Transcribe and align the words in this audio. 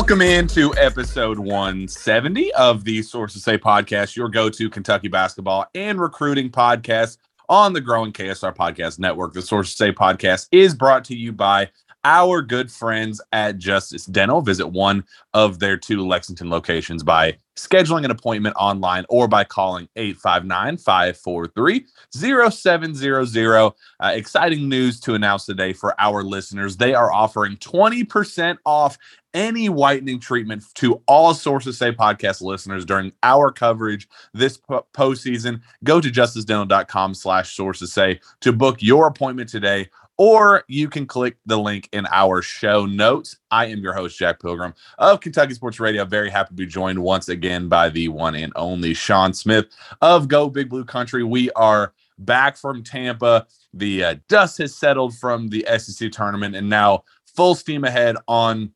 Welcome 0.00 0.22
into 0.22 0.74
episode 0.78 1.38
170 1.38 2.54
of 2.54 2.84
the 2.84 3.02
Sources 3.02 3.44
Say 3.44 3.58
podcast, 3.58 4.16
your 4.16 4.30
go 4.30 4.48
to 4.48 4.70
Kentucky 4.70 5.08
basketball 5.08 5.66
and 5.74 6.00
recruiting 6.00 6.48
podcast 6.48 7.18
on 7.50 7.74
the 7.74 7.82
growing 7.82 8.10
KSR 8.10 8.56
Podcast 8.56 8.98
Network. 8.98 9.34
The 9.34 9.42
Sources 9.42 9.76
Say 9.76 9.92
podcast 9.92 10.48
is 10.52 10.74
brought 10.74 11.04
to 11.04 11.14
you 11.14 11.32
by 11.32 11.68
our 12.02 12.40
good 12.40 12.72
friends 12.72 13.20
at 13.32 13.58
Justice 13.58 14.06
Dental. 14.06 14.40
Visit 14.40 14.68
one 14.68 15.04
of 15.34 15.58
their 15.58 15.76
two 15.76 16.08
Lexington 16.08 16.48
locations 16.48 17.02
by 17.02 17.36
scheduling 17.60 18.04
an 18.04 18.10
appointment 18.10 18.56
online 18.58 19.04
or 19.08 19.28
by 19.28 19.44
calling 19.44 19.88
859 19.96 20.78
543 20.78 21.86
0700. 22.12 23.72
Uh, 24.00 24.12
Exciting 24.14 24.68
news 24.68 25.00
to 25.00 25.14
announce 25.14 25.44
today 25.46 25.72
for 25.72 25.94
our 26.00 26.22
listeners. 26.22 26.76
They 26.76 26.94
are 26.94 27.12
offering 27.12 27.56
20% 27.56 28.58
off 28.64 28.98
any 29.34 29.68
whitening 29.68 30.18
treatment 30.18 30.64
to 30.74 31.00
all 31.06 31.34
Sources 31.34 31.78
Say 31.78 31.92
podcast 31.92 32.40
listeners 32.40 32.84
during 32.84 33.12
our 33.22 33.52
coverage 33.52 34.08
this 34.34 34.56
po- 34.56 34.86
postseason. 34.92 35.60
Go 35.84 36.00
to 36.00 36.10
justicedental.com 36.10 37.14
slash 37.14 37.54
sources 37.54 37.92
say 37.92 38.20
to 38.40 38.52
book 38.52 38.78
your 38.80 39.06
appointment 39.06 39.48
today, 39.48 39.88
or 40.20 40.64
you 40.68 40.86
can 40.86 41.06
click 41.06 41.38
the 41.46 41.56
link 41.56 41.88
in 41.92 42.06
our 42.12 42.42
show 42.42 42.84
notes. 42.84 43.38
I 43.50 43.64
am 43.68 43.78
your 43.78 43.94
host, 43.94 44.18
Jack 44.18 44.38
Pilgrim 44.38 44.74
of 44.98 45.20
Kentucky 45.20 45.54
Sports 45.54 45.80
Radio. 45.80 46.04
Very 46.04 46.28
happy 46.28 46.48
to 46.48 46.54
be 46.54 46.66
joined 46.66 46.98
once 46.98 47.30
again 47.30 47.68
by 47.68 47.88
the 47.88 48.08
one 48.08 48.34
and 48.34 48.52
only 48.54 48.92
Shawn 48.92 49.32
Smith 49.32 49.68
of 50.02 50.28
Go 50.28 50.50
Big 50.50 50.68
Blue 50.68 50.84
Country. 50.84 51.24
We 51.24 51.50
are 51.52 51.94
back 52.18 52.58
from 52.58 52.84
Tampa. 52.84 53.46
The 53.72 54.04
uh, 54.04 54.14
dust 54.28 54.58
has 54.58 54.76
settled 54.76 55.16
from 55.16 55.48
the 55.48 55.64
SEC 55.78 56.12
tournament, 56.12 56.54
and 56.54 56.68
now 56.68 57.04
full 57.34 57.54
steam 57.54 57.84
ahead 57.84 58.16
on 58.28 58.74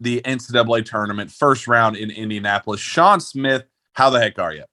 the 0.00 0.22
NCAA 0.22 0.86
tournament, 0.86 1.30
first 1.30 1.68
round 1.68 1.98
in 1.98 2.10
Indianapolis. 2.10 2.80
Shawn 2.80 3.20
Smith, 3.20 3.64
how 3.92 4.08
the 4.08 4.20
heck 4.20 4.38
are 4.38 4.54
you? 4.54 4.64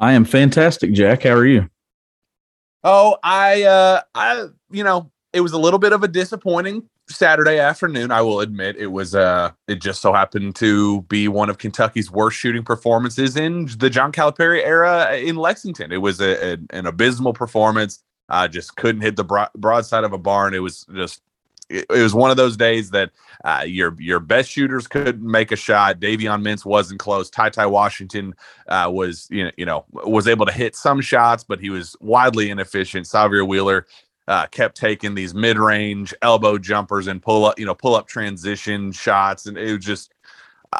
I 0.00 0.14
am 0.14 0.24
fantastic, 0.24 0.92
Jack. 0.94 1.22
How 1.22 1.34
are 1.34 1.46
you? 1.46 1.70
Oh, 2.82 3.16
I, 3.22 3.62
uh, 3.62 4.00
I, 4.16 4.46
you 4.72 4.82
know, 4.82 5.11
it 5.32 5.40
was 5.40 5.52
a 5.52 5.58
little 5.58 5.78
bit 5.78 5.92
of 5.92 6.02
a 6.02 6.08
disappointing 6.08 6.82
Saturday 7.08 7.58
afternoon. 7.58 8.10
I 8.10 8.20
will 8.20 8.40
admit 8.40 8.76
it 8.76 8.88
was, 8.88 9.14
uh, 9.14 9.50
it 9.66 9.80
just 9.80 10.00
so 10.02 10.12
happened 10.12 10.54
to 10.56 11.02
be 11.02 11.26
one 11.28 11.48
of 11.48 11.58
Kentucky's 11.58 12.10
worst 12.10 12.36
shooting 12.38 12.62
performances 12.64 13.36
in 13.36 13.66
the 13.78 13.88
John 13.88 14.12
Calipari 14.12 14.62
era 14.64 15.16
in 15.16 15.36
Lexington. 15.36 15.90
It 15.92 15.98
was 15.98 16.20
a, 16.20 16.52
a- 16.54 16.58
an 16.70 16.86
abysmal 16.86 17.32
performance. 17.32 18.02
I 18.28 18.46
just 18.48 18.76
couldn't 18.76 19.02
hit 19.02 19.16
the 19.16 19.24
bro- 19.24 19.48
broadside 19.56 20.04
of 20.04 20.12
a 20.12 20.18
barn. 20.18 20.54
It 20.54 20.60
was 20.60 20.86
just, 20.94 21.22
it, 21.68 21.86
it 21.88 22.02
was 22.02 22.14
one 22.14 22.30
of 22.30 22.36
those 22.36 22.56
days 22.56 22.90
that 22.90 23.10
uh, 23.44 23.64
your 23.66 23.96
your 23.98 24.20
best 24.20 24.50
shooters 24.50 24.86
couldn't 24.86 25.22
make 25.22 25.50
a 25.50 25.56
shot. 25.56 25.98
Davion 25.98 26.42
Mintz 26.42 26.64
wasn't 26.64 27.00
close. 27.00 27.30
Ty 27.30 27.50
Ty 27.50 27.66
Washington 27.66 28.34
uh, 28.68 28.90
was 28.92 29.26
you 29.30 29.44
know 29.44 29.50
you 29.56 29.64
know 29.64 29.84
was 29.90 30.28
able 30.28 30.44
to 30.46 30.52
hit 30.52 30.76
some 30.76 31.00
shots, 31.00 31.42
but 31.44 31.58
he 31.60 31.70
was 31.70 31.96
widely 32.00 32.50
inefficient. 32.50 33.06
Sahvir 33.06 33.46
Wheeler 33.46 33.86
uh, 34.28 34.46
kept 34.46 34.76
taking 34.76 35.14
these 35.14 35.34
mid 35.34 35.58
range 35.58 36.14
elbow 36.22 36.58
jumpers 36.58 37.06
and 37.08 37.22
pull 37.22 37.44
up 37.46 37.58
you 37.58 37.66
know 37.66 37.74
pull 37.74 37.94
up 37.96 38.06
transition 38.08 38.92
shots, 38.92 39.46
and 39.46 39.58
it 39.58 39.76
was 39.76 39.84
just. 39.84 40.12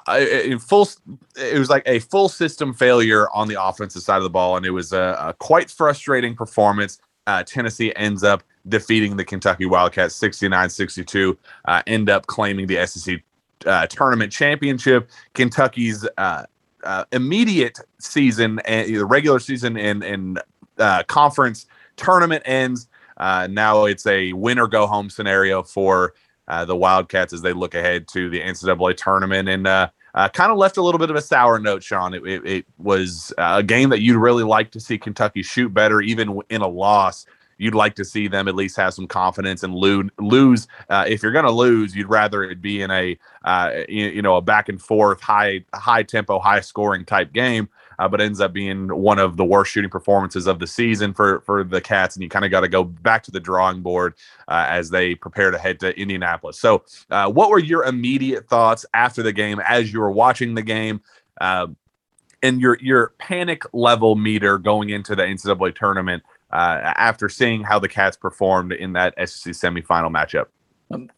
uh, 0.08 0.18
in 0.44 0.58
full, 0.58 0.88
it 1.36 1.58
was 1.58 1.70
like 1.70 1.82
a 1.86 1.98
full 2.00 2.28
system 2.28 2.72
failure 2.74 3.28
on 3.30 3.48
the 3.48 3.62
offensive 3.62 4.02
side 4.02 4.16
of 4.18 4.22
the 4.22 4.30
ball, 4.30 4.56
and 4.56 4.64
it 4.66 4.70
was 4.70 4.92
a, 4.92 5.16
a 5.20 5.34
quite 5.34 5.70
frustrating 5.70 6.34
performance. 6.34 6.98
Uh, 7.26 7.42
Tennessee 7.44 7.92
ends 7.96 8.24
up 8.24 8.42
defeating 8.68 9.16
the 9.16 9.24
Kentucky 9.24 9.66
Wildcats 9.66 10.14
69 10.16 10.70
62, 10.70 11.38
uh, 11.66 11.82
end 11.86 12.10
up 12.10 12.26
claiming 12.26 12.66
the 12.66 12.86
SEC 12.86 13.22
uh, 13.66 13.86
tournament 13.88 14.32
championship. 14.32 15.10
Kentucky's 15.34 16.06
uh, 16.18 16.44
uh, 16.84 17.04
immediate 17.12 17.78
season, 17.98 18.60
and 18.60 18.94
the 18.94 19.04
regular 19.04 19.38
season 19.40 19.76
and, 19.76 20.02
and 20.02 20.42
uh, 20.78 21.02
conference 21.04 21.66
tournament 21.96 22.42
ends. 22.46 22.88
Uh, 23.22 23.46
now 23.46 23.84
it's 23.84 24.04
a 24.04 24.32
win 24.32 24.58
or 24.58 24.66
go 24.66 24.84
home 24.84 25.08
scenario 25.08 25.62
for 25.62 26.12
uh, 26.48 26.64
the 26.64 26.74
Wildcats 26.74 27.32
as 27.32 27.40
they 27.40 27.52
look 27.52 27.72
ahead 27.72 28.08
to 28.08 28.28
the 28.28 28.40
NCAA 28.40 28.96
tournament. 28.96 29.48
And 29.48 29.64
uh, 29.64 29.90
uh, 30.16 30.28
kind 30.28 30.50
of 30.50 30.58
left 30.58 30.76
a 30.76 30.82
little 30.82 30.98
bit 30.98 31.08
of 31.08 31.14
a 31.14 31.22
sour 31.22 31.60
note, 31.60 31.84
Shawn. 31.84 32.14
It, 32.14 32.26
it, 32.26 32.44
it 32.44 32.66
was 32.78 33.32
uh, 33.38 33.54
a 33.58 33.62
game 33.62 33.90
that 33.90 34.00
you'd 34.00 34.18
really 34.18 34.42
like 34.42 34.72
to 34.72 34.80
see 34.80 34.98
Kentucky 34.98 35.44
shoot 35.44 35.72
better, 35.72 36.00
even 36.00 36.40
in 36.50 36.62
a 36.62 36.66
loss. 36.66 37.24
You'd 37.58 37.76
like 37.76 37.94
to 37.94 38.04
see 38.04 38.26
them 38.26 38.48
at 38.48 38.56
least 38.56 38.76
have 38.76 38.92
some 38.92 39.06
confidence 39.06 39.62
and 39.62 39.72
lose. 39.72 40.66
Uh, 40.88 41.04
if 41.06 41.22
you're 41.22 41.30
going 41.30 41.44
to 41.44 41.52
lose, 41.52 41.94
you'd 41.94 42.10
rather 42.10 42.42
it 42.42 42.60
be 42.60 42.82
in 42.82 42.90
a 42.90 43.16
you, 43.88 44.06
you 44.06 44.22
know 44.22 44.34
a 44.34 44.42
back 44.42 44.68
and 44.68 44.82
forth, 44.82 45.20
high 45.20 45.64
high 45.72 46.02
tempo, 46.02 46.40
high 46.40 46.60
scoring 46.60 47.04
type 47.04 47.32
game. 47.32 47.68
Uh, 48.02 48.08
but 48.08 48.20
ends 48.20 48.40
up 48.40 48.52
being 48.52 48.88
one 48.88 49.20
of 49.20 49.36
the 49.36 49.44
worst 49.44 49.70
shooting 49.70 49.88
performances 49.88 50.48
of 50.48 50.58
the 50.58 50.66
season 50.66 51.14
for 51.14 51.40
for 51.42 51.62
the 51.62 51.80
Cats, 51.80 52.16
and 52.16 52.22
you 52.24 52.28
kind 52.28 52.44
of 52.44 52.50
got 52.50 52.62
to 52.62 52.68
go 52.68 52.82
back 52.82 53.22
to 53.22 53.30
the 53.30 53.38
drawing 53.38 53.80
board 53.80 54.14
uh, 54.48 54.66
as 54.68 54.90
they 54.90 55.14
prepare 55.14 55.52
to 55.52 55.58
head 55.58 55.78
to 55.78 55.96
Indianapolis. 55.96 56.58
So, 56.58 56.82
uh, 57.12 57.30
what 57.30 57.48
were 57.48 57.60
your 57.60 57.84
immediate 57.84 58.48
thoughts 58.48 58.84
after 58.92 59.22
the 59.22 59.32
game 59.32 59.60
as 59.60 59.92
you 59.92 60.00
were 60.00 60.10
watching 60.10 60.56
the 60.56 60.62
game? 60.62 61.00
Uh, 61.40 61.68
and 62.42 62.60
your 62.60 62.76
your 62.80 63.14
panic 63.18 63.62
level 63.72 64.16
meter 64.16 64.58
going 64.58 64.90
into 64.90 65.14
the 65.14 65.22
NCAA 65.22 65.72
tournament 65.76 66.24
uh, 66.50 66.80
after 66.96 67.28
seeing 67.28 67.62
how 67.62 67.78
the 67.78 67.88
Cats 67.88 68.16
performed 68.16 68.72
in 68.72 68.94
that 68.94 69.14
SEC 69.28 69.52
semifinal 69.52 70.10
matchup. 70.10 70.46
Um, 70.92 71.08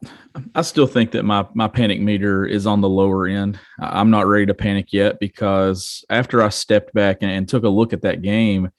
I 0.55 0.63
still 0.63 0.87
think 0.87 1.11
that 1.13 1.25
my 1.25 1.47
my 1.55 1.69
panic 1.69 2.01
meter 2.01 2.47
is 2.47 2.67
on 2.67 2.81
the 2.81 2.89
lower 2.89 3.27
end. 3.27 3.59
I'm 3.79 4.11
not 4.11 4.27
ready 4.27 4.47
to 4.47 4.55
panic 4.55 4.93
yet 4.93 5.19
because 5.19 6.05
after 6.09 6.43
I 6.43 6.49
stepped 6.49 6.95
back 6.95 7.19
and, 7.21 7.31
and 7.31 7.49
took 7.49 7.65
a 7.65 7.69
look 7.69 7.93
at 7.93 8.03
that 8.03 8.23
game, 8.23 8.71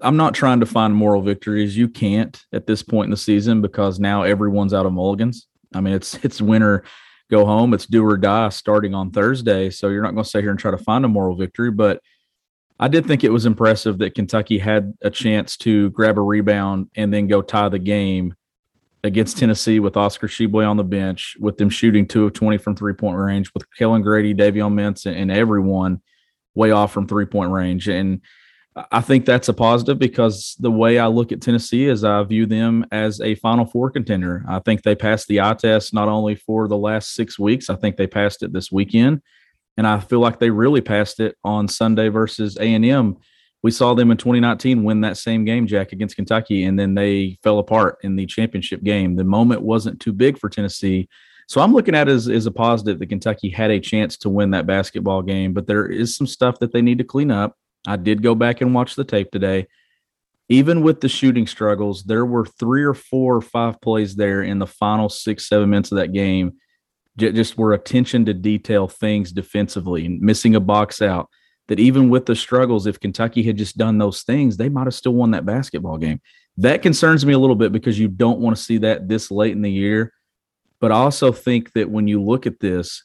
I'm 0.00 0.16
not 0.16 0.34
trying 0.34 0.60
to 0.60 0.66
find 0.66 0.94
moral 0.94 1.22
victories. 1.22 1.76
You 1.76 1.88
can't 1.88 2.40
at 2.52 2.66
this 2.66 2.82
point 2.82 3.06
in 3.06 3.10
the 3.10 3.16
season 3.16 3.60
because 3.60 4.00
now 4.00 4.22
everyone's 4.22 4.74
out 4.74 4.86
of 4.86 4.92
mulligans. 4.92 5.46
I 5.74 5.80
mean, 5.80 5.94
it's 5.94 6.14
it's 6.24 6.40
winter, 6.40 6.84
go 7.30 7.44
home. 7.44 7.74
It's 7.74 7.86
do 7.86 8.04
or 8.04 8.16
die 8.16 8.48
starting 8.48 8.94
on 8.94 9.10
Thursday. 9.10 9.70
So 9.70 9.88
you're 9.88 10.02
not 10.02 10.12
going 10.12 10.24
to 10.24 10.30
sit 10.30 10.42
here 10.42 10.50
and 10.50 10.58
try 10.58 10.70
to 10.70 10.78
find 10.78 11.04
a 11.04 11.08
moral 11.08 11.36
victory. 11.36 11.70
But 11.70 12.00
I 12.80 12.88
did 12.88 13.06
think 13.06 13.24
it 13.24 13.32
was 13.32 13.46
impressive 13.46 13.98
that 13.98 14.14
Kentucky 14.14 14.58
had 14.58 14.94
a 15.02 15.10
chance 15.10 15.56
to 15.58 15.90
grab 15.90 16.18
a 16.18 16.22
rebound 16.22 16.88
and 16.96 17.12
then 17.12 17.28
go 17.28 17.42
tie 17.42 17.68
the 17.68 17.78
game 17.78 18.34
against 19.04 19.36
Tennessee 19.36 19.78
with 19.78 19.96
Oscar 19.96 20.26
Tshiebwe 20.26 20.68
on 20.68 20.78
the 20.78 20.82
bench, 20.82 21.36
with 21.38 21.58
them 21.58 21.68
shooting 21.68 22.08
two 22.08 22.24
of 22.24 22.32
20 22.32 22.56
from 22.58 22.74
three 22.74 22.94
point 22.94 23.18
range, 23.18 23.52
with 23.52 23.70
Kellan 23.76 24.02
Grady, 24.02 24.34
Davion 24.34 24.72
Mintz, 24.72 25.06
and, 25.06 25.30
everyone 25.30 26.00
way 26.54 26.70
off 26.70 26.92
from 26.92 27.06
three 27.06 27.26
point 27.26 27.50
range. 27.50 27.88
And 27.88 28.22
I 28.90 29.02
think 29.02 29.24
that's 29.24 29.48
a 29.48 29.52
positive 29.52 29.98
because 29.98 30.56
the 30.58 30.70
way 30.70 30.98
I 30.98 31.06
look 31.06 31.32
at 31.32 31.42
Tennessee 31.42 31.84
is 31.84 32.02
I 32.02 32.22
view 32.24 32.46
them 32.46 32.86
as 32.90 33.20
a 33.20 33.34
Final 33.36 33.66
Four 33.66 33.90
contender. 33.90 34.42
I 34.48 34.58
think 34.60 34.82
they 34.82 34.94
passed 34.94 35.28
the 35.28 35.40
eye 35.42 35.54
test 35.54 35.92
not 35.92 36.08
only 36.08 36.34
for 36.34 36.66
the 36.66 36.78
last 36.78 37.14
six 37.14 37.38
weeks, 37.38 37.68
I 37.68 37.76
think 37.76 37.96
they 37.96 38.06
passed 38.06 38.42
it 38.42 38.52
this 38.52 38.72
weekend. 38.72 39.20
And 39.76 39.86
I 39.86 40.00
feel 40.00 40.20
like 40.20 40.38
they 40.38 40.50
really 40.50 40.80
passed 40.80 41.20
it 41.20 41.36
on 41.44 41.68
Sunday 41.68 42.08
versus 42.08 42.56
A&M 42.56 43.16
we 43.64 43.70
saw 43.70 43.94
them 43.94 44.10
in 44.10 44.18
2019 44.18 44.84
win 44.84 45.00
that 45.00 45.16
same 45.16 45.46
game, 45.46 45.66
Jack, 45.66 45.92
against 45.92 46.16
Kentucky, 46.16 46.64
and 46.64 46.78
then 46.78 46.94
they 46.94 47.38
fell 47.42 47.58
apart 47.58 47.96
in 48.02 48.14
the 48.14 48.26
championship 48.26 48.82
game. 48.84 49.16
The 49.16 49.24
moment 49.24 49.62
wasn't 49.62 50.00
too 50.00 50.12
big 50.12 50.38
for 50.38 50.50
Tennessee. 50.50 51.08
So 51.48 51.62
I'm 51.62 51.72
looking 51.72 51.94
at 51.94 52.06
it 52.06 52.12
as, 52.12 52.28
as 52.28 52.44
a 52.44 52.50
positive 52.50 52.98
that 52.98 53.06
Kentucky 53.06 53.48
had 53.48 53.70
a 53.70 53.80
chance 53.80 54.18
to 54.18 54.28
win 54.28 54.50
that 54.50 54.66
basketball 54.66 55.22
game, 55.22 55.54
but 55.54 55.66
there 55.66 55.86
is 55.86 56.14
some 56.14 56.26
stuff 56.26 56.58
that 56.58 56.74
they 56.74 56.82
need 56.82 56.98
to 56.98 57.04
clean 57.04 57.30
up. 57.30 57.56
I 57.86 57.96
did 57.96 58.22
go 58.22 58.34
back 58.34 58.60
and 58.60 58.74
watch 58.74 58.96
the 58.96 59.04
tape 59.04 59.30
today. 59.30 59.66
Even 60.50 60.82
with 60.82 61.00
the 61.00 61.08
shooting 61.08 61.46
struggles, 61.46 62.02
there 62.02 62.26
were 62.26 62.44
three 62.44 62.84
or 62.84 62.92
four 62.92 63.36
or 63.36 63.40
five 63.40 63.80
plays 63.80 64.14
there 64.14 64.42
in 64.42 64.58
the 64.58 64.66
final 64.66 65.08
six, 65.08 65.48
seven 65.48 65.70
minutes 65.70 65.90
of 65.90 65.96
that 65.96 66.12
game. 66.12 66.52
Just 67.16 67.56
were 67.56 67.72
attention 67.72 68.26
to 68.26 68.34
detail 68.34 68.88
things 68.88 69.32
defensively 69.32 70.04
and 70.04 70.20
missing 70.20 70.54
a 70.54 70.60
box 70.60 71.00
out. 71.00 71.30
That 71.68 71.80
even 71.80 72.10
with 72.10 72.26
the 72.26 72.36
struggles, 72.36 72.86
if 72.86 73.00
Kentucky 73.00 73.42
had 73.42 73.56
just 73.56 73.78
done 73.78 73.96
those 73.96 74.22
things, 74.22 74.56
they 74.56 74.68
might 74.68 74.86
have 74.86 74.94
still 74.94 75.14
won 75.14 75.30
that 75.30 75.46
basketball 75.46 75.96
game. 75.96 76.20
That 76.58 76.82
concerns 76.82 77.24
me 77.24 77.32
a 77.32 77.38
little 77.38 77.56
bit 77.56 77.72
because 77.72 77.98
you 77.98 78.06
don't 78.06 78.40
want 78.40 78.56
to 78.56 78.62
see 78.62 78.78
that 78.78 79.08
this 79.08 79.30
late 79.30 79.52
in 79.52 79.62
the 79.62 79.70
year. 79.70 80.12
But 80.78 80.92
I 80.92 80.96
also 80.96 81.32
think 81.32 81.72
that 81.72 81.90
when 81.90 82.06
you 82.06 82.22
look 82.22 82.46
at 82.46 82.60
this, 82.60 83.02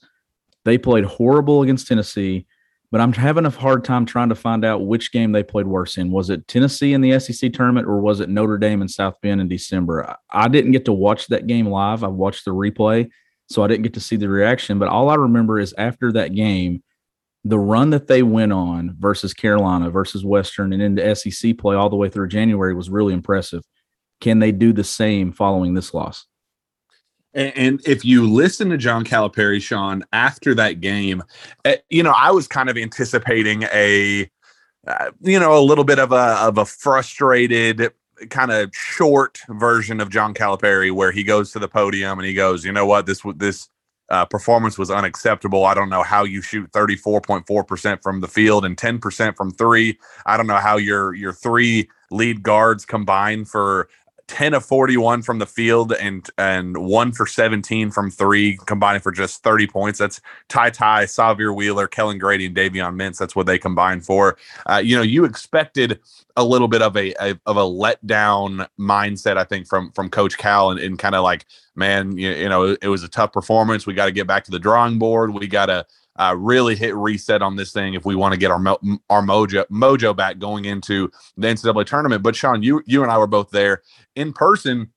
they 0.66 0.78
played 0.78 1.06
horrible 1.06 1.62
against 1.62 1.88
Tennessee 1.88 2.46
but 2.92 3.02
I'm 3.02 3.14
having 3.14 3.46
a 3.46 3.52
hard 3.52 3.84
time 3.84 4.06
trying 4.06 4.30
to 4.30 4.36
find 4.36 4.66
out 4.66 4.88
which 4.88 5.12
game 5.12 5.32
they 5.32 5.44
played 5.44 5.68
worse 5.68 5.98
in. 5.98 6.10
Was 6.10 6.30
it 6.32 6.48
Tennessee 6.48 6.94
in 6.94 7.02
the 7.02 7.20
SEC 7.20 7.54
tournament 7.54 7.88
or 7.88 8.00
was 8.00 8.20
it 8.20 8.30
Notre 8.30 8.58
Dame 8.58 8.82
and 8.82 8.90
South 8.90 9.16
Bend 9.22 9.42
in 9.42 9.48
December? 9.48 10.18
I 10.32 10.48
didn't 10.48 10.72
get 10.72 10.86
to 10.86 10.94
watch 10.94 11.28
that 11.28 11.46
game 11.46 11.68
live. 11.68 12.04
I 12.04 12.08
watched 12.08 12.46
the 12.46 12.52
replay, 12.52 13.10
so 13.48 13.64
I 13.64 13.68
didn't 13.68 13.84
get 13.84 13.94
to 13.94 14.00
see 14.00 14.16
the 14.16 14.28
reaction. 14.28 14.80
But 14.80 14.90
all 14.90 15.10
I 15.10 15.16
remember 15.16 15.60
is 15.60 15.74
after 15.78 16.12
that 16.14 16.34
game, 16.34 16.82
the 17.44 17.60
run 17.60 17.90
that 17.92 18.08
they 18.08 18.24
went 18.24 18.52
on 18.52 18.96
versus 19.00 19.34
Carolina 19.34 19.90
versus 19.90 20.26
Western 20.26 20.74
and 20.74 20.82
into 20.82 21.16
SEC 21.16 21.58
play 21.58 21.76
all 21.76 21.90
the 21.90 21.96
way 21.96 22.10
through 22.10 22.28
January 22.28 22.74
was 22.74 22.90
really 22.90 23.14
impressive. 23.14 23.64
Can 24.20 24.40
they 24.40 24.52
do 24.52 24.74
the 24.74 24.84
same 24.84 25.32
following 25.32 25.74
this 25.74 25.94
loss? 25.94 26.26
And 27.34 27.80
if 27.86 28.04
you 28.04 28.28
listen 28.28 28.70
to 28.70 28.78
John 28.78 29.06
Calipari, 29.06 29.62
Shawn, 29.62 30.04
after 30.12 30.56
that 30.56 30.82
game, 30.82 31.24
eh, 31.64 31.78
you 31.90 32.02
know, 32.02 32.14
I 32.16 32.32
was 32.32 32.48
kind 32.48 32.70
of 32.70 32.78
anticipating 32.78 33.64
a, 33.72 34.30
uh, 34.88 35.12
you 35.22 35.40
know, 35.40 35.58
a 35.58 35.62
little 35.62 35.84
bit 35.84 36.00
of 36.00 36.12
a 36.12 36.38
of 36.42 36.58
a 36.58 36.66
frustrated 36.66 37.92
kind 38.32 38.52
of 38.52 38.72
short 38.74 39.40
version 39.50 40.02
of 40.02 40.10
John 40.10 40.34
Calipari, 40.34 40.92
where 40.92 41.12
he 41.12 41.24
goes 41.24 41.52
to 41.52 41.60
the 41.60 41.68
podium 41.68 42.18
and 42.18 42.28
he 42.28 42.34
goes, 42.34 42.66
you 42.66 42.72
know 42.72 42.88
what, 42.88 43.06
this 43.06 43.22
this 43.36 43.70
uh, 44.12 44.26
performance 44.26 44.78
was 44.78 44.92
unacceptable. 44.92 45.66
I 45.66 45.74
don't 45.74 45.90
know 45.90 46.04
how 46.04 46.24
you 46.24 46.42
shoot 46.42 46.72
34.4% 46.72 48.04
from 48.04 48.22
the 48.22 48.28
field 48.28 48.66
and 48.66 48.78
10% 48.78 49.36
from 49.38 49.52
three. 49.52 50.00
I 50.26 50.38
don't 50.38 50.48
know 50.48 50.58
how 50.58 50.78
your 50.78 51.14
your 51.14 51.34
three 51.34 51.90
lead 52.12 52.44
guards 52.44 52.86
combine 52.86 53.46
for 53.46 53.90
10 54.30 54.54
of 54.54 54.64
41 54.64 55.24
from 55.24 55.40
the 55.40 55.46
field 55.48 55.92
and 55.94 56.30
and 56.38 56.78
one 56.78 57.12
for 57.12 57.26
17 57.26 57.90
from 57.90 58.12
three, 58.12 58.58
combining 58.68 59.02
for 59.02 59.12
just 59.12 59.44
30 59.44 59.68
points. 59.68 60.00
That's 60.00 60.22
Ty 60.48 60.70
Ty, 60.70 61.06
Sahvir 61.06 61.54
Wheeler, 61.54 61.88
Kellan 61.88 62.20
Grady, 62.20 62.46
and 62.46 62.56
Davion 62.56 62.96
Mintz. 62.96 63.18
That's 63.18 63.36
what 63.36 63.48
they 63.48 63.58
combined 63.58 64.06
for. 64.06 64.38
Uh, 64.68 64.82
you 64.84 64.96
know, 64.96 65.02
you 65.02 65.26
expected 65.26 66.00
a 66.38 66.44
little 66.44 66.68
bit 66.68 66.84
of 66.84 66.96
a, 66.96 67.12
a, 67.20 67.40
of 67.48 67.58
a 67.58 67.62
letdown 67.62 68.68
mindset, 68.80 69.36
I 69.38 69.44
think, 69.44 69.68
from 69.68 69.92
from 69.94 70.10
Coach 70.10 70.38
Cal, 70.38 70.70
and, 70.70 70.80
and 70.80 71.00
kind 71.00 71.16
of 71.16 71.24
like, 71.24 71.46
man, 71.76 72.16
you, 72.16 72.30
you 72.30 72.50
know, 72.50 72.78
it 72.80 72.88
was 72.88 73.04
a 73.04 73.10
tough 73.10 73.34
performance. 73.34 73.88
We 73.88 73.96
got 73.96 74.06
to 74.06 74.12
get 74.12 74.28
back 74.28 74.44
to 74.46 74.52
the 74.52 74.60
drawing 74.60 75.00
board. 75.00 75.34
We 75.34 75.48
got 75.48 75.66
to 75.66 75.88
uh, 76.20 76.36
really 76.38 76.76
hit 76.76 76.96
reset 76.96 77.42
on 77.42 77.56
this 77.56 77.72
thing 77.72 77.94
if 77.96 78.06
we 78.06 78.16
want 78.16 78.34
to 78.34 78.40
get 78.40 78.52
our 78.52 78.60
mo- 78.60 78.80
our 79.10 79.22
mojo 79.22 79.66
mojo 79.68 80.16
back 80.16 80.38
going 80.38 80.66
into 80.66 81.10
the 81.38 81.48
NCAA 81.48 81.86
tournament. 81.86 82.22
But 82.22 82.36
Shawn, 82.36 82.62
you 82.62 82.84
you 82.86 83.02
and 83.02 83.12
I 83.12 83.18
were 83.18 83.28
both 83.28 83.50
there 83.50 83.82
in 84.16 84.34
person. 84.34 84.92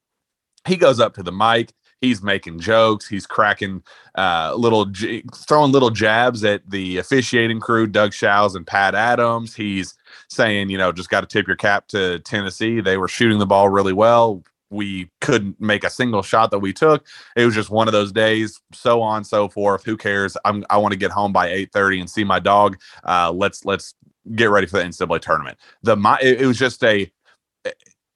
He 0.66 0.76
goes 0.76 1.00
up 1.00 1.14
to 1.14 1.22
the 1.22 1.32
mic. 1.32 1.72
He's 2.00 2.20
making 2.20 2.58
jokes. 2.58 3.06
He's 3.06 3.26
cracking 3.26 3.80
uh, 4.16 4.54
little, 4.56 4.86
j- 4.86 5.22
throwing 5.32 5.70
little 5.70 5.90
jabs 5.90 6.42
at 6.42 6.68
the 6.68 6.98
officiating 6.98 7.60
crew, 7.60 7.86
Doug 7.86 8.12
Shows 8.12 8.56
and 8.56 8.66
Pat 8.66 8.96
Adams. 8.96 9.54
He's 9.54 9.94
saying, 10.28 10.68
you 10.68 10.78
know, 10.78 10.90
just 10.90 11.10
got 11.10 11.20
to 11.20 11.28
tip 11.28 11.46
your 11.46 11.54
cap 11.56 11.86
to 11.88 12.18
Tennessee. 12.20 12.80
They 12.80 12.96
were 12.96 13.06
shooting 13.06 13.38
the 13.38 13.46
ball 13.46 13.68
really 13.68 13.92
well 13.92 14.42
we 14.72 15.10
couldn't 15.20 15.60
make 15.60 15.84
a 15.84 15.90
single 15.90 16.22
shot 16.22 16.50
that 16.50 16.58
we 16.58 16.72
took. 16.72 17.06
It 17.36 17.44
was 17.44 17.54
just 17.54 17.70
one 17.70 17.88
of 17.88 17.92
those 17.92 18.12
days, 18.12 18.60
so 18.72 19.02
on 19.02 19.24
so 19.24 19.48
forth. 19.48 19.84
Who 19.84 19.96
cares? 19.96 20.36
I'm, 20.44 20.64
I 20.70 20.78
want 20.78 20.92
to 20.92 20.98
get 20.98 21.10
home 21.10 21.32
by 21.32 21.48
8:30 21.48 22.00
and 22.00 22.10
see 22.10 22.24
my 22.24 22.38
dog. 22.38 22.78
Uh, 23.04 23.30
let's 23.32 23.64
let's 23.64 23.94
get 24.34 24.50
ready 24.50 24.66
for 24.66 24.78
the 24.78 24.84
NCAA 24.84 25.20
tournament. 25.20 25.58
The 25.82 25.96
my 25.96 26.18
it, 26.22 26.42
it 26.42 26.46
was 26.46 26.58
just 26.58 26.82
a 26.84 27.10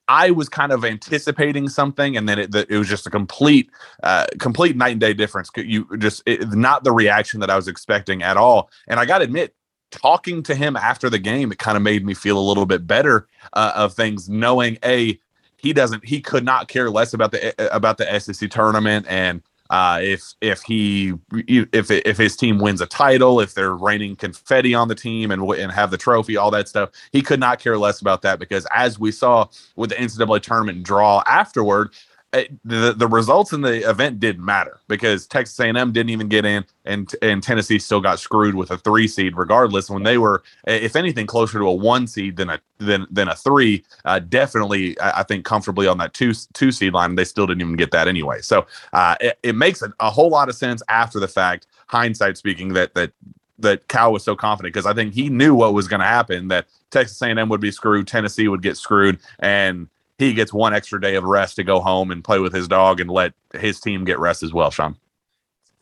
I 0.09 0.31
was 0.31 0.49
kind 0.49 0.73
of 0.73 0.85
anticipating 0.85 1.69
something, 1.69 2.17
and 2.17 2.29
then 2.29 2.39
it, 2.39 2.55
it 2.55 2.79
was 2.79 2.89
just 2.89 3.07
a 3.07 3.11
complete, 3.11 3.71
uh, 4.03 4.27
complete 4.39 4.77
night 4.77 4.93
and 4.93 5.01
day 5.01 5.15
difference. 5.15 5.51
You 5.57 5.87
just 5.99 6.23
it, 6.27 6.49
not 6.53 6.85
the 6.85 6.93
reaction 6.93 7.41
that 7.41 7.51
I 7.51 7.57
was 7.57 7.67
expecting 7.67 8.23
at 8.23 8.37
all. 8.37 8.71
And 8.87 9.01
I 9.01 9.05
got 9.05 9.19
to 9.19 9.25
admit, 9.25 9.55
talking 9.91 10.43
to 10.45 10.55
him 10.55 10.77
after 10.77 11.11
the 11.11 11.19
game, 11.19 11.51
it 11.51 11.59
kind 11.59 11.77
of 11.77 11.83
made 11.83 12.05
me 12.05 12.15
feel 12.15 12.39
a 12.39 12.41
little 12.41 12.67
bit 12.67 12.87
better 12.87 13.27
uh, 13.53 13.73
of 13.75 13.95
things, 13.95 14.29
knowing 14.29 14.79
a 14.85 15.19
he 15.57 15.73
doesn't 15.73 16.05
he 16.05 16.21
could 16.21 16.45
not 16.45 16.69
care 16.69 16.91
less 16.91 17.15
about 17.15 17.33
the 17.33 17.61
eh, 17.61 17.69
about 17.73 17.99
the 17.99 18.21
SEC 18.21 18.51
tournament. 18.51 19.07
And 19.09 19.43
uh, 19.71 19.99
if 20.03 20.35
if 20.41 20.63
he 20.63 21.15
if 21.49 21.91
if 21.91 22.17
his 22.17 22.37
team 22.37 22.59
wins 22.59 22.81
a 22.81 22.87
title, 22.87 23.41
if 23.41 23.55
they're 23.55 23.75
raining 23.75 24.17
confetti 24.17 24.75
on 24.75 24.89
the 24.89 24.95
team 24.95 25.31
and 25.31 25.43
and 25.43 25.73
have 25.73 25.91
the 25.91 25.99
trophy, 25.99 26.37
all 26.37 26.51
that 26.53 26.69
stuff, 26.69 26.91
he 27.13 27.23
could 27.23 27.41
not 27.41 27.59
care 27.59 27.79
less 27.79 28.01
about 28.01 28.23
that 28.23 28.39
because 28.39 28.67
as 28.75 28.99
we 28.99 29.11
saw 29.11 29.49
with 29.75 29.91
the 29.91 29.97
NCAA 29.97 30.43
tournament 30.43 30.83
draw 30.85 31.23
afterward, 31.27 31.91
the 32.33 32.95
the 32.97 33.07
results 33.07 33.53
in 33.53 33.61
the 33.61 33.89
event 33.89 34.21
didn't 34.21 34.45
matter 34.45 34.81
because 34.89 35.27
Texas 35.27 35.59
A&M 35.59 35.93
didn't 35.93 36.11
even 36.11 36.29
get 36.29 36.45
in, 36.45 36.65
and 36.85 37.13
and 37.23 37.43
Tennessee 37.43 37.79
still 37.79 38.01
got 38.01 38.19
screwed 38.19 38.55
with 38.55 38.71
a 38.71 38.79
three 38.79 39.09
seed 39.09 39.37
regardless. 39.37 39.89
When 39.89 40.03
they 40.03 40.19
were, 40.19 40.43
if 40.67 40.97
anything, 40.97 41.27
closer 41.27 41.59
to 41.59 41.67
a 41.67 41.73
one 41.73 42.07
seed 42.07 42.37
than 42.37 42.51
a 42.51 42.61
than 42.79 43.07
than 43.11 43.29
a 43.29 43.35
three, 43.35 43.85
uh, 44.05 44.19
definitely 44.19 44.97
I 45.01 45.23
think 45.23 45.45
comfortably 45.45 45.87
on 45.87 45.99
that 45.99 46.15
two 46.15 46.33
two 46.53 46.73
seed 46.73 46.93
line. 46.93 47.11
And 47.11 47.19
they 47.19 47.25
still 47.25 47.47
didn't 47.47 47.63
even 47.63 47.77
get 47.77 47.91
that 47.93 48.09
anyway. 48.09 48.41
So 48.41 48.67
uh, 48.93 49.17
it, 49.21 49.39
it 49.43 49.55
makes 49.55 49.83
a, 49.83 49.93
a 50.01 50.11
whole 50.11 50.29
lot 50.29 50.49
of 50.49 50.57
sense 50.57 50.83
after 50.89 51.21
the 51.21 51.29
fact, 51.29 51.67
hindsight 51.87 52.37
speaking, 52.37 52.73
that 52.75 52.95
that 52.95 53.13
that 53.59 53.89
Cal 53.89 54.13
was 54.13 54.23
so 54.23 54.37
confident 54.37 54.75
because 54.75 54.87
I 54.87 54.93
think 54.93 55.15
he 55.15 55.29
knew 55.29 55.55
what 55.55 55.73
was 55.73 55.89
going 55.89 56.01
to 56.01 56.07
happen 56.07 56.49
that 56.49 56.67
Texas 56.91 57.21
A&M 57.23 57.49
would 57.49 57.61
be 57.61 57.71
screwed, 57.71 58.07
Tennessee 58.07 58.49
would 58.49 58.63
get 58.63 58.77
screwed, 58.77 59.19
and 59.39 59.89
he 60.19 60.33
gets 60.33 60.53
one 60.53 60.75
extra 60.75 61.01
day 61.01 61.17
of 61.17 61.25
rest 61.25 61.57
to 61.57 61.65
go 61.65 61.81
home 61.81 62.11
and 62.11 62.25
play 62.25 62.39
with 62.39 62.55
his 62.55 62.69
dog 62.69 63.01
and 63.01 63.11
let 63.11 63.33
his 63.55 63.81
team 63.81 64.05
get 64.05 64.19
rest 64.19 64.43
as 64.43 64.53
well, 64.53 64.71
Shawn. 64.71 64.97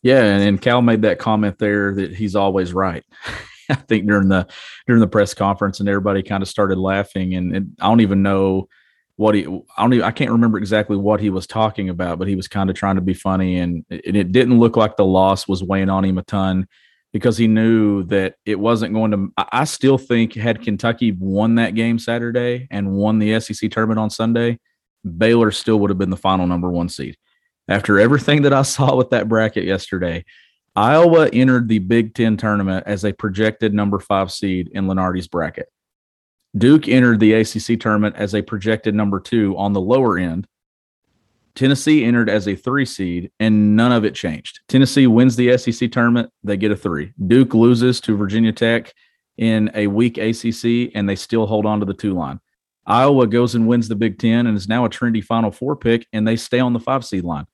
Yeah, 0.02 0.22
and, 0.22 0.42
and 0.42 0.60
Cal 0.60 0.82
made 0.82 1.02
that 1.02 1.19
comment 1.19 1.58
there 1.58 1.94
that 1.94 2.14
he's 2.14 2.36
always 2.36 2.73
right. 2.73 3.04
I 3.70 3.75
think 3.75 4.06
during 4.06 4.28
the 4.28 4.47
during 4.87 5.00
the 5.00 5.06
press 5.06 5.32
conference, 5.32 5.80
and 5.80 5.88
everybody 5.88 6.23
kind 6.23 6.42
of 6.42 6.49
started 6.49 6.78
laughing, 6.78 7.35
and, 7.35 7.56
and 7.56 7.76
I 7.80 7.88
don't 7.88 8.02
even 8.02 8.23
know 8.23 8.68
what 9.16 9.35
he 9.35 9.47
I 9.47 9.82
don't 9.82 9.94
even 9.94 10.04
I 10.04 10.11
can't 10.11 10.32
remember 10.32 10.59
exactly 10.59 10.97
what 10.97 11.20
he 11.20 11.30
was 11.30 11.47
talking 11.47 11.88
about, 11.88 12.18
but 12.18 12.28
he 12.28 12.37
was 12.37 12.49
kind 12.49 12.68
of 12.68 12.76
trying 12.76 12.97
to 12.97 13.00
be 13.00 13.14
funny, 13.14 13.59
and, 13.59 13.85
and 13.88 14.16
it 14.16 14.32
didn't 14.32 14.59
look 14.59 14.76
like 14.76 14.97
the 14.97 15.06
loss 15.06 15.49
was 15.49 15.62
weighing 15.62 15.88
on 15.88 16.04
him 16.04 16.18
a 16.18 16.23
ton 16.23 16.68
because 17.14 17.38
he 17.38 17.47
knew 17.47 18.02
that 18.02 18.35
it 18.44 18.59
wasn't 18.59 18.92
going 18.92 19.12
to. 19.12 19.33
I 19.38 19.64
still 19.64 19.97
think 19.97 20.35
had 20.35 20.61
Kentucky 20.61 21.12
won 21.12 21.54
that 21.54 21.76
game 21.76 21.97
Saturday 22.00 22.66
and 22.73 22.90
won 22.90 23.21
the 23.21 23.38
SEC 23.38 23.71
tournament 23.71 24.00
on 24.00 24.11
Sunday, 24.11 24.59
Baylor 25.16 25.52
still 25.52 25.78
would 25.78 25.90
have 25.90 25.99
been 25.99 26.11
the 26.11 26.16
final 26.16 26.44
number 26.44 26.68
one 26.68 26.88
seed. 26.88 27.16
After 27.68 28.00
everything 28.00 28.42
that 28.42 28.52
I 28.52 28.62
saw 28.62 28.97
with 28.97 29.11
that 29.11 29.28
bracket 29.28 29.62
yesterday, 29.62 30.25
Iowa 30.75 31.28
entered 31.28 31.68
the 31.68 31.78
Big 31.78 32.14
Ten 32.14 32.37
tournament 32.37 32.83
as 32.85 33.04
a 33.04 33.12
projected 33.12 33.73
number 33.73 34.00
five 34.00 34.33
seed 34.33 34.71
in 34.75 34.87
Lunardi's 34.87 35.28
bracket. 35.28 35.68
Duke 36.59 36.88
entered 36.88 37.21
the 37.21 37.35
ACC 37.35 37.78
tournament 37.78 38.16
as 38.16 38.35
a 38.35 38.42
projected 38.42 38.92
number 38.92 39.21
two 39.21 39.56
on 39.56 39.73
the 39.73 39.80
lower 39.80 40.18
end, 40.18 40.49
Tennessee 41.54 42.04
entered 42.04 42.28
as 42.28 42.49
a 42.49 42.56
three 42.56 42.84
seed, 42.84 43.30
and 43.38 43.76
none 43.76 43.92
of 43.92 44.04
it 44.04 44.14
changed. 44.14 44.61
Tennessee 44.68 45.06
wins 45.06 45.37
the 45.37 45.56
SEC 45.56 45.90
tournament, 45.92 46.30
they 46.42 46.56
get 46.56 46.73
a 46.73 46.76
three. 46.76 47.12
Duke 47.26 47.54
loses 47.54 48.00
to 48.02 48.16
Virginia 48.16 48.52
Tech 48.52 48.92
in 49.37 49.70
a 49.75 49.87
weak 49.87 50.18
ACC, 50.18 50.90
and 50.94 51.08
they 51.08 51.16
still 51.16 51.46
hold 51.46 51.66
on 51.66 51.80
to 51.80 51.87
the 51.87 51.94
two 51.94 52.14
line. 52.14 52.40
Iowa 52.87 53.26
goes 53.26 53.54
and 53.54 53.66
wins 53.66 53.88
the 53.88 53.94
Big 53.94 54.18
Ten 54.18 54.46
and 54.46 54.56
is 54.56 54.68
now 54.68 54.84
a 54.84 54.90
trendy 54.90 55.25
Final 55.25 55.50
Four 55.50 55.76
pick, 55.76 56.06
and 56.12 56.26
they 56.26 56.37
stay 56.37 56.61
on 56.61 56.73
the 56.73 56.80
five 56.80 57.04
seed 57.04 57.25
line. 57.25 57.46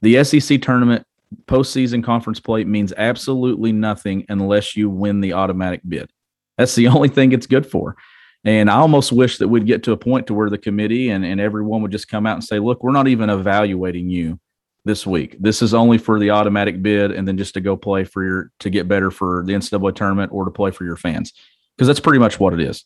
The 0.00 0.22
SEC 0.24 0.60
tournament 0.60 1.06
postseason 1.46 2.02
conference 2.02 2.40
play 2.40 2.64
means 2.64 2.92
absolutely 2.96 3.72
nothing 3.72 4.24
unless 4.28 4.76
you 4.76 4.88
win 4.90 5.20
the 5.20 5.32
automatic 5.32 5.80
bid. 5.86 6.10
That's 6.58 6.74
the 6.74 6.88
only 6.88 7.08
thing 7.08 7.32
it's 7.32 7.46
good 7.46 7.66
for. 7.66 7.96
And 8.44 8.70
I 8.70 8.76
almost 8.76 9.10
wish 9.10 9.38
that 9.38 9.48
we'd 9.48 9.66
get 9.66 9.82
to 9.84 9.92
a 9.92 9.96
point 9.96 10.26
to 10.26 10.34
where 10.34 10.50
the 10.50 10.58
committee 10.58 11.10
and, 11.10 11.24
and 11.24 11.40
everyone 11.40 11.80
would 11.82 11.92
just 11.92 12.08
come 12.08 12.26
out 12.26 12.34
and 12.34 12.44
say, 12.44 12.58
look, 12.58 12.82
we're 12.82 12.92
not 12.92 13.08
even 13.08 13.30
evaluating 13.30 14.10
you 14.10 14.38
this 14.84 15.06
week. 15.06 15.36
This 15.40 15.62
is 15.62 15.72
only 15.72 15.96
for 15.96 16.18
the 16.18 16.30
automatic 16.30 16.82
bid 16.82 17.10
and 17.10 17.26
then 17.26 17.38
just 17.38 17.54
to 17.54 17.62
go 17.62 17.76
play 17.76 18.04
for 18.04 18.22
your 18.22 18.50
to 18.60 18.68
get 18.68 18.86
better 18.86 19.10
for 19.10 19.42
the 19.46 19.54
NCAA 19.54 19.94
tournament 19.94 20.30
or 20.32 20.44
to 20.44 20.50
play 20.50 20.70
for 20.70 20.84
your 20.84 20.96
fans. 20.96 21.32
Because 21.76 21.86
that's 21.86 22.00
pretty 22.00 22.18
much 22.18 22.38
what 22.38 22.52
it 22.52 22.60
is. 22.60 22.84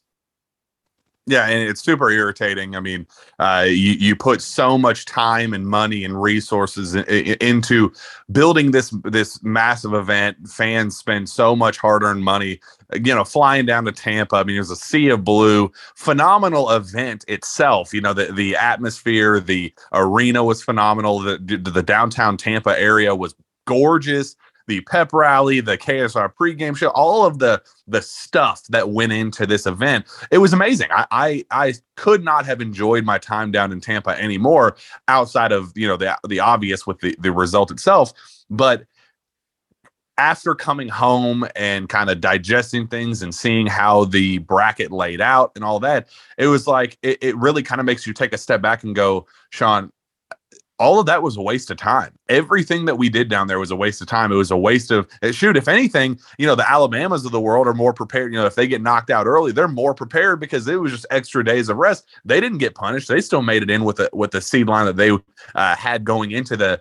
Yeah, 1.28 1.46
and 1.46 1.68
it's 1.68 1.82
super 1.82 2.10
irritating. 2.10 2.74
I 2.74 2.80
mean, 2.80 3.06
uh, 3.38 3.66
you 3.68 3.92
you 3.92 4.16
put 4.16 4.40
so 4.40 4.78
much 4.78 5.04
time 5.04 5.52
and 5.52 5.66
money 5.66 6.02
and 6.04 6.20
resources 6.20 6.94
in, 6.94 7.04
in, 7.04 7.36
into 7.40 7.92
building 8.32 8.70
this 8.70 8.94
this 9.04 9.42
massive 9.42 9.92
event. 9.92 10.48
Fans 10.48 10.96
spend 10.96 11.28
so 11.28 11.54
much 11.54 11.76
hard 11.76 12.02
earned 12.02 12.24
money. 12.24 12.60
You 12.94 13.14
know, 13.14 13.24
flying 13.24 13.66
down 13.66 13.84
to 13.84 13.92
Tampa. 13.92 14.36
I 14.36 14.44
mean, 14.44 14.56
it 14.56 14.60
was 14.60 14.70
a 14.70 14.76
sea 14.76 15.10
of 15.10 15.22
blue. 15.22 15.70
Phenomenal 15.96 16.70
event 16.70 17.26
itself. 17.28 17.92
You 17.92 18.00
know, 18.00 18.14
the 18.14 18.32
the 18.32 18.56
atmosphere, 18.56 19.38
the 19.38 19.74
arena 19.92 20.42
was 20.42 20.62
phenomenal. 20.62 21.18
The 21.18 21.36
the 21.62 21.82
downtown 21.82 22.38
Tampa 22.38 22.80
area 22.80 23.14
was 23.14 23.34
gorgeous 23.66 24.34
the 24.68 24.80
pep 24.82 25.12
rally, 25.12 25.60
the 25.60 25.76
KSR 25.76 26.32
pregame 26.34 26.76
show, 26.76 26.90
all 26.90 27.26
of 27.26 27.40
the 27.40 27.60
the 27.88 28.00
stuff 28.00 28.64
that 28.68 28.90
went 28.90 29.12
into 29.12 29.46
this 29.46 29.66
event. 29.66 30.06
It 30.30 30.38
was 30.38 30.52
amazing. 30.52 30.88
I, 30.92 31.06
I 31.10 31.44
I, 31.50 31.74
could 31.96 32.22
not 32.22 32.46
have 32.46 32.60
enjoyed 32.60 33.04
my 33.04 33.18
time 33.18 33.50
down 33.50 33.72
in 33.72 33.80
Tampa 33.80 34.10
anymore 34.10 34.76
outside 35.08 35.50
of 35.50 35.72
you 35.76 35.88
know 35.88 35.96
the 35.96 36.16
the 36.28 36.38
obvious 36.38 36.86
with 36.86 37.00
the 37.00 37.16
the 37.18 37.32
result 37.32 37.72
itself. 37.72 38.12
But 38.48 38.84
after 40.18 40.54
coming 40.54 40.88
home 40.88 41.46
and 41.54 41.88
kind 41.88 42.10
of 42.10 42.20
digesting 42.20 42.88
things 42.88 43.22
and 43.22 43.34
seeing 43.34 43.66
how 43.66 44.04
the 44.04 44.38
bracket 44.38 44.90
laid 44.90 45.20
out 45.20 45.52
and 45.54 45.64
all 45.64 45.80
that, 45.80 46.08
it 46.36 46.48
was 46.48 46.66
like 46.66 46.98
it, 47.02 47.18
it 47.22 47.36
really 47.36 47.62
kind 47.62 47.80
of 47.80 47.86
makes 47.86 48.06
you 48.06 48.12
take 48.12 48.32
a 48.32 48.38
step 48.38 48.60
back 48.60 48.82
and 48.82 48.94
go, 48.94 49.26
Shawn, 49.50 49.92
all 50.78 51.00
of 51.00 51.06
that 51.06 51.22
was 51.22 51.36
a 51.36 51.42
waste 51.42 51.70
of 51.70 51.76
time. 51.76 52.12
Everything 52.28 52.84
that 52.84 52.96
we 52.96 53.08
did 53.08 53.28
down 53.28 53.46
there 53.48 53.58
was 53.58 53.70
a 53.70 53.76
waste 53.76 54.00
of 54.00 54.06
time. 54.06 54.30
It 54.30 54.36
was 54.36 54.50
a 54.50 54.56
waste 54.56 54.90
of 54.90 55.08
shoot. 55.32 55.56
If 55.56 55.68
anything, 55.68 56.18
you 56.38 56.46
know, 56.46 56.54
the 56.54 56.70
Alabamas 56.70 57.24
of 57.24 57.32
the 57.32 57.40
world 57.40 57.66
are 57.66 57.74
more 57.74 57.92
prepared. 57.92 58.32
You 58.32 58.38
know, 58.38 58.46
if 58.46 58.54
they 58.54 58.68
get 58.68 58.82
knocked 58.82 59.10
out 59.10 59.26
early, 59.26 59.52
they're 59.52 59.68
more 59.68 59.94
prepared 59.94 60.40
because 60.40 60.68
it 60.68 60.76
was 60.76 60.92
just 60.92 61.06
extra 61.10 61.44
days 61.44 61.68
of 61.68 61.76
rest. 61.76 62.06
They 62.24 62.40
didn't 62.40 62.58
get 62.58 62.74
punished. 62.74 63.08
They 63.08 63.20
still 63.20 63.42
made 63.42 63.62
it 63.62 63.70
in 63.70 63.84
with 63.84 63.98
a 64.00 64.08
with 64.12 64.30
the 64.30 64.40
seed 64.40 64.68
line 64.68 64.86
that 64.86 64.96
they 64.96 65.10
uh, 65.54 65.76
had 65.76 66.04
going 66.04 66.30
into 66.30 66.56
the 66.56 66.80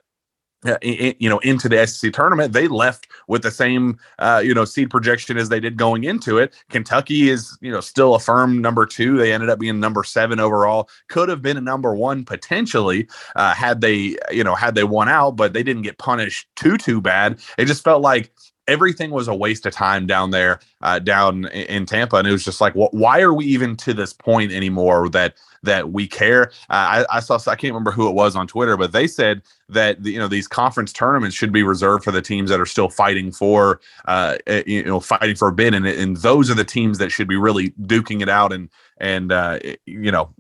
uh, 0.66 0.78
you 0.82 1.30
know 1.30 1.40
into 1.40 1.70
the 1.70 1.86
SEC 1.86 2.12
tournament, 2.14 2.54
they 2.54 2.68
left 2.68 3.08
with 3.28 3.44
the 3.44 3.52
same 3.52 3.98
uh, 4.20 4.42
you 4.44 4.54
know 4.54 4.66
seed 4.66 4.90
projection 4.90 5.38
as 5.38 5.50
they 5.50 5.60
did 5.60 5.78
going 5.78 6.04
into 6.04 6.38
it. 6.38 6.54
Kentucky 6.70 7.30
is 7.30 7.58
you 7.62 7.72
know 7.72 7.82
still 7.82 8.16
a 8.16 8.20
firm 8.20 8.62
number 8.62 8.86
two. 8.86 9.18
They 9.18 9.34
ended 9.34 9.50
up 9.50 9.60
being 9.60 9.80
number 9.80 10.04
seven 10.04 10.40
overall. 10.40 10.90
Could 11.10 11.30
have 11.30 11.42
been 11.42 11.58
a 11.58 11.62
number 11.62 11.96
one 11.96 12.26
potentially 12.26 13.08
uh, 13.36 13.54
had 13.54 13.82
they 13.82 14.18
you 14.32 14.44
know 14.44 14.56
had 14.56 14.76
they 14.76 14.84
won 14.84 15.10
out, 15.10 15.36
but 15.36 15.54
they 15.54 15.64
didn't 15.64 15.84
get 15.84 15.98
punished 15.98 16.48
too 16.56 16.78
too 16.78 17.02
bad. 17.02 17.40
It 17.58 17.66
just 17.66 17.84
felt 17.84 18.02
like 18.02 18.32
everything 18.68 19.12
was 19.12 19.28
a 19.28 19.36
waste 19.36 19.66
of 19.66 19.74
time 19.74 20.06
down 20.06 20.32
there, 20.32 20.60
uh, 20.82 21.00
down 21.00 21.46
in, 21.48 21.86
Tampa, 21.86 22.18
and 22.18 22.28
it 22.28 22.32
was 22.32 22.44
just 22.44 22.60
like, 22.62 22.76
well, 22.76 22.90
why 22.92 23.22
are 23.22 23.34
we 23.34 23.46
even 23.46 23.76
to 23.78 23.94
this 23.94 24.14
point 24.14 24.52
anymore 24.52 25.10
that 25.10 25.36
that 25.67 25.91
we 25.91 26.07
care? 26.07 26.51
Uh, 26.69 27.05
I, 27.09 27.17
I, 27.17 27.19
saw, 27.19 27.39
I 27.47 27.55
can't 27.55 27.71
remember 27.71 27.91
who 27.91 28.09
it 28.09 28.13
was 28.13 28.36
on 28.36 28.47
Twitter, 28.47 28.75
but 28.75 28.91
they 28.91 29.07
said 29.07 29.41
that 29.69 30.03
you 30.03 30.17
know 30.17 30.27
these 30.27 30.47
conference 30.47 30.91
tournaments 30.91 31.36
should 31.36 31.51
be 31.51 31.63
reserved 31.63 32.03
for 32.03 32.12
the 32.12 32.21
teams 32.21 32.50
that 32.50 32.59
are 32.59 32.65
still 32.65 32.89
fighting 32.89 33.31
for, 33.31 33.79
uh, 34.07 34.38
eh, 34.47 34.63
you 34.65 34.83
know, 34.83 35.00
fighting 35.00 35.36
for 35.36 35.50
a 35.50 35.53
bid, 35.53 35.74
and 35.74 35.86
and 35.86 36.17
those 36.17 36.50
are 36.50 36.55
the 36.55 36.65
teams 36.65 36.97
that 36.97 37.12
should 37.12 37.27
be 37.27 37.38
really 37.38 37.69
duking 37.81 38.21
it 38.21 38.29
out 38.29 38.51
and 38.51 38.69
and 39.00 39.31
uh, 39.31 39.59
you 39.86 40.12
know 40.12 40.33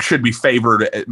should 0.00 0.22
be 0.22 0.32
favored 0.32 0.88
eh, 0.92 1.04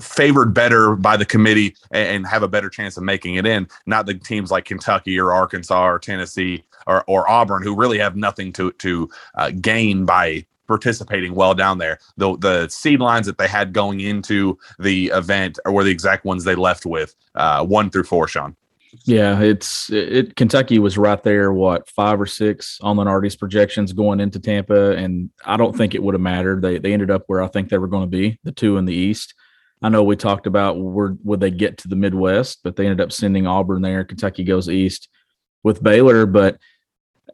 favored 0.00 0.52
better 0.52 0.96
by 0.96 1.16
the 1.16 1.24
committee 1.24 1.76
and 1.90 2.26
have 2.26 2.42
a 2.42 2.48
better 2.48 2.68
chance 2.68 2.96
of 2.96 3.02
making 3.02 3.36
it 3.36 3.46
in. 3.46 3.68
Not 3.86 4.06
the 4.06 4.14
teams 4.14 4.50
like 4.50 4.64
Kentucky 4.64 5.18
or 5.18 5.32
Arkansas 5.32 5.86
or 5.86 5.98
Tennessee 5.98 6.64
or, 6.86 7.04
or 7.06 7.28
Auburn 7.30 7.62
who 7.62 7.74
really 7.74 7.98
have 7.98 8.16
nothing 8.16 8.52
to 8.54 8.72
to 8.72 9.08
uh, 9.34 9.50
gain 9.50 10.04
by 10.04 10.46
participating 10.66 11.34
well 11.34 11.54
down 11.54 11.78
there. 11.78 11.98
The 12.16 12.36
the 12.38 12.68
seed 12.68 13.00
lines 13.00 13.26
that 13.26 13.38
they 13.38 13.48
had 13.48 13.72
going 13.72 14.00
into 14.00 14.58
the 14.78 15.06
event 15.14 15.58
were 15.66 15.84
the 15.84 15.90
exact 15.90 16.24
ones 16.24 16.44
they 16.44 16.54
left 16.54 16.86
with, 16.86 17.14
uh, 17.34 17.64
one 17.64 17.90
through 17.90 18.04
four. 18.04 18.28
Shawn. 18.28 18.56
Yeah, 19.04 19.40
it's 19.40 19.90
it. 19.90 20.36
Kentucky 20.36 20.78
was 20.78 20.96
right 20.96 21.22
there. 21.22 21.52
What 21.52 21.88
five 21.90 22.20
or 22.20 22.26
six 22.26 22.78
on 22.80 22.96
Lunardi's 22.96 23.36
projections 23.36 23.92
going 23.92 24.20
into 24.20 24.40
Tampa, 24.40 24.92
and 24.96 25.30
I 25.44 25.56
don't 25.56 25.76
think 25.76 25.94
it 25.94 26.02
would 26.02 26.14
have 26.14 26.20
mattered. 26.20 26.62
They 26.62 26.78
they 26.78 26.92
ended 26.92 27.10
up 27.10 27.24
where 27.26 27.42
I 27.42 27.48
think 27.48 27.68
they 27.68 27.78
were 27.78 27.88
going 27.88 28.04
to 28.04 28.16
be, 28.16 28.38
the 28.44 28.52
two 28.52 28.78
in 28.78 28.84
the 28.84 28.94
East. 28.94 29.34
I 29.82 29.90
know 29.90 30.02
we 30.02 30.16
talked 30.16 30.46
about 30.46 30.80
where 30.80 31.16
would 31.22 31.40
they 31.40 31.50
get 31.50 31.78
to 31.78 31.88
the 31.88 31.96
Midwest, 31.96 32.60
but 32.64 32.76
they 32.76 32.86
ended 32.86 33.00
up 33.00 33.12
sending 33.12 33.46
Auburn 33.46 33.82
there. 33.82 34.04
Kentucky 34.04 34.42
goes 34.42 34.68
East 34.68 35.08
with 35.62 35.82
Baylor, 35.82 36.24
but 36.24 36.58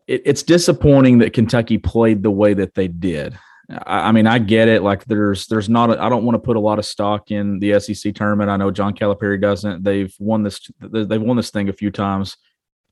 it, 0.06 0.22
it's 0.24 0.42
disappointing 0.42 1.18
that 1.18 1.32
Kentucky 1.32 1.78
played 1.78 2.22
the 2.22 2.30
way 2.30 2.54
that 2.54 2.74
they 2.74 2.88
did. 2.88 3.38
I, 3.70 4.08
I 4.08 4.12
mean, 4.12 4.26
I 4.26 4.38
get 4.38 4.68
it. 4.68 4.82
Like, 4.82 5.04
there's 5.04 5.46
there's 5.46 5.68
not. 5.68 5.98
I 5.98 6.08
don't 6.08 6.24
want 6.24 6.34
to 6.34 6.40
put 6.40 6.56
a 6.56 6.60
lot 6.60 6.78
of 6.78 6.84
stock 6.84 7.30
in 7.30 7.58
the 7.58 7.78
SEC 7.80 8.14
tournament. 8.14 8.50
I 8.50 8.56
know 8.56 8.70
John 8.70 8.94
Calipari 8.94 9.40
doesn't. 9.40 9.82
They've 9.82 10.14
won 10.18 10.42
this. 10.42 10.60
They've 10.80 11.22
won 11.22 11.36
this 11.36 11.50
thing 11.50 11.68
a 11.68 11.72
few 11.72 11.90
times 11.90 12.36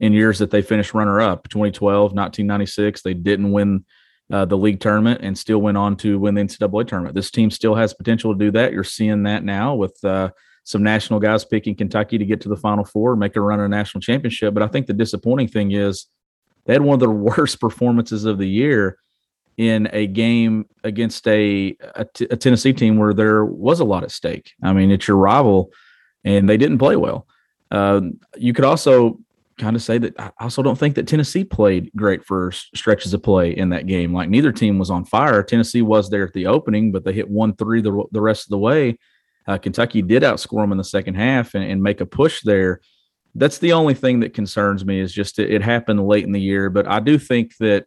in 0.00 0.12
years 0.12 0.38
that 0.38 0.50
they 0.50 0.62
finished 0.62 0.94
runner 0.94 1.20
up. 1.20 1.48
2012, 1.48 2.12
1996, 2.12 3.02
they 3.02 3.14
didn't 3.14 3.52
win 3.52 3.84
uh, 4.32 4.44
the 4.44 4.56
league 4.56 4.80
tournament 4.80 5.20
and 5.22 5.36
still 5.36 5.58
went 5.58 5.76
on 5.76 5.96
to 5.96 6.18
win 6.18 6.34
the 6.34 6.42
NCAA 6.42 6.86
tournament. 6.86 7.14
This 7.14 7.30
team 7.30 7.50
still 7.50 7.74
has 7.74 7.92
potential 7.92 8.32
to 8.32 8.38
do 8.38 8.50
that. 8.52 8.72
You're 8.72 8.84
seeing 8.84 9.24
that 9.24 9.44
now 9.44 9.74
with 9.74 10.02
uh, 10.04 10.30
some 10.64 10.82
national 10.82 11.20
guys 11.20 11.44
picking 11.44 11.74
Kentucky 11.74 12.16
to 12.16 12.24
get 12.24 12.40
to 12.42 12.48
the 12.48 12.56
Final 12.56 12.84
Four, 12.84 13.16
make 13.16 13.36
a 13.36 13.40
run 13.40 13.60
at 13.60 13.66
a 13.66 13.68
national 13.68 14.00
championship. 14.00 14.54
But 14.54 14.62
I 14.62 14.68
think 14.68 14.86
the 14.86 14.92
disappointing 14.94 15.48
thing 15.48 15.72
is 15.72 16.06
they 16.70 16.74
had 16.74 16.82
one 16.82 16.94
of 16.94 17.00
their 17.00 17.10
worst 17.10 17.60
performances 17.60 18.24
of 18.24 18.38
the 18.38 18.48
year 18.48 18.96
in 19.56 19.88
a 19.92 20.06
game 20.06 20.66
against 20.84 21.26
a, 21.26 21.76
a, 21.96 22.04
t- 22.04 22.28
a 22.30 22.36
Tennessee 22.36 22.72
team 22.72 22.96
where 22.96 23.12
there 23.12 23.44
was 23.44 23.80
a 23.80 23.84
lot 23.84 24.04
at 24.04 24.12
stake. 24.12 24.52
I 24.62 24.72
mean, 24.72 24.92
it's 24.92 25.08
your 25.08 25.16
rival, 25.16 25.72
and 26.24 26.48
they 26.48 26.56
didn't 26.56 26.78
play 26.78 26.94
well. 26.94 27.26
Uh, 27.72 28.02
you 28.36 28.52
could 28.52 28.64
also 28.64 29.18
kind 29.58 29.74
of 29.74 29.82
say 29.82 29.98
that 29.98 30.14
I 30.16 30.30
also 30.38 30.62
don't 30.62 30.78
think 30.78 30.94
that 30.94 31.08
Tennessee 31.08 31.42
played 31.42 31.90
great 31.96 32.24
for 32.24 32.52
stretches 32.52 33.14
of 33.14 33.22
play 33.24 33.50
in 33.50 33.70
that 33.70 33.88
game. 33.88 34.14
Like 34.14 34.28
neither 34.28 34.52
team 34.52 34.78
was 34.78 34.90
on 34.90 35.04
fire. 35.04 35.42
Tennessee 35.42 35.82
was 35.82 36.08
there 36.08 36.28
at 36.28 36.32
the 36.34 36.46
opening, 36.46 36.92
but 36.92 37.04
they 37.04 37.12
hit 37.12 37.28
one 37.28 37.56
three 37.56 37.82
the, 37.82 38.04
the 38.12 38.20
rest 38.20 38.44
of 38.44 38.50
the 38.50 38.58
way. 38.58 38.96
Uh, 39.48 39.58
Kentucky 39.58 40.02
did 40.02 40.22
outscore 40.22 40.62
them 40.62 40.70
in 40.70 40.78
the 40.78 40.84
second 40.84 41.14
half 41.14 41.54
and, 41.54 41.64
and 41.64 41.82
make 41.82 42.00
a 42.00 42.06
push 42.06 42.42
there 42.42 42.80
that's 43.34 43.58
the 43.58 43.72
only 43.72 43.94
thing 43.94 44.20
that 44.20 44.34
concerns 44.34 44.84
me 44.84 45.00
is 45.00 45.12
just 45.12 45.38
it, 45.38 45.50
it 45.50 45.62
happened 45.62 46.06
late 46.06 46.24
in 46.24 46.32
the 46.32 46.40
year. 46.40 46.70
But 46.70 46.86
I 46.88 47.00
do 47.00 47.18
think 47.18 47.56
that 47.58 47.86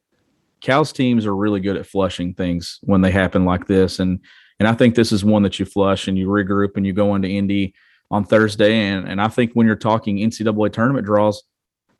Cal's 0.61 0.93
teams 0.93 1.25
are 1.25 1.35
really 1.35 1.59
good 1.59 1.75
at 1.75 1.85
flushing 1.85 2.33
things 2.33 2.79
when 2.83 3.01
they 3.01 3.11
happen 3.11 3.45
like 3.45 3.67
this, 3.67 3.99
and 3.99 4.19
and 4.59 4.67
I 4.67 4.73
think 4.73 4.95
this 4.95 5.11
is 5.11 5.25
one 5.25 5.43
that 5.43 5.59
you 5.59 5.65
flush 5.65 6.07
and 6.07 6.17
you 6.17 6.27
regroup 6.27 6.77
and 6.77 6.85
you 6.85 6.93
go 6.93 7.15
into 7.15 7.27
Indy 7.27 7.73
on 8.11 8.23
Thursday. 8.23 8.75
And 8.75 9.07
and 9.07 9.21
I 9.21 9.27
think 9.27 9.53
when 9.53 9.67
you're 9.67 9.75
talking 9.75 10.17
NCAA 10.17 10.71
tournament 10.71 11.05
draws, 11.05 11.43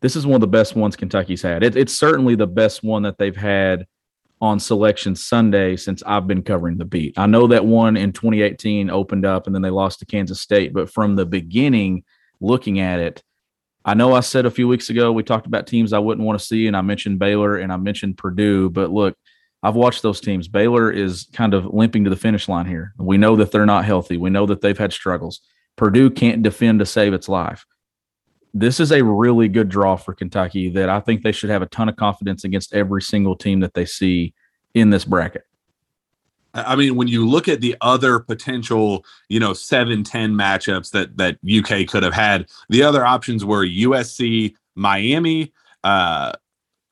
this 0.02 0.16
is 0.16 0.26
one 0.26 0.36
of 0.36 0.42
the 0.42 0.48
best 0.48 0.76
ones 0.76 0.96
Kentucky's 0.96 1.42
had. 1.42 1.64
It, 1.64 1.76
it's 1.76 1.98
certainly 1.98 2.36
the 2.36 2.48
best 2.48 2.84
one 2.84 3.04
that 3.04 3.18
they've 3.18 3.36
had 3.36 3.88
on 4.42 4.60
selection 4.60 5.16
Sunday 5.16 5.78
since 5.78 6.04
I've 6.06 6.28
been 6.28 6.44
covering 6.44 6.78
the 6.78 6.84
beat. 6.86 7.18
I 7.18 7.26
know 7.26 7.48
that 7.48 7.66
one 7.66 7.96
in 7.96 8.12
2018 8.12 8.90
opened 8.90 9.26
up 9.26 9.48
and 9.48 9.56
then 9.56 9.62
they 9.62 9.70
lost 9.70 10.00
to 10.00 10.06
Kansas 10.06 10.42
State, 10.42 10.74
but 10.74 10.90
from 10.90 11.16
the 11.16 11.26
beginning, 11.26 12.04
looking 12.42 12.82
at 12.82 13.00
it, 13.00 13.24
I 13.86 13.94
know 13.94 14.14
I 14.14 14.22
said 14.22 14.46
a 14.46 14.52
few 14.52 14.68
weeks 14.68 14.90
ago 14.90 15.12
we 15.12 15.24
talked 15.24 15.46
about 15.46 15.68
teams 15.68 15.92
I 15.92 16.00
wouldn't 16.00 16.26
want 16.26 16.40
to 16.40 16.46
see, 16.46 16.68
and 16.68 16.78
I 16.78 16.82
mentioned 16.82 17.20
Baylor 17.20 17.58
and 17.58 17.72
I 17.72 17.78
mentioned 17.78 18.18
Purdue. 18.18 18.70
But 18.70 18.92
look, 18.92 19.18
I've 19.62 19.76
watched 19.76 20.04
those 20.04 20.22
teams. 20.22 20.48
Baylor 20.48 20.92
is 20.92 21.28
kind 21.34 21.54
of 21.54 21.66
limping 21.66 22.04
to 22.04 22.10
the 22.10 22.16
finish 22.16 22.48
line 22.48 22.66
here. 22.66 22.94
We 22.98 23.18
know 23.18 23.36
that 23.38 23.52
they're 23.52 23.66
not 23.66 23.86
healthy. 23.86 24.18
We 24.18 24.30
know 24.30 24.46
that 24.46 24.62
they've 24.62 24.78
had 24.78 24.94
struggles. 24.94 25.42
Purdue 25.76 26.10
can't 26.10 26.44
defend 26.44 26.80
to 26.80 26.86
save 26.86 27.14
its 27.14 27.28
life. 27.28 27.66
This 28.54 28.80
is 28.80 28.92
a 28.92 29.04
really 29.04 29.48
good 29.48 29.70
draw 29.70 29.96
for 29.96 30.14
Kentucky 30.14 30.70
that 30.72 30.90
I 30.90 31.00
think 31.00 31.24
they 31.24 31.32
should 31.32 31.50
have 31.50 31.64
a 31.64 31.68
ton 31.68 31.90
of 31.90 31.96
confidence 31.96 32.44
against 32.44 32.74
every 32.74 33.02
single 33.02 33.36
team 33.36 33.62
that 33.62 33.74
they 33.74 33.86
see 33.86 34.34
in 34.74 34.92
this 34.92 35.06
bracket. 35.06 35.44
I 36.54 36.76
mean, 36.76 36.96
when 36.96 37.08
you 37.08 37.28
look 37.28 37.48
at 37.48 37.62
the 37.62 37.76
other 37.82 38.20
potential, 38.20 39.06
you 39.28 39.40
know, 39.40 39.54
7 39.54 40.04
10 40.04 40.34
matchups 40.34 40.92
that 40.92 41.18
that 41.18 41.38
UK 41.48 41.88
could 41.88 42.04
have 42.04 42.14
had, 42.14 42.48
the 42.70 42.84
other 42.84 43.06
options 43.06 43.44
were 43.44 43.66
USC, 43.66 44.54
Miami, 44.76 45.52
uh, 45.84 46.34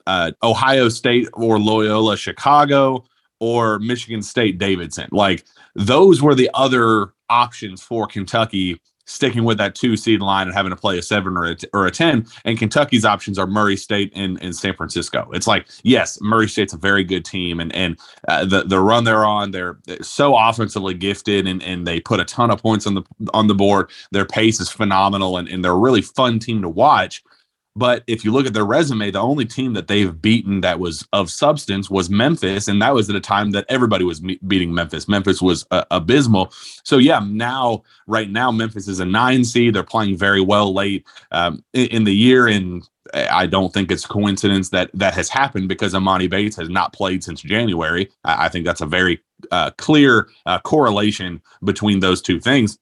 uh, 0.08 0.32
Ohio 0.42 0.90
State 0.90 1.28
or 1.34 1.60
Loyola 1.60 2.18
Chicago, 2.18 3.04
or 3.40 3.80
Michigan 3.80 4.22
State 4.22 4.58
Davidson. 4.58 5.10
Like 5.12 5.46
those 5.76 6.22
were 6.22 6.36
the 6.36 6.50
other 6.54 7.14
options 7.30 7.82
for 7.82 8.08
Kentucky 8.08 8.80
sticking 9.12 9.44
with 9.44 9.58
that 9.58 9.76
two 9.76 9.98
seed 9.98 10.22
line 10.22 10.48
and 10.48 10.56
having 10.56 10.70
to 10.70 10.76
play 10.76 10.98
a 10.98 11.02
seven 11.02 11.36
or 11.38 11.52
a, 11.52 11.58
or 11.74 11.86
a 11.86 11.92
10. 11.92 12.26
And 12.46 12.58
Kentucky's 12.58 13.06
options 13.06 13.38
are 13.38 13.46
Murray 13.46 13.76
State 13.76 14.12
and, 14.16 14.42
and 14.42 14.56
San 14.56 14.76
Francisco. 14.76 15.30
It's 15.34 15.48
like, 15.48 15.68
yes, 15.84 16.20
Murray 16.22 16.48
State's 16.48 16.74
a 16.74 16.78
very 16.78 17.04
good 17.04 17.26
team. 17.26 17.60
And, 17.60 17.74
and 17.76 18.00
uh, 18.28 18.46
the, 18.46 18.64
the 18.64 18.80
run 18.80 19.04
they're 19.04 19.26
on, 19.26 19.52
they're, 19.52 19.78
they're 19.86 20.02
so 20.02 20.38
offensively 20.38 20.94
gifted 20.94 21.48
and, 21.48 21.62
and 21.62 21.86
they 21.86 22.00
put 22.00 22.20
a 22.20 22.26
ton 22.26 22.52
of 22.52 22.62
points 22.62 22.88
on 22.88 22.96
the, 22.96 23.04
on 23.34 23.48
the 23.48 23.56
board. 23.56 23.90
Their 24.12 24.26
pace 24.26 24.60
is 24.60 24.70
phenomenal 24.70 25.38
and, 25.38 25.48
and 25.48 25.64
they're 25.64 25.72
a 25.72 25.78
really 25.78 26.02
fun 26.02 26.40
team 26.40 26.62
to 26.62 26.70
watch. 26.70 27.24
But 27.76 28.04
if 28.08 28.26
you 28.26 28.32
look 28.34 28.46
at 28.46 28.54
their 28.54 28.66
resume, 28.66 29.12
the 29.12 29.22
only 29.22 29.46
team 29.46 29.74
that 29.74 29.88
they've 29.88 30.22
beaten 30.22 30.62
that 30.62 30.80
was 30.80 31.08
of 31.14 31.32
substance 31.32 31.90
was 31.90 32.10
Memphis, 32.10 32.68
and 32.68 32.82
that 32.82 32.94
was 32.94 33.10
at 33.10 33.16
a 33.16 33.22
time 33.22 33.52
that 33.52 33.66
everybody 33.70 34.04
was 34.04 34.22
me- 34.22 34.40
beating 34.46 34.74
Memphis. 34.74 35.08
Memphis 35.08 35.42
was 35.42 35.66
uh, 35.72 35.86
abysmal. 35.90 36.52
So 36.84 36.98
yeah, 36.98 37.22
now 37.26 37.84
right 38.08 38.30
now 38.30 38.52
Memphis 38.52 38.88
is 38.90 39.00
a 39.00 39.06
nine 39.06 39.46
seed. 39.46 39.74
They're 39.74 39.84
playing 39.84 40.18
very 40.18 40.42
well 40.42 40.74
late 40.74 41.06
um, 41.32 41.64
in, 41.74 41.88
in 41.88 42.04
the 42.04 42.16
year, 42.16 42.48
and 42.48 42.88
I 43.14 43.46
don't 43.46 43.74
think 43.74 43.92
it's 43.92 44.06
coincidence 44.06 44.70
that 44.70 44.92
that 44.94 45.14
has 45.14 45.30
happened 45.30 45.70
because 45.70 45.94
Emoni 45.94 46.30
Bates 46.30 46.58
has 46.58 46.70
not 46.70 46.94
played 46.94 47.24
since 47.24 47.42
January. 47.42 48.10
I, 48.26 48.46
I 48.46 48.50
think 48.50 48.66
that's 48.66 48.82
a 48.82 48.86
very 48.86 49.22
uh, 49.52 49.72
clear 49.78 50.28
uh, 50.46 50.60
correlation 50.60 51.42
between 51.64 52.00
those 52.00 52.22
two 52.22 52.40
things. 52.40 52.78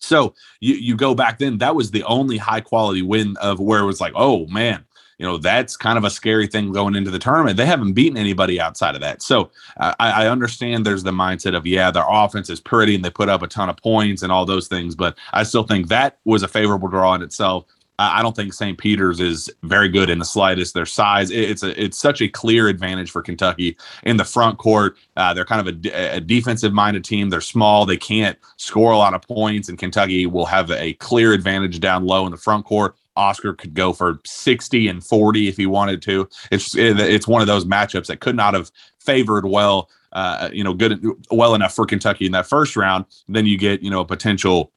So 0.00 0.34
you 0.60 0.74
you 0.74 0.96
go 0.96 1.14
back 1.14 1.38
then, 1.38 1.58
that 1.58 1.74
was 1.74 1.90
the 1.90 2.02
only 2.04 2.36
high 2.36 2.60
quality 2.60 3.02
win 3.02 3.36
of 3.40 3.60
where 3.60 3.80
it 3.80 3.86
was 3.86 4.00
like, 4.00 4.12
oh 4.16 4.46
man, 4.46 4.84
you 5.18 5.26
know 5.26 5.36
that's 5.36 5.76
kind 5.76 5.98
of 5.98 6.04
a 6.04 6.10
scary 6.10 6.46
thing 6.46 6.72
going 6.72 6.96
into 6.96 7.10
the 7.10 7.18
tournament. 7.18 7.56
They 7.56 7.66
haven't 7.66 7.92
beaten 7.92 8.16
anybody 8.16 8.60
outside 8.60 8.94
of 8.94 9.02
that. 9.02 9.22
So 9.22 9.50
I, 9.78 9.94
I 9.98 10.26
understand 10.28 10.84
there's 10.84 11.02
the 11.02 11.12
mindset 11.12 11.54
of 11.54 11.66
yeah, 11.66 11.90
their 11.90 12.06
offense 12.08 12.48
is 12.48 12.60
pretty 12.60 12.94
and 12.94 13.04
they 13.04 13.10
put 13.10 13.28
up 13.28 13.42
a 13.42 13.46
ton 13.46 13.68
of 13.68 13.76
points 13.76 14.22
and 14.22 14.32
all 14.32 14.46
those 14.46 14.66
things, 14.66 14.94
but 14.94 15.16
I 15.32 15.42
still 15.42 15.64
think 15.64 15.88
that 15.88 16.18
was 16.24 16.42
a 16.42 16.48
favorable 16.48 16.88
draw 16.88 17.14
in 17.14 17.22
itself. 17.22 17.66
I 18.00 18.22
don't 18.22 18.34
think 18.34 18.54
St. 18.54 18.78
Peter's 18.78 19.20
is 19.20 19.52
very 19.62 19.88
good 19.88 20.08
in 20.08 20.18
the 20.18 20.24
slightest. 20.24 20.72
Their 20.72 20.86
size, 20.86 21.30
it's 21.30 21.62
a 21.62 21.82
it's 21.82 21.98
such 21.98 22.22
a 22.22 22.28
clear 22.28 22.68
advantage 22.68 23.10
for 23.10 23.20
Kentucky 23.20 23.76
in 24.04 24.16
the 24.16 24.24
front 24.24 24.56
court. 24.56 24.96
Uh, 25.16 25.34
they're 25.34 25.44
kind 25.44 25.68
of 25.68 25.84
a, 25.84 26.16
a 26.16 26.20
defensive 26.20 26.72
minded 26.72 27.04
team. 27.04 27.28
They're 27.28 27.42
small. 27.42 27.84
They 27.84 27.98
can't 27.98 28.38
score 28.56 28.92
a 28.92 28.96
lot 28.96 29.12
of 29.12 29.20
points, 29.22 29.68
and 29.68 29.78
Kentucky 29.78 30.24
will 30.24 30.46
have 30.46 30.70
a 30.70 30.94
clear 30.94 31.34
advantage 31.34 31.78
down 31.78 32.06
low 32.06 32.24
in 32.24 32.30
the 32.30 32.38
front 32.38 32.64
court. 32.64 32.96
Oscar 33.16 33.52
could 33.52 33.74
go 33.74 33.92
for 33.92 34.18
60 34.24 34.88
and 34.88 35.04
40 35.04 35.48
if 35.48 35.58
he 35.58 35.66
wanted 35.66 36.00
to. 36.02 36.26
It's 36.50 36.74
it's 36.74 37.28
one 37.28 37.42
of 37.42 37.48
those 37.48 37.66
matchups 37.66 38.06
that 38.06 38.20
could 38.20 38.36
not 38.36 38.54
have 38.54 38.70
favored 38.98 39.44
well, 39.44 39.90
uh, 40.12 40.48
you 40.52 40.64
know, 40.64 40.72
good 40.72 41.04
well 41.30 41.54
enough 41.54 41.74
for 41.74 41.84
Kentucky 41.84 42.24
in 42.24 42.32
that 42.32 42.46
first 42.46 42.76
round. 42.76 43.04
Then 43.28 43.44
you 43.44 43.58
get 43.58 43.82
you 43.82 43.90
know 43.90 44.00
a 44.00 44.06
potential 44.06 44.72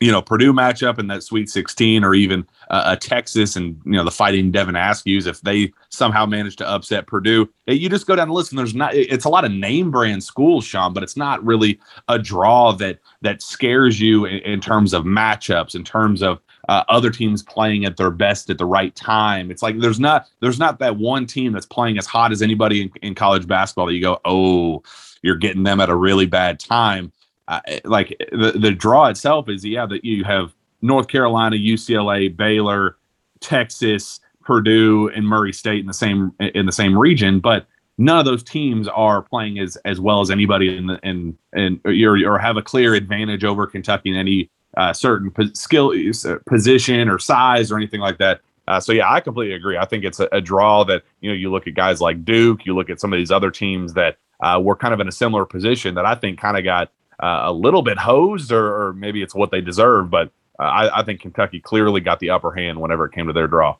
you 0.00 0.10
know 0.10 0.22
Purdue 0.22 0.52
matchup 0.52 0.98
in 0.98 1.06
that 1.08 1.22
Sweet 1.22 1.48
16, 1.48 2.04
or 2.04 2.14
even 2.14 2.46
uh, 2.70 2.82
a 2.86 2.96
Texas 2.96 3.56
and 3.56 3.80
you 3.84 3.92
know 3.92 4.04
the 4.04 4.10
Fighting 4.10 4.50
Devin 4.50 4.74
Askews 4.74 5.26
if 5.26 5.40
they 5.42 5.72
somehow 5.88 6.26
manage 6.26 6.56
to 6.56 6.68
upset 6.68 7.06
Purdue. 7.06 7.48
You 7.66 7.88
just 7.88 8.06
go 8.06 8.16
down 8.16 8.28
the 8.28 8.34
list 8.34 8.52
and 8.52 8.58
there's 8.58 8.74
not. 8.74 8.94
It's 8.94 9.24
a 9.24 9.28
lot 9.28 9.44
of 9.44 9.52
name 9.52 9.90
brand 9.90 10.22
schools, 10.22 10.64
Shawn, 10.64 10.92
but 10.92 11.02
it's 11.02 11.16
not 11.16 11.44
really 11.44 11.78
a 12.08 12.18
draw 12.18 12.72
that 12.72 12.98
that 13.22 13.42
scares 13.42 14.00
you 14.00 14.24
in, 14.24 14.38
in 14.40 14.60
terms 14.60 14.92
of 14.92 15.04
matchups, 15.04 15.74
in 15.74 15.84
terms 15.84 16.22
of 16.22 16.40
uh, 16.68 16.84
other 16.88 17.10
teams 17.10 17.42
playing 17.42 17.84
at 17.84 17.96
their 17.96 18.10
best 18.10 18.50
at 18.50 18.58
the 18.58 18.66
right 18.66 18.94
time. 18.94 19.50
It's 19.50 19.62
like 19.62 19.78
there's 19.78 20.00
not 20.00 20.26
there's 20.40 20.58
not 20.58 20.78
that 20.78 20.96
one 20.96 21.26
team 21.26 21.52
that's 21.52 21.66
playing 21.66 21.98
as 21.98 22.06
hot 22.06 22.32
as 22.32 22.42
anybody 22.42 22.82
in, 22.82 22.90
in 23.02 23.14
college 23.14 23.46
basketball 23.46 23.86
that 23.86 23.94
you 23.94 24.02
go, 24.02 24.20
oh, 24.24 24.82
you're 25.22 25.36
getting 25.36 25.62
them 25.62 25.80
at 25.80 25.88
a 25.88 25.96
really 25.96 26.26
bad 26.26 26.60
time 26.60 27.12
uh, 27.48 27.60
like 27.84 28.16
the 28.32 28.52
the 28.52 28.70
draw 28.70 29.06
itself 29.06 29.48
is 29.48 29.64
yeah 29.64 29.86
that 29.86 30.04
you 30.04 30.24
have 30.24 30.54
North 30.82 31.08
Carolina, 31.08 31.56
UCLA, 31.56 32.34
Baylor, 32.34 32.96
Texas, 33.40 34.20
Purdue, 34.42 35.08
and 35.08 35.26
Murray 35.26 35.52
State 35.52 35.80
in 35.80 35.86
the 35.86 35.94
same 35.94 36.32
in 36.40 36.66
the 36.66 36.72
same 36.72 36.96
region, 36.96 37.40
but 37.40 37.66
none 37.98 38.18
of 38.18 38.24
those 38.24 38.42
teams 38.42 38.88
are 38.88 39.22
playing 39.22 39.58
as 39.58 39.76
as 39.84 40.00
well 40.00 40.20
as 40.20 40.30
anybody 40.30 40.76
in 40.76 40.86
the 40.86 40.98
in 41.02 41.36
and 41.52 41.80
or, 41.84 42.16
or 42.26 42.38
have 42.38 42.56
a 42.56 42.62
clear 42.62 42.94
advantage 42.94 43.44
over 43.44 43.66
Kentucky 43.66 44.10
in 44.10 44.16
any 44.16 44.50
uh, 44.76 44.92
certain 44.92 45.30
po- 45.30 45.52
skill 45.54 45.92
uh, 45.92 46.36
position 46.46 47.08
or 47.08 47.18
size 47.18 47.70
or 47.70 47.76
anything 47.76 48.00
like 48.00 48.18
that. 48.18 48.40
Uh, 48.66 48.80
so 48.80 48.92
yeah, 48.92 49.10
I 49.10 49.20
completely 49.20 49.54
agree. 49.54 49.76
I 49.76 49.84
think 49.84 50.04
it's 50.04 50.20
a, 50.20 50.28
a, 50.32 50.40
draw 50.40 50.84
that 50.84 51.02
you 51.20 51.30
know 51.30 51.34
you 51.34 51.50
look 51.50 51.66
at 51.66 51.74
guys 51.74 52.00
like 52.00 52.24
Duke, 52.24 52.64
you 52.64 52.74
look 52.74 52.90
at 52.90 53.00
some 53.00 53.12
of 53.12 53.18
these 53.18 53.30
other 53.30 53.50
teams 53.50 53.92
that 53.94 54.16
uh, 54.40 54.58
were 54.62 54.74
kind 54.74 54.94
of 54.94 55.00
in 55.00 55.08
a 55.08 55.12
similar 55.12 55.44
position 55.44 55.94
that 55.94 56.06
I 56.06 56.14
think 56.14 56.38
kind 56.38 56.56
of 56.56 56.64
got 56.64 56.90
uh, 57.22 57.42
a 57.44 57.52
little 57.52 57.82
bit 57.82 57.98
hosed, 57.98 58.52
or, 58.52 58.88
or, 58.88 58.92
maybe 58.92 59.22
it's 59.22 59.34
what 59.34 59.50
they 59.50 59.60
deserve. 59.60 60.10
But 60.10 60.30
uh, 60.58 60.62
I, 60.62 61.00
I, 61.00 61.04
think 61.04 61.20
Kentucky 61.20 61.60
clearly 61.60 62.00
got 62.00 62.20
the 62.20 62.30
upper 62.30 62.52
hand 62.52 62.80
whenever 62.80 63.06
it 63.06 63.12
came 63.12 63.26
to 63.26 63.32
their 63.32 63.46
draw. 63.46 63.76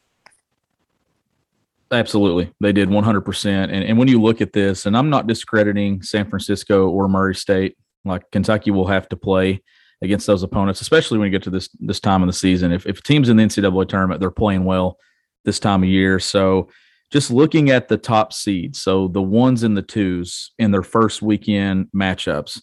Absolutely, 1.91 2.53
they 2.61 2.73
did 2.73 2.89
100%. 2.89 3.47
And, 3.47 3.73
and 3.73 3.99
when 3.99 4.09
you 4.09 4.21
look 4.21 4.41
at 4.41 4.53
this, 4.53 4.87
and 4.87 4.97
I'm 4.97 5.11
not 5.11 5.27
discrediting 5.27 6.03
San 6.03 6.29
Francisco 6.29 6.89
or 6.89 7.09
Murray 7.09 7.35
State, 7.35 7.77
like 8.05 8.31
Kentucky 8.31 8.71
will 8.71 8.87
have 8.87 9.09
to 9.11 9.17
play 9.17 9.63
against 10.03 10.27
those 10.27 10.43
opponents, 10.43 10.81
especially 10.81 11.19
when 11.19 11.27
you 11.27 11.33
get 11.33 11.43
to 11.45 11.51
this 11.51 11.69
this 11.81 12.01
time 12.01 12.23
of 12.23 12.27
the 12.27 12.33
season. 12.33 12.73
If 12.73 12.87
if 12.87 13.03
teams 13.03 13.29
in 13.29 13.37
the 13.37 13.43
NCAA 13.45 13.89
tournament 13.89 14.21
they're 14.21 14.31
playing 14.31 14.65
well 14.65 14.99
this 15.45 15.59
time 15.59 15.83
of 15.83 15.89
year, 15.89 16.19
so 16.19 16.69
just 17.11 17.31
looking 17.31 17.71
at 17.71 17.89
the 17.89 17.97
top 17.97 18.33
seeds, 18.33 18.81
so 18.81 19.09
the 19.09 19.23
ones 19.23 19.63
and 19.63 19.77
the 19.77 19.83
twos 19.83 20.53
in 20.59 20.71
their 20.71 20.83
first 20.83 21.23
weekend 21.23 21.89
matchups, 21.95 22.61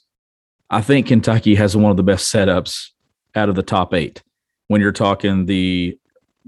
I 0.73 0.79
think 0.79 1.07
Kentucky 1.07 1.55
has 1.55 1.75
one 1.75 1.91
of 1.91 1.97
the 1.97 2.03
best 2.03 2.33
setups 2.33 2.91
out 3.35 3.49
of 3.49 3.55
the 3.55 3.61
top 3.61 3.93
eight. 3.93 4.23
When 4.69 4.79
you're 4.79 4.93
talking 4.93 5.45
the 5.45 5.99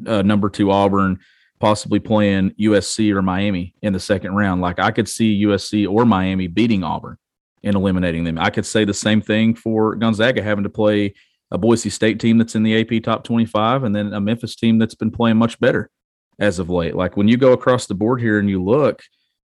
uh, 0.08 0.22
number 0.22 0.50
two 0.50 0.72
Auburn 0.72 1.20
possibly 1.60 2.00
playing 2.00 2.52
USC 2.52 3.14
or 3.14 3.22
Miami 3.22 3.76
in 3.82 3.92
the 3.92 4.00
second 4.00 4.34
round, 4.34 4.62
like 4.62 4.80
I 4.80 4.92
could 4.92 5.10
see 5.10 5.44
USC 5.44 5.90
or 5.90 6.06
Miami 6.06 6.48
beating 6.48 6.86
Auburn 6.86 7.18
and 7.66 7.76
eliminating 7.76 8.24
them. 8.24 8.38
I 8.40 8.50
could 8.50 8.66
say 8.66 8.86
the 8.86 8.94
same 8.94 9.22
thing 9.22 9.56
for 9.56 9.94
Gonzaga 9.96 10.42
having 10.42 10.64
to 10.64 10.70
play 10.70 11.16
a 11.52 11.58
Boise 11.58 11.90
State 11.90 12.22
team 12.22 12.38
that's 12.38 12.56
in 12.56 12.64
the 12.64 12.80
AP 12.80 13.04
top 13.04 13.26
25 13.26 13.84
and 13.84 13.94
then 13.94 14.14
a 14.14 14.22
Memphis 14.22 14.56
team 14.56 14.78
that's 14.78 14.96
been 14.96 15.12
playing 15.12 15.36
much 15.36 15.60
better 15.60 15.90
as 16.40 16.60
of 16.60 16.70
late. 16.70 16.96
Like 16.96 17.18
when 17.18 17.28
you 17.28 17.36
go 17.36 17.52
across 17.52 17.88
the 17.88 17.94
board 17.94 18.22
here 18.22 18.40
and 18.40 18.50
you 18.50 18.64
look, 18.64 19.04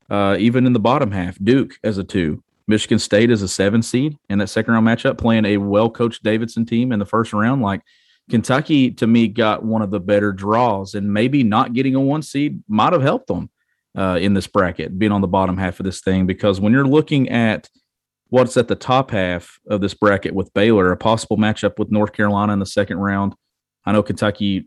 uh, 0.09 0.37
even 0.39 0.67
in 0.67 0.73
the 0.73 0.81
bottom 0.81 1.11
half, 1.11 1.37
Duke 1.43 1.75
as 1.85 1.99
a 1.99 2.05
two, 2.05 2.43
Michigan 2.73 2.99
State 2.99 3.31
is 3.31 3.43
a 3.43 3.49
seven 3.49 3.83
seed 3.83 4.17
in 4.31 4.39
that 4.39 4.49
second 4.49 4.73
round 4.73 4.87
matchup, 4.87 5.19
playing 5.19 5.45
a 5.45 5.59
well 5.59 5.91
coached 5.91 6.23
Davidson 6.23 6.65
team 6.65 6.91
in 6.91 6.99
the 6.99 7.05
first 7.05 7.35
round. 7.35 7.61
Like 7.61 7.83
Kentucky, 8.31 8.91
to 8.93 9.07
me, 9.07 9.29
got 9.29 9.63
one 9.63 9.83
of 9.83 9.91
the 9.91 10.01
better 10.01 10.33
draws, 10.33 10.95
and 10.95 11.13
maybe 11.13 11.45
not 11.45 11.75
getting 11.75 11.95
a 11.95 12.01
one 12.01 12.23
seed 12.23 12.63
might 12.69 12.95
have 12.95 13.03
helped 13.03 13.27
them 13.27 13.51
uh, 13.95 14.19
in 14.19 14.33
this 14.33 14.47
bracket, 14.47 14.99
being 14.99 15.13
on 15.13 15.21
the 15.21 15.29
bottom 15.29 15.59
half 15.59 15.81
of 15.81 15.85
this 15.85 16.01
thing. 16.01 16.25
Because 16.25 16.63
when 16.63 16.73
you're 16.73 16.87
looking 16.87 17.29
at 17.29 17.69
what's 18.31 18.57
at 18.57 18.69
the 18.69 18.75
top 18.75 19.11
half 19.11 19.61
of 19.69 19.83
this 19.83 19.93
bracket 19.93 20.35
with 20.35 20.55
Baylor, 20.55 20.93
a 20.93 20.97
possible 20.97 21.37
matchup 21.37 21.79
with 21.79 21.93
North 21.93 22.15
Carolina 22.15 22.55
in 22.55 22.59
the 22.59 22.65
second 22.65 22.97
round, 23.01 23.35
I 23.85 23.93
know 23.93 24.03
Kentucky 24.03 24.67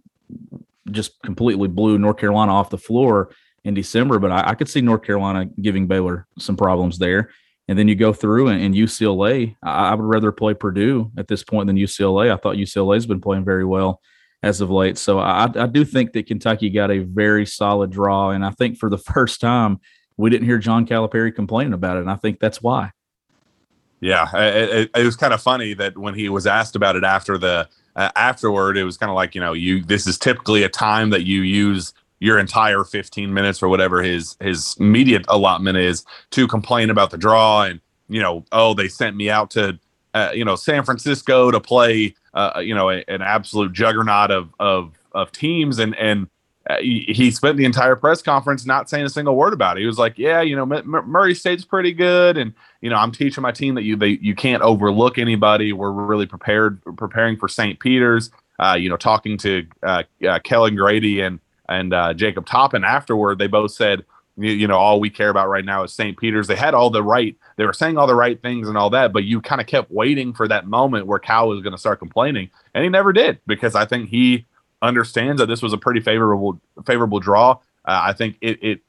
just 0.91 1.19
completely 1.23 1.69
blew 1.69 1.97
North 1.97 2.17
Carolina 2.17 2.51
off 2.51 2.69
the 2.69 2.77
floor 2.77 3.31
in 3.63 3.73
December, 3.73 4.19
but 4.19 4.31
I, 4.31 4.49
I 4.49 4.53
could 4.53 4.69
see 4.69 4.81
North 4.81 5.01
Carolina 5.01 5.45
giving 5.59 5.87
Baylor 5.87 6.27
some 6.37 6.55
problems 6.55 6.99
there. 6.99 7.31
And 7.67 7.79
then 7.79 7.87
you 7.87 7.95
go 7.95 8.13
through 8.13 8.49
and, 8.49 8.61
and 8.61 8.75
UCLA. 8.75 9.55
I, 9.63 9.89
I, 9.89 9.95
would 9.95 10.05
rather 10.05 10.31
play 10.31 10.53
Purdue 10.53 11.11
at 11.17 11.27
this 11.27 11.43
point 11.43 11.67
than 11.67 11.77
UCLA. 11.77 12.31
I 12.31 12.37
thought 12.37 12.57
UCLA 12.57 12.95
has 12.95 13.05
been 13.05 13.21
playing 13.21 13.43
very 13.43 13.65
well 13.65 14.01
as 14.43 14.61
of 14.61 14.69
late. 14.69 14.97
So 14.97 15.19
I, 15.19 15.49
I 15.55 15.65
do 15.65 15.83
think 15.83 16.13
that 16.13 16.27
Kentucky 16.27 16.69
got 16.69 16.91
a 16.91 16.99
very 16.99 17.45
solid 17.45 17.89
draw. 17.89 18.29
And 18.29 18.45
I 18.45 18.51
think 18.51 18.77
for 18.77 18.89
the 18.89 18.97
first 19.13 19.41
time, 19.41 19.79
we 20.17 20.29
didn't 20.29 20.47
hear 20.47 20.59
John 20.59 20.85
Calipari 20.85 21.33
complaining 21.33 21.73
about 21.73 21.97
it. 21.97 22.01
And 22.01 22.11
I 22.11 22.15
think 22.15 22.39
that's 22.39 22.61
why. 22.61 22.91
Yeah, 24.01 24.29
it, 24.35 24.91
it, 24.95 25.05
was 25.05 25.15
kind 25.15 25.33
of 25.33 25.41
funny 25.41 25.73
that 25.75 25.97
when 25.97 26.13
he 26.13 26.29
was 26.29 26.45
asked 26.45 26.75
about 26.75 26.95
it 26.95 27.03
after 27.03 27.37
the 27.37 27.67
uh, 27.95 28.11
afterward, 28.15 28.77
it 28.77 28.83
was 28.83 28.97
kind 28.97 29.09
of 29.09 29.15
like 29.15 29.33
you 29.33 29.41
know 29.41 29.53
you 29.53 29.81
this 29.83 30.05
is 30.05 30.17
typically 30.19 30.63
a 30.63 30.69
time 30.69 31.09
that 31.09 31.23
you 31.23 31.41
use 31.41 31.93
your 32.25 32.39
entire 32.39 32.83
15 32.83 33.31
minutes 33.31 33.61
or 33.61 33.69
whatever 33.69 34.01
his 34.01 34.35
his 34.41 34.75
immediate 34.79 35.23
allotment 35.27 35.77
is 35.77 36.03
to 36.31 36.47
complain 36.47 36.89
about 36.89 37.11
the 37.11 37.17
draw 37.17 37.61
and 37.63 37.79
you 38.09 38.19
know 38.19 38.43
oh 38.51 38.73
they 38.73 38.87
sent 38.87 39.15
me 39.15 39.29
out 39.29 39.51
to 39.51 39.79
uh, 40.15 40.31
you 40.33 40.43
know 40.43 40.55
San 40.55 40.83
Francisco 40.83 41.51
to 41.51 41.59
play 41.59 42.15
uh, 42.33 42.59
you 42.59 42.73
know 42.73 42.89
a, 42.89 43.03
an 43.07 43.21
absolute 43.21 43.73
juggernaut 43.73 44.31
of 44.31 44.49
of 44.59 44.93
of 45.11 45.31
teams 45.31 45.77
and 45.77 45.95
and 45.97 46.27
uh, 46.67 46.77
he, 46.79 47.29
spent 47.29 47.57
the 47.57 47.65
entire 47.65 47.95
press 47.95 48.23
conference 48.23 48.65
not 48.65 48.89
saying 48.89 49.05
a 49.05 49.09
single 49.09 49.35
word 49.35 49.53
about 49.53 49.77
it. 49.77 49.81
He 49.81 49.85
was 49.85 49.99
like, 49.99 50.17
"Yeah, 50.17 50.41
you 50.41 50.55
know, 50.55 50.63
M- 50.63 50.83
Murray 51.05 51.35
State's 51.35 51.63
pretty 51.63 51.93
good, 51.93 52.37
and 52.37 52.55
you 52.81 52.89
know, 52.89 52.95
I'm 52.95 53.11
teaching 53.11 53.43
my 53.43 53.51
team 53.51 53.75
that 53.75 53.83
you 53.83 53.95
they, 53.95 54.17
you 54.19 54.33
can't 54.33 54.63
overlook 54.63 55.19
anybody. 55.19 55.73
We're 55.73 55.91
really 55.91 56.25
prepared 56.25 56.81
preparing 56.97 57.37
for 57.37 57.47
St. 57.47 57.79
Peter's. 57.79 58.31
Uh, 58.57 58.75
you 58.79 58.89
know, 58.89 58.97
talking 58.97 59.37
to 59.37 59.67
uh, 59.83 60.01
uh, 60.27 60.39
Kellan 60.43 60.75
Grady 60.75 61.21
and 61.21 61.39
and 61.67 61.93
uh, 61.93 62.13
Jacob 62.13 62.45
Toppin 62.45 62.83
afterward, 62.83 63.39
they 63.39 63.47
both 63.47 63.71
said, 63.71 64.05
you, 64.37 64.51
you, 64.51 64.67
know, 64.67 64.77
all 64.77 64.99
we 64.99 65.09
care 65.09 65.29
about 65.29 65.49
right 65.49 65.63
now 65.63 65.83
is 65.83 65.93
St. 65.93 66.17
Peter's. 66.17 66.47
They 66.47 66.55
had 66.55 66.73
all 66.73 66.89
the 66.89 67.03
right, 67.03 67.35
they 67.57 67.65
were 67.65 67.73
saying 67.73 67.97
all 67.97 68.07
the 68.07 68.15
right 68.15 68.41
things 68.41 68.67
and 68.67 68.77
all 68.77 68.89
that, 68.89 69.13
but 69.13 69.23
you 69.23 69.41
kind 69.41 69.61
of 69.61 69.67
kept 69.67 69.91
waiting 69.91 70.33
for 70.33 70.47
that 70.47 70.67
moment 70.67 71.07
where 71.07 71.19
Cal 71.19 71.47
was 71.47 71.61
going 71.61 71.71
to 71.71 71.79
start 71.79 71.99
complaining, 71.99 72.49
and 72.73 72.83
he 72.83 72.89
never 72.89 73.13
did 73.13 73.39
because 73.47 73.75
I 73.75 73.85
think 73.85 74.09
he 74.09 74.45
understands 74.81 75.39
that 75.39 75.47
this 75.47 75.61
was 75.61 75.73
a 75.73 75.77
pretty 75.77 76.01
favorable 76.01 76.59
favorable 76.85 77.19
draw. 77.19 77.51
Uh, 77.85 78.01
I 78.03 78.13
think 78.13 78.37
it 78.41 78.59
it 78.61 78.81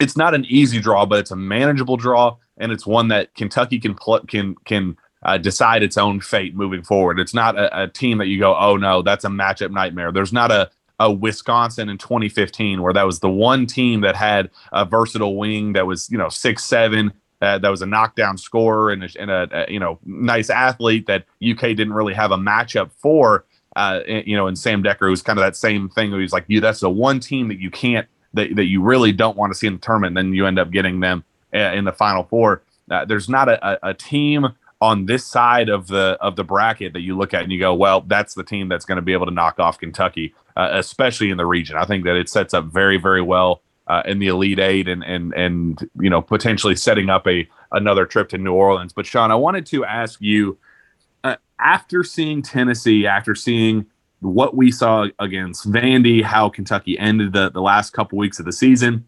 it's 0.00 0.16
not 0.16 0.34
an 0.34 0.44
easy 0.46 0.80
draw, 0.80 1.04
but 1.04 1.18
it's 1.18 1.30
a 1.30 1.36
manageable 1.36 1.96
draw, 1.96 2.36
and 2.56 2.70
it's 2.72 2.86
one 2.86 3.08
that 3.08 3.34
Kentucky 3.34 3.80
can 3.80 3.94
pl- 3.94 4.24
can 4.26 4.54
can 4.64 4.96
uh, 5.22 5.36
decide 5.36 5.82
its 5.82 5.98
own 5.98 6.20
fate 6.20 6.54
moving 6.54 6.82
forward. 6.82 7.20
It's 7.20 7.34
not 7.34 7.58
a, 7.58 7.82
a, 7.82 7.88
team 7.88 8.18
that 8.18 8.28
you 8.28 8.38
go, 8.38 8.56
oh 8.56 8.76
no, 8.76 9.02
that's 9.02 9.24
a 9.24 9.28
matchup 9.28 9.70
nightmare. 9.70 10.12
There's 10.12 10.32
not 10.32 10.50
a 10.50 10.70
uh, 11.00 11.10
Wisconsin 11.10 11.88
in 11.88 11.98
2015, 11.98 12.82
where 12.82 12.92
that 12.92 13.06
was 13.06 13.20
the 13.20 13.30
one 13.30 13.66
team 13.66 14.00
that 14.02 14.16
had 14.16 14.50
a 14.72 14.84
versatile 14.84 15.36
wing 15.36 15.72
that 15.72 15.86
was, 15.86 16.10
you 16.10 16.18
know, 16.18 16.28
six 16.28 16.64
seven, 16.64 17.12
uh, 17.42 17.58
that 17.58 17.70
was 17.70 17.82
a 17.82 17.86
knockdown 17.86 18.36
scorer 18.36 18.90
and 18.90 19.04
a, 19.04 19.08
and 19.18 19.30
a, 19.30 19.48
a, 19.52 19.72
you 19.72 19.80
know 19.80 19.98
nice 20.04 20.50
athlete 20.50 21.06
that 21.06 21.24
UK 21.42 21.60
didn't 21.60 21.92
really 21.92 22.14
have 22.14 22.32
a 22.32 22.36
matchup 22.36 22.90
for. 22.98 23.44
Uh, 23.76 24.00
you 24.06 24.36
know, 24.36 24.46
and 24.46 24.58
Sam 24.58 24.82
Dekker 24.82 25.08
was 25.08 25.22
kind 25.22 25.38
of 25.38 25.44
that 25.44 25.56
same 25.56 25.88
thing. 25.88 26.10
He 26.10 26.18
was 26.18 26.32
like, 26.32 26.44
you, 26.48 26.60
that's 26.60 26.80
the 26.80 26.90
one 26.90 27.20
team 27.20 27.48
that 27.48 27.60
you 27.60 27.70
can't 27.70 28.06
that, 28.34 28.56
that 28.56 28.64
you 28.64 28.82
really 28.82 29.12
don't 29.12 29.36
want 29.36 29.52
to 29.52 29.58
see 29.58 29.68
in 29.68 29.74
the 29.74 29.78
tournament. 29.78 30.18
And 30.18 30.26
then 30.26 30.34
you 30.34 30.46
end 30.46 30.58
up 30.58 30.70
getting 30.70 31.00
them 31.00 31.24
uh, 31.54 31.58
in 31.58 31.84
the 31.84 31.92
final 31.92 32.24
four. 32.24 32.62
Uh, 32.90 33.04
there's 33.04 33.28
not 33.28 33.48
a, 33.48 33.86
a, 33.86 33.90
a 33.90 33.94
team 33.94 34.48
on 34.80 35.06
this 35.06 35.24
side 35.24 35.68
of 35.68 35.86
the 35.88 36.16
of 36.20 36.36
the 36.36 36.44
bracket 36.44 36.94
that 36.94 37.00
you 37.00 37.16
look 37.16 37.34
at 37.34 37.42
and 37.42 37.52
you 37.52 37.60
go, 37.60 37.74
well, 37.74 38.00
that's 38.02 38.34
the 38.34 38.42
team 38.42 38.68
that's 38.68 38.84
going 38.84 38.96
to 38.96 39.02
be 39.02 39.12
able 39.12 39.26
to 39.26 39.32
knock 39.32 39.60
off 39.60 39.78
Kentucky, 39.78 40.34
uh, 40.60 40.68
especially 40.72 41.30
in 41.30 41.38
the 41.38 41.46
region. 41.46 41.76
I 41.76 41.86
think 41.86 42.04
that 42.04 42.16
it 42.16 42.28
sets 42.28 42.52
up 42.52 42.66
very 42.66 42.98
very 42.98 43.22
well 43.22 43.62
uh, 43.86 44.02
in 44.04 44.18
the 44.18 44.28
Elite 44.28 44.58
Eight 44.58 44.88
and 44.88 45.02
and 45.02 45.32
and 45.34 45.88
you 45.98 46.10
know 46.10 46.20
potentially 46.20 46.76
setting 46.76 47.08
up 47.08 47.26
a 47.26 47.48
another 47.72 48.04
trip 48.04 48.28
to 48.30 48.38
New 48.38 48.52
Orleans. 48.52 48.92
But 48.92 49.06
Shawn, 49.06 49.30
I 49.30 49.36
wanted 49.36 49.64
to 49.66 49.84
ask 49.86 50.20
you 50.20 50.58
uh, 51.24 51.36
after 51.58 52.04
seeing 52.04 52.42
Tennessee, 52.42 53.06
after 53.06 53.34
seeing 53.34 53.86
what 54.20 54.54
we 54.54 54.70
saw 54.70 55.06
against 55.18 55.70
Vandy, 55.70 56.22
how 56.22 56.50
Kentucky 56.50 56.98
ended 56.98 57.32
the 57.32 57.50
the 57.50 57.62
last 57.62 57.94
couple 57.94 58.18
weeks 58.18 58.38
of 58.38 58.44
the 58.44 58.52
season, 58.52 59.06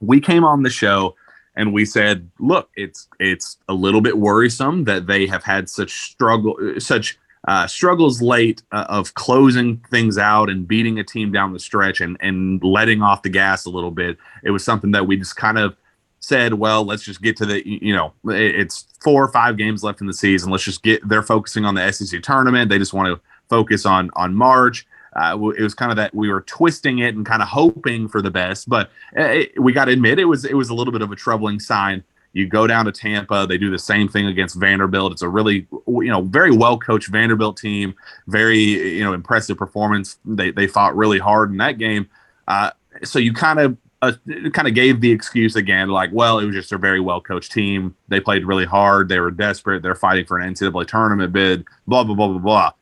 we 0.00 0.20
came 0.20 0.42
on 0.42 0.62
the 0.62 0.70
show 0.70 1.14
and 1.54 1.74
we 1.74 1.84
said, 1.84 2.30
look, 2.38 2.70
it's 2.76 3.08
it's 3.20 3.58
a 3.68 3.74
little 3.74 4.00
bit 4.00 4.16
worrisome 4.16 4.84
that 4.84 5.06
they 5.06 5.26
have 5.26 5.44
had 5.44 5.68
such 5.68 5.92
struggle, 6.10 6.56
such 6.78 7.18
uh, 7.48 7.66
struggles 7.66 8.22
late 8.22 8.62
uh, 8.70 8.86
of 8.88 9.14
closing 9.14 9.78
things 9.90 10.18
out 10.18 10.48
and 10.48 10.68
beating 10.68 10.98
a 11.00 11.04
team 11.04 11.32
down 11.32 11.52
the 11.52 11.58
stretch 11.58 12.00
and 12.00 12.16
and 12.20 12.62
letting 12.62 13.02
off 13.02 13.22
the 13.22 13.28
gas 13.28 13.64
a 13.64 13.70
little 13.70 13.90
bit. 13.90 14.16
It 14.44 14.50
was 14.50 14.64
something 14.64 14.92
that 14.92 15.06
we 15.06 15.16
just 15.16 15.36
kind 15.36 15.58
of 15.58 15.74
said, 16.20 16.54
well, 16.54 16.84
let's 16.84 17.02
just 17.02 17.22
get 17.22 17.36
to 17.38 17.46
the, 17.46 17.66
you 17.66 17.94
know, 17.94 18.12
it's 18.24 18.86
four 19.00 19.24
or 19.24 19.28
five 19.28 19.56
games 19.56 19.82
left 19.82 20.00
in 20.00 20.06
the 20.06 20.12
season. 20.12 20.50
Let's 20.50 20.64
just 20.64 20.82
get. 20.82 21.08
They're 21.08 21.22
focusing 21.22 21.64
on 21.64 21.74
the 21.74 21.90
SEC 21.90 22.22
tournament. 22.22 22.68
They 22.68 22.78
just 22.78 22.92
want 22.92 23.08
to 23.08 23.20
focus 23.48 23.86
on 23.86 24.10
on 24.14 24.34
March 24.34 24.86
uh, 25.18 25.36
it 25.56 25.62
was 25.62 25.74
kind 25.74 25.90
of 25.90 25.96
that 25.96 26.14
we 26.14 26.30
were 26.30 26.42
twisting 26.42 27.00
it 27.00 27.14
and 27.14 27.26
kind 27.26 27.42
of 27.42 27.48
hoping 27.48 28.08
for 28.08 28.22
the 28.22 28.30
best, 28.30 28.68
but 28.68 28.90
uh, 29.16 29.22
it, 29.22 29.60
we 29.60 29.72
got 29.72 29.86
to 29.86 29.92
admit 29.92 30.18
it 30.18 30.26
was 30.26 30.44
it 30.44 30.54
was 30.54 30.70
a 30.70 30.74
little 30.74 30.92
bit 30.92 31.02
of 31.02 31.10
a 31.10 31.16
troubling 31.16 31.58
sign. 31.58 32.04
You 32.32 32.46
go 32.46 32.66
down 32.66 32.84
to 32.84 32.92
Tampa, 32.92 33.46
they 33.48 33.58
do 33.58 33.70
the 33.70 33.78
same 33.78 34.08
thing 34.08 34.26
against 34.26 34.56
Vanderbilt. 34.56 35.12
It's 35.12 35.22
a 35.22 35.28
really 35.28 35.66
you 35.86 36.08
know 36.08 36.22
very 36.22 36.50
well 36.50 36.78
coached 36.78 37.08
Vanderbilt 37.08 37.56
team, 37.56 37.94
very 38.26 38.58
you 38.58 39.04
know 39.04 39.12
impressive 39.12 39.56
performance. 39.56 40.18
They 40.24 40.50
they 40.50 40.66
fought 40.66 40.96
really 40.96 41.18
hard 41.18 41.50
in 41.50 41.56
that 41.58 41.78
game. 41.78 42.08
Uh, 42.46 42.70
so 43.04 43.18
you 43.18 43.32
kind 43.32 43.58
of 43.58 43.76
uh, 44.02 44.12
kind 44.52 44.68
of 44.68 44.74
gave 44.74 45.00
the 45.00 45.10
excuse 45.10 45.56
again, 45.56 45.88
like, 45.88 46.10
well, 46.12 46.38
it 46.38 46.46
was 46.46 46.54
just 46.54 46.72
a 46.72 46.78
very 46.78 47.00
well 47.00 47.20
coached 47.20 47.50
team. 47.50 47.96
They 48.08 48.20
played 48.20 48.44
really 48.44 48.64
hard. 48.64 49.08
They 49.08 49.18
were 49.18 49.30
desperate. 49.30 49.82
They're 49.82 49.94
fighting 49.94 50.24
for 50.24 50.38
an 50.38 50.54
NCAA 50.54 50.86
tournament 50.86 51.32
bid. 51.32 51.64
Blah 51.86 52.04
blah 52.04 52.14
blah 52.14 52.28
blah 52.28 52.38
blah 52.38 52.72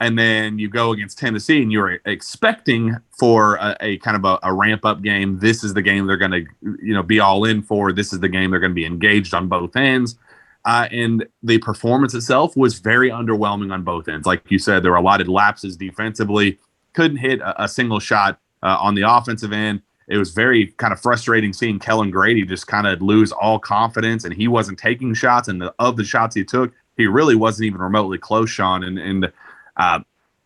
and 0.00 0.18
then 0.18 0.58
you 0.58 0.68
go 0.68 0.92
against 0.92 1.18
Tennessee 1.18 1.62
and 1.62 1.70
you're 1.70 1.98
expecting 2.04 2.96
for 3.18 3.56
a, 3.56 3.76
a 3.80 3.98
kind 3.98 4.16
of 4.16 4.24
a, 4.24 4.38
a, 4.42 4.52
ramp 4.52 4.84
up 4.84 5.02
game. 5.02 5.38
This 5.38 5.62
is 5.62 5.72
the 5.72 5.82
game 5.82 6.06
they're 6.06 6.16
going 6.16 6.32
to, 6.32 6.44
you 6.82 6.94
know, 6.94 7.02
be 7.02 7.20
all 7.20 7.44
in 7.44 7.62
for. 7.62 7.92
This 7.92 8.12
is 8.12 8.20
the 8.20 8.28
game 8.28 8.50
they're 8.50 8.60
going 8.60 8.72
to 8.72 8.74
be 8.74 8.84
engaged 8.84 9.34
on 9.34 9.48
both 9.48 9.76
ends. 9.76 10.16
Uh, 10.64 10.88
and 10.90 11.26
the 11.42 11.58
performance 11.58 12.14
itself 12.14 12.56
was 12.56 12.78
very 12.78 13.10
underwhelming 13.10 13.72
on 13.72 13.82
both 13.82 14.08
ends. 14.08 14.26
Like 14.26 14.50
you 14.50 14.58
said, 14.58 14.82
there 14.82 14.90
were 14.90 14.96
a 14.96 15.02
lot 15.02 15.20
of 15.20 15.28
lapses 15.28 15.76
defensively. 15.76 16.58
Couldn't 16.94 17.18
hit 17.18 17.40
a, 17.40 17.64
a 17.64 17.68
single 17.68 18.00
shot 18.00 18.40
uh, 18.62 18.78
on 18.80 18.94
the 18.94 19.02
offensive 19.02 19.52
end. 19.52 19.82
It 20.08 20.18
was 20.18 20.32
very 20.32 20.68
kind 20.78 20.92
of 20.92 21.00
frustrating 21.00 21.52
seeing 21.52 21.78
Kellan 21.78 22.10
Grady 22.10 22.44
just 22.44 22.66
kind 22.66 22.86
of 22.86 23.00
lose 23.00 23.32
all 23.32 23.58
confidence, 23.58 24.24
and 24.24 24.34
he 24.34 24.48
wasn't 24.48 24.78
taking 24.78 25.14
shots. 25.14 25.48
And 25.48 25.62
the, 25.62 25.74
of 25.78 25.96
the 25.96 26.04
shots 26.04 26.34
he 26.34 26.44
took, 26.44 26.72
he 26.96 27.06
really 27.06 27.34
wasn't 27.34 27.66
even 27.66 27.80
remotely 27.80 28.18
close, 28.18 28.50
Shawn. 28.50 28.84
And 28.84 28.98
and 28.98 29.32
uh, 29.76 30.00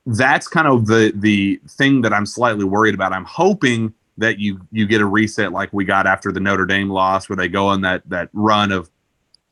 that's 0.06 0.48
kind 0.48 0.66
of 0.66 0.86
the 0.86 1.12
the 1.14 1.60
thing 1.68 2.00
that 2.02 2.12
I'm 2.12 2.26
slightly 2.26 2.64
worried 2.64 2.94
about. 2.94 3.12
I'm 3.12 3.24
hoping 3.24 3.92
that 4.16 4.38
you 4.38 4.60
you 4.72 4.86
get 4.86 5.00
a 5.00 5.06
reset 5.06 5.52
like 5.52 5.72
we 5.72 5.84
got 5.84 6.06
after 6.06 6.32
the 6.32 6.40
Notre 6.40 6.66
Dame 6.66 6.90
loss, 6.90 7.28
where 7.28 7.36
they 7.36 7.48
go 7.48 7.66
on 7.66 7.82
that 7.82 8.02
that 8.08 8.30
run 8.32 8.72
of 8.72 8.90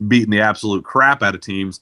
beating 0.07 0.29
the 0.29 0.41
absolute 0.41 0.83
crap 0.83 1.23
out 1.23 1.35
of 1.35 1.41
teams. 1.41 1.79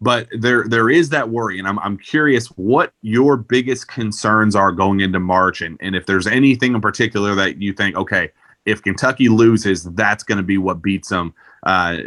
But 0.00 0.28
there 0.32 0.64
there 0.68 0.90
is 0.90 1.10
that 1.10 1.30
worry, 1.30 1.58
and 1.58 1.68
I'm 1.68 1.78
I'm 1.78 1.96
curious 1.96 2.48
what 2.48 2.92
your 3.02 3.36
biggest 3.36 3.88
concerns 3.88 4.56
are 4.56 4.72
going 4.72 5.00
into 5.00 5.20
March, 5.20 5.62
and 5.62 5.78
and 5.80 5.94
if 5.94 6.06
there's 6.06 6.26
anything 6.26 6.74
in 6.74 6.80
particular 6.80 7.34
that 7.36 7.60
you 7.62 7.72
think, 7.72 7.96
okay, 7.96 8.30
if 8.64 8.82
Kentucky 8.82 9.28
loses, 9.28 9.84
that's 9.84 10.24
going 10.24 10.38
to 10.38 10.44
be 10.44 10.58
what 10.58 10.82
beats 10.82 11.08
them. 11.08 11.34
Uh, 11.62 11.98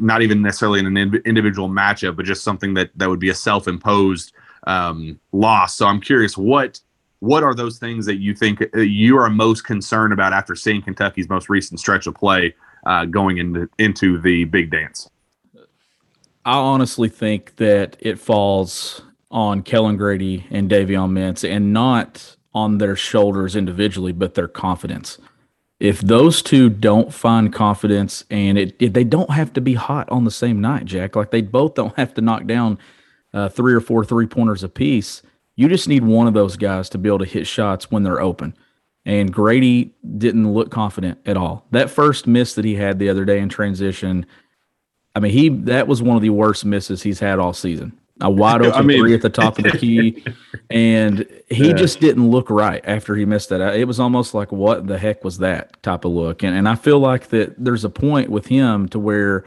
not 0.00 0.22
even 0.22 0.42
necessarily 0.42 0.80
in 0.80 0.96
an 0.96 1.14
individual 1.24 1.68
matchup, 1.68 2.16
but 2.16 2.24
just 2.24 2.42
something 2.42 2.74
that 2.74 2.90
that 2.96 3.08
would 3.08 3.20
be 3.20 3.28
a 3.28 3.34
self-imposed 3.34 4.32
um, 4.66 5.18
loss. 5.32 5.76
So 5.76 5.86
I'm 5.86 6.00
curious 6.00 6.36
what 6.36 6.80
what 7.20 7.42
are 7.42 7.54
those 7.54 7.78
things 7.78 8.04
that 8.04 8.16
you 8.16 8.34
think 8.34 8.62
uh, 8.74 8.80
you 8.80 9.16
are 9.18 9.30
most 9.30 9.62
concerned 9.64 10.12
about 10.12 10.32
after 10.32 10.54
seeing 10.54 10.82
Kentucky's 10.82 11.28
most 11.28 11.48
recent 11.48 11.80
stretch 11.80 12.06
of 12.06 12.14
play 12.14 12.54
uh, 12.86 13.06
going 13.06 13.38
into 13.38 13.68
into 13.78 14.20
the 14.20 14.44
big 14.44 14.70
dance? 14.70 15.08
I 16.44 16.56
honestly 16.56 17.08
think 17.08 17.56
that 17.56 17.96
it 18.00 18.18
falls 18.18 19.02
on 19.30 19.62
Kellan 19.62 19.96
Grady 19.96 20.46
and 20.50 20.70
Davion 20.70 21.10
Mintz, 21.10 21.48
and 21.48 21.72
not 21.72 22.36
on 22.52 22.78
their 22.78 22.94
shoulders 22.94 23.56
individually, 23.56 24.12
but 24.12 24.34
their 24.34 24.46
confidence. 24.46 25.18
If 25.80 26.00
those 26.00 26.40
two 26.40 26.70
don't 26.70 27.12
find 27.12 27.52
confidence, 27.52 28.24
and 28.30 28.56
it, 28.56 28.76
it, 28.78 28.94
they 28.94 29.02
don't 29.02 29.30
have 29.30 29.52
to 29.54 29.60
be 29.60 29.74
hot 29.74 30.08
on 30.10 30.24
the 30.24 30.30
same 30.30 30.60
night, 30.60 30.84
Jack, 30.84 31.16
like 31.16 31.30
they 31.30 31.42
both 31.42 31.74
don't 31.74 31.96
have 31.96 32.14
to 32.14 32.20
knock 32.20 32.46
down 32.46 32.78
uh, 33.34 33.48
three 33.48 33.74
or 33.74 33.80
four 33.80 34.04
three 34.04 34.26
pointers 34.26 34.62
apiece. 34.62 35.22
You 35.56 35.68
just 35.68 35.88
need 35.88 36.04
one 36.04 36.26
of 36.26 36.34
those 36.34 36.56
guys 36.56 36.88
to 36.90 36.98
be 36.98 37.08
able 37.08 37.18
to 37.18 37.24
hit 37.24 37.46
shots 37.46 37.90
when 37.90 38.02
they're 38.02 38.20
open. 38.20 38.56
And 39.04 39.32
Grady 39.32 39.94
didn't 40.16 40.52
look 40.52 40.70
confident 40.70 41.18
at 41.26 41.36
all. 41.36 41.66
That 41.72 41.90
first 41.90 42.26
miss 42.26 42.54
that 42.54 42.64
he 42.64 42.76
had 42.76 42.98
the 42.98 43.10
other 43.10 43.24
day 43.24 43.38
in 43.38 43.50
transition, 43.50 44.24
I 45.14 45.20
mean, 45.20 45.32
he 45.32 45.48
that 45.48 45.86
was 45.86 46.00
one 46.00 46.16
of 46.16 46.22
the 46.22 46.30
worst 46.30 46.64
misses 46.64 47.02
he's 47.02 47.20
had 47.20 47.38
all 47.38 47.52
season. 47.52 47.98
A 48.20 48.30
wide 48.30 48.62
open 48.62 48.72
I 48.72 48.82
mean, 48.82 49.00
three 49.00 49.14
at 49.14 49.22
the 49.22 49.30
top 49.30 49.58
of 49.58 49.64
the 49.64 49.72
key, 49.72 50.24
and 50.70 51.26
he 51.50 51.68
yeah. 51.68 51.74
just 51.74 52.00
didn't 52.00 52.30
look 52.30 52.48
right 52.48 52.82
after 52.84 53.14
he 53.14 53.24
missed 53.24 53.48
that. 53.50 53.60
It 53.76 53.86
was 53.86 54.00
almost 54.00 54.32
like, 54.32 54.52
"What 54.52 54.86
the 54.86 54.98
heck 54.98 55.24
was 55.24 55.38
that?" 55.38 55.82
type 55.82 56.04
of 56.04 56.12
look. 56.12 56.42
And 56.42 56.56
and 56.56 56.68
I 56.68 56.76
feel 56.76 56.98
like 56.98 57.28
that 57.28 57.62
there's 57.62 57.84
a 57.84 57.90
point 57.90 58.30
with 58.30 58.46
him 58.46 58.88
to 58.90 58.98
where 58.98 59.44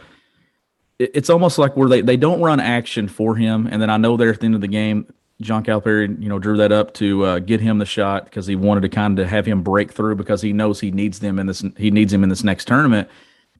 it's 0.99 1.29
almost 1.29 1.57
like 1.57 1.75
where 1.77 1.89
they, 1.89 2.01
they 2.01 2.17
don't 2.17 2.41
run 2.41 2.59
action 2.59 3.07
for 3.07 3.35
him. 3.35 3.67
And 3.69 3.81
then 3.81 3.89
I 3.89 3.97
know 3.97 4.17
there 4.17 4.29
at 4.29 4.39
the 4.39 4.45
end 4.45 4.55
of 4.55 4.61
the 4.61 4.67
game, 4.67 5.11
John 5.41 5.63
Calipari, 5.63 6.21
you 6.21 6.29
know, 6.29 6.39
drew 6.39 6.57
that 6.57 6.71
up 6.71 6.93
to 6.95 7.23
uh, 7.23 7.39
get 7.39 7.61
him 7.61 7.77
the 7.77 7.85
shot 7.85 8.25
because 8.25 8.47
he 8.47 8.55
wanted 8.55 8.81
to 8.81 8.89
kind 8.89 9.19
of 9.19 9.27
have 9.27 9.45
him 9.45 9.61
break 9.61 9.91
through 9.91 10.15
because 10.15 10.41
he 10.41 10.51
knows 10.51 10.79
he 10.79 10.91
needs 10.91 11.19
them 11.19 11.37
in 11.37 11.45
this 11.45 11.63
he 11.77 11.91
needs 11.91 12.11
him 12.11 12.23
in 12.23 12.29
this 12.29 12.43
next 12.43 12.65
tournament. 12.65 13.07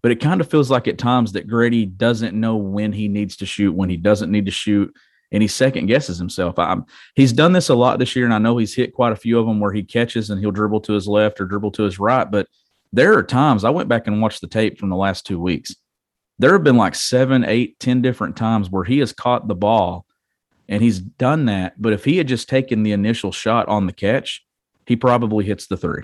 But 0.02 0.12
it 0.12 0.20
kind 0.20 0.42
of 0.42 0.50
feels 0.50 0.72
like 0.72 0.88
at 0.88 0.98
times 0.98 1.34
that 1.34 1.48
Grady 1.48 1.86
doesn't 1.86 2.40
know 2.40 2.56
when 2.56 2.94
he 2.94 3.08
needs 3.08 3.36
to 3.38 3.46
shoot, 3.46 3.74
when 3.74 3.90
he 3.90 3.98
doesn't 3.98 4.32
need 4.32 4.46
to 4.46 4.52
shoot, 4.52 4.92
and 5.32 5.42
he 5.42 5.48
second 5.48 5.88
guesses 5.88 6.18
himself. 6.18 6.58
I'm, 6.58 6.86
he's 7.16 7.34
done 7.34 7.52
this 7.52 7.70
a 7.70 7.76
lot 7.76 8.00
this 8.00 8.16
year, 8.16 8.26
and 8.26 8.34
I 8.34 8.38
know 8.38 8.58
he's 8.58 8.76
hit 8.76 8.94
quite 8.94 9.12
a 9.12 9.18
few 9.18 9.38
of 9.38 9.46
them 9.46 9.60
where 9.60 9.72
he 9.72 9.84
catches 9.84 10.30
and 10.30 10.40
he'll 10.40 10.52
dribble 10.52 10.82
to 10.82 10.94
his 10.94 11.08
left 11.08 11.42
or 11.42 11.46
dribble 11.46 11.72
to 11.72 11.84
his 11.84 12.00
right. 12.00 12.30
But 12.30 12.48
there 12.94 13.18
are 13.18 13.24
times 13.24 13.64
I 13.64 13.70
went 13.70 13.90
back 13.90 14.08
and 14.08 14.22
watched 14.22 14.42
the 14.42 14.48
tape 14.48 14.80
from 14.80 14.90
the 14.90 14.96
last 14.96 15.26
two 15.26 15.40
weeks 15.40 15.76
there 16.40 16.54
have 16.54 16.64
been 16.64 16.78
like 16.78 16.96
seven, 16.96 17.44
eight, 17.46 17.80
ten 17.80 18.02
different 18.02 18.38
times 18.38 18.70
where 18.70 18.84
he 18.84 19.00
has 19.00 19.12
caught 19.12 19.48
the 19.48 19.56
ball 19.56 20.06
and 20.70 20.84
he's 20.84 21.00
done 21.00 21.46
that. 21.46 21.82
But 21.82 21.94
if 21.94 22.06
he 22.06 22.18
had 22.18 22.28
just 22.28 22.50
taken 22.50 22.84
the 22.84 22.92
initial 22.92 23.32
shot 23.32 23.68
on 23.68 23.86
the 23.86 23.94
catch, 23.94 24.46
he 24.86 24.96
probably 24.96 25.46
hits 25.46 25.68
the 25.68 25.78
three. 25.78 26.04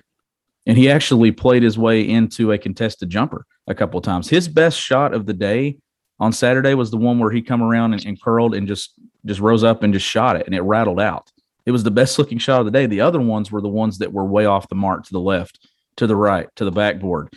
And 0.65 0.77
he 0.77 0.89
actually 0.89 1.31
played 1.31 1.61
his 1.61 1.77
way 1.77 2.07
into 2.07 2.51
a 2.51 2.57
contested 2.57 3.09
jumper 3.09 3.45
a 3.67 3.75
couple 3.75 3.97
of 3.97 4.05
times. 4.05 4.29
His 4.29 4.47
best 4.47 4.79
shot 4.79 5.13
of 5.13 5.25
the 5.25 5.33
day 5.33 5.77
on 6.19 6.31
Saturday 6.31 6.73
was 6.73 6.89
the 6.89 6.97
one 6.97 7.19
where 7.19 7.31
he 7.31 7.41
come 7.41 7.61
around 7.61 7.93
and, 7.93 8.05
and 8.05 8.21
curled 8.21 8.55
and 8.55 8.67
just 8.67 8.93
just 9.25 9.39
rose 9.39 9.63
up 9.63 9.83
and 9.83 9.93
just 9.93 10.05
shot 10.05 10.35
it 10.35 10.45
and 10.45 10.55
it 10.55 10.61
rattled 10.61 10.99
out. 10.99 11.31
It 11.65 11.71
was 11.71 11.83
the 11.83 11.91
best 11.91 12.19
looking 12.19 12.37
shot 12.37 12.59
of 12.59 12.65
the 12.65 12.71
day. 12.71 12.87
The 12.87 13.01
other 13.01 13.21
ones 13.21 13.51
were 13.51 13.61
the 13.61 13.69
ones 13.69 13.97
that 13.99 14.11
were 14.11 14.25
way 14.25 14.45
off 14.45 14.67
the 14.67 14.75
mark 14.75 15.05
to 15.05 15.13
the 15.13 15.19
left, 15.19 15.65
to 15.95 16.07
the 16.07 16.15
right, 16.15 16.49
to 16.55 16.65
the 16.65 16.71
backboard 16.71 17.29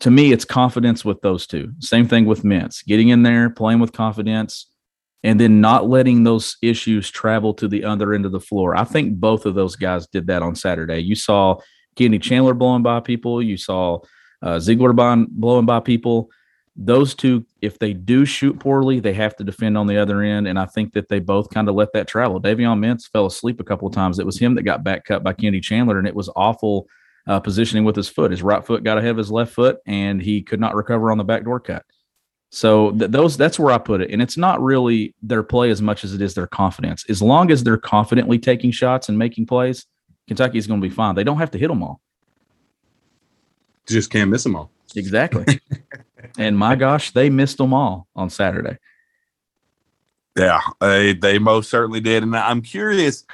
to 0.00 0.10
me, 0.10 0.32
it's 0.32 0.44
confidence 0.44 1.04
with 1.04 1.20
those 1.20 1.46
two. 1.46 1.72
Same 1.78 2.08
thing 2.08 2.24
with 2.24 2.42
Mintz, 2.42 2.84
getting 2.84 3.08
in 3.10 3.22
there, 3.22 3.50
playing 3.50 3.80
with 3.80 3.92
confidence, 3.92 4.66
and 5.22 5.38
then 5.38 5.60
not 5.60 5.88
letting 5.88 6.24
those 6.24 6.56
issues 6.62 7.10
travel 7.10 7.52
to 7.54 7.68
the 7.68 7.84
other 7.84 8.14
end 8.14 8.24
of 8.24 8.32
the 8.32 8.40
floor. 8.40 8.74
I 8.74 8.84
think 8.84 9.20
both 9.20 9.44
of 9.44 9.54
those 9.54 9.76
guys 9.76 10.06
did 10.06 10.26
that 10.28 10.42
on 10.42 10.54
Saturday. 10.54 11.00
You 11.00 11.14
saw 11.14 11.56
Kenny 11.96 12.18
Chandler 12.18 12.54
blowing 12.54 12.82
by 12.82 13.00
people. 13.00 13.42
You 13.42 13.58
saw 13.58 13.98
uh, 14.42 14.56
Zeigler 14.56 15.28
blowing 15.28 15.66
by 15.66 15.80
people. 15.80 16.30
those 16.76 17.14
two, 17.14 17.44
if 17.60 17.78
they 17.78 17.92
do 17.92 18.24
shoot 18.24 18.58
poorly, 18.58 19.00
they 19.00 19.12
have 19.12 19.36
to 19.36 19.44
defend 19.44 19.76
on 19.76 19.86
the 19.86 19.98
other 19.98 20.22
end. 20.22 20.48
And 20.48 20.58
I 20.58 20.64
think 20.64 20.94
that 20.94 21.10
they 21.10 21.18
both 21.18 21.50
kind 21.50 21.68
of 21.68 21.74
let 21.74 21.92
that 21.92 22.08
travel. 22.08 22.40
Davion 22.40 22.78
Mintz 22.78 23.10
fell 23.10 23.26
asleep 23.26 23.60
a 23.60 23.64
couple 23.64 23.86
of 23.86 23.94
times. 23.94 24.18
It 24.18 24.24
was 24.24 24.38
him 24.38 24.54
that 24.54 24.62
got 24.62 24.82
back 24.82 25.04
cut 25.04 25.22
by 25.22 25.34
Kennedy 25.34 25.60
Chandler, 25.60 25.98
and 25.98 26.08
it 26.08 26.14
was 26.14 26.30
awful 26.36 26.86
uh, 27.30 27.38
positioning 27.38 27.84
with 27.84 27.94
his 27.94 28.08
foot. 28.08 28.32
His 28.32 28.42
right 28.42 28.66
foot 28.66 28.82
got 28.82 28.98
ahead 28.98 29.12
of 29.12 29.16
his 29.16 29.30
left 29.30 29.52
foot, 29.52 29.78
and 29.86 30.20
he 30.20 30.42
could 30.42 30.58
not 30.58 30.74
recover 30.74 31.12
on 31.12 31.18
the 31.18 31.22
backdoor 31.22 31.60
cut. 31.60 31.84
So 32.50 32.90
th- 32.90 33.12
those 33.12 33.36
that's 33.36 33.56
where 33.56 33.72
I 33.72 33.78
put 33.78 34.00
it, 34.00 34.10
and 34.10 34.20
it's 34.20 34.36
not 34.36 34.60
really 34.60 35.14
their 35.22 35.44
play 35.44 35.70
as 35.70 35.80
much 35.80 36.02
as 36.02 36.12
it 36.12 36.20
is 36.20 36.34
their 36.34 36.48
confidence. 36.48 37.04
As 37.08 37.22
long 37.22 37.52
as 37.52 37.62
they're 37.62 37.78
confidently 37.78 38.40
taking 38.40 38.72
shots 38.72 39.08
and 39.08 39.16
making 39.16 39.46
plays, 39.46 39.86
Kentucky 40.26 40.58
is 40.58 40.66
going 40.66 40.80
to 40.80 40.88
be 40.88 40.92
fine. 40.92 41.14
They 41.14 41.22
don't 41.22 41.38
have 41.38 41.52
to 41.52 41.58
hit 41.58 41.68
them 41.68 41.84
all. 41.84 42.00
Just 43.86 44.10
can't 44.10 44.28
miss 44.28 44.42
them 44.42 44.56
all. 44.56 44.72
Exactly. 44.96 45.60
and 46.38 46.58
my 46.58 46.74
gosh, 46.74 47.12
they 47.12 47.30
missed 47.30 47.58
them 47.58 47.72
all 47.72 48.08
on 48.16 48.28
Saturday. 48.28 48.76
Yeah, 50.36 50.60
they 50.80 51.12
they 51.12 51.38
most 51.38 51.70
certainly 51.70 52.00
did, 52.00 52.24
and 52.24 52.36
I'm 52.36 52.60
curious 52.60 53.24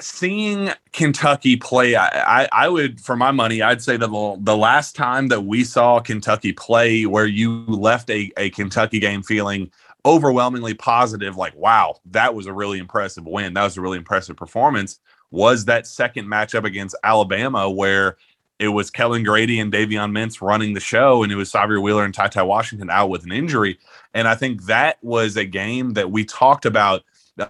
seeing 0.00 0.70
Kentucky 0.92 1.56
play, 1.56 1.94
I, 1.94 2.42
I, 2.42 2.48
I, 2.52 2.68
would, 2.68 3.00
for 3.00 3.16
my 3.16 3.30
money, 3.30 3.62
I'd 3.62 3.82
say 3.82 3.96
that 3.96 4.06
the, 4.06 4.36
the 4.40 4.56
last 4.56 4.96
time 4.96 5.28
that 5.28 5.42
we 5.42 5.64
saw 5.64 6.00
Kentucky 6.00 6.52
play, 6.52 7.06
where 7.06 7.26
you 7.26 7.64
left 7.66 8.10
a, 8.10 8.30
a 8.36 8.50
Kentucky 8.50 8.98
game 8.98 9.22
feeling 9.22 9.70
overwhelmingly 10.04 10.74
positive, 10.74 11.36
like, 11.36 11.54
wow, 11.56 11.96
that 12.06 12.34
was 12.34 12.46
a 12.46 12.52
really 12.52 12.78
impressive 12.78 13.26
win. 13.26 13.54
That 13.54 13.64
was 13.64 13.76
a 13.76 13.80
really 13.80 13.98
impressive 13.98 14.36
performance, 14.36 14.98
was 15.30 15.64
that 15.66 15.86
second 15.86 16.26
matchup 16.26 16.64
against 16.64 16.96
Alabama, 17.04 17.70
where 17.70 18.16
it 18.58 18.68
was 18.68 18.90
Kellan 18.90 19.24
Grady 19.24 19.58
and 19.58 19.72
Davion 19.72 20.10
Mintz 20.10 20.42
running 20.42 20.74
the 20.74 20.80
show, 20.80 21.22
and 21.22 21.32
it 21.32 21.36
was 21.36 21.50
Sahvir 21.50 21.82
Wheeler 21.82 22.04
and 22.04 22.12
Ty 22.12 22.28
Ty 22.28 22.42
Washington 22.42 22.90
out 22.90 23.08
with 23.08 23.24
an 23.24 23.32
injury. 23.32 23.78
And 24.12 24.28
I 24.28 24.34
think 24.34 24.64
that 24.64 24.98
was 25.02 25.36
a 25.36 25.46
game 25.46 25.94
that 25.94 26.10
we 26.10 26.26
talked 26.26 26.66
about 26.66 27.02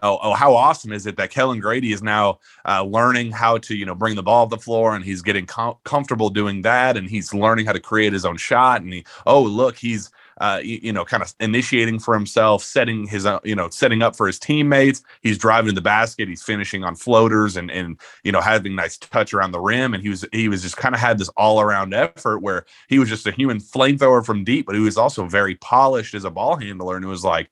oh, 0.03 0.19
oh, 0.23 0.35
how 0.35 0.55
awesome 0.55 0.93
is 0.93 1.07
it 1.07 1.17
that 1.17 1.31
Kellan 1.31 1.61
Grady 1.61 1.93
is 1.93 2.03
now 2.03 2.39
uh, 2.67 2.83
learning 2.83 3.33
how 3.33 3.59
to, 3.59 3.75
you 3.75 3.85
know, 3.85 3.95
bring 3.95 4.17
the 4.17 4.23
ball 4.23 4.49
to 4.49 4.57
the 4.57 4.63
floor 4.63 4.95
and 4.95 5.05
he's 5.05 5.23
getting 5.23 5.47
com- 5.47 5.77
comfortable 5.85 6.31
doing 6.31 6.63
that 6.63 6.97
and 6.97 7.09
he's 7.09 7.35
learning 7.35 7.67
how 7.67 7.73
to 7.73 7.81
create 7.81 8.13
his 8.13 8.25
own 8.25 8.37
shot. 8.37 8.83
And 8.83 8.93
he, 8.93 9.05
oh, 9.27 9.43
look, 9.43 9.77
he's, 9.77 10.11
uh, 10.41 10.61
you, 10.63 10.81
you, 10.83 10.93
know, 10.93 11.05
kind 11.05 11.23
of 11.23 11.35
initiating 11.41 11.99
for 11.99 12.15
himself, 12.15 12.63
setting 12.63 13.07
his, 13.07 13.29
you 13.45 13.55
know, 13.55 13.69
setting 13.69 14.01
up 14.01 14.17
for 14.17 14.27
his 14.27 14.39
teammates. 14.39 15.03
He's 15.21 15.37
driving 15.37 15.69
to 15.69 15.75
the 15.75 15.83
basket. 15.83 16.29
He's 16.29 16.43
finishing 16.43 16.83
on 16.83 16.97
floaters 16.97 17.59
and, 17.59 17.71
and, 17.71 18.01
you 18.25 18.33
know, 18.33 18.41
having 18.41 18.75
nice 18.75 18.97
touch 18.97 19.35
around 19.35 19.53
the 19.53 19.61
rim. 19.61 19.93
And 19.93 20.03
he 20.03 20.09
was, 20.09 20.25
he 20.33 20.49
was 20.49 20.63
just 20.63 20.79
kind 20.79 20.95
of 20.95 21.01
had 21.01 21.19
this 21.19 21.29
all 21.37 21.61
around 21.61 21.93
effort 21.93 22.39
where 22.39 22.65
he 22.89 22.99
was 22.99 23.11
just 23.11 23.27
a 23.27 23.33
human 23.33 23.59
flamethrower 23.59 24.25
from 24.25 24.45
deep, 24.45 24.65
but 24.65 24.75
he 24.75 24.81
was 24.81 24.97
also 24.97 25.27
very 25.27 25.57
polished 25.57 26.15
as 26.15 26.25
a 26.25 26.31
ball 26.31 26.57
handler. 26.57 26.97
And 26.97 27.05
it 27.05 27.09
was 27.09 27.25
like, 27.25 27.51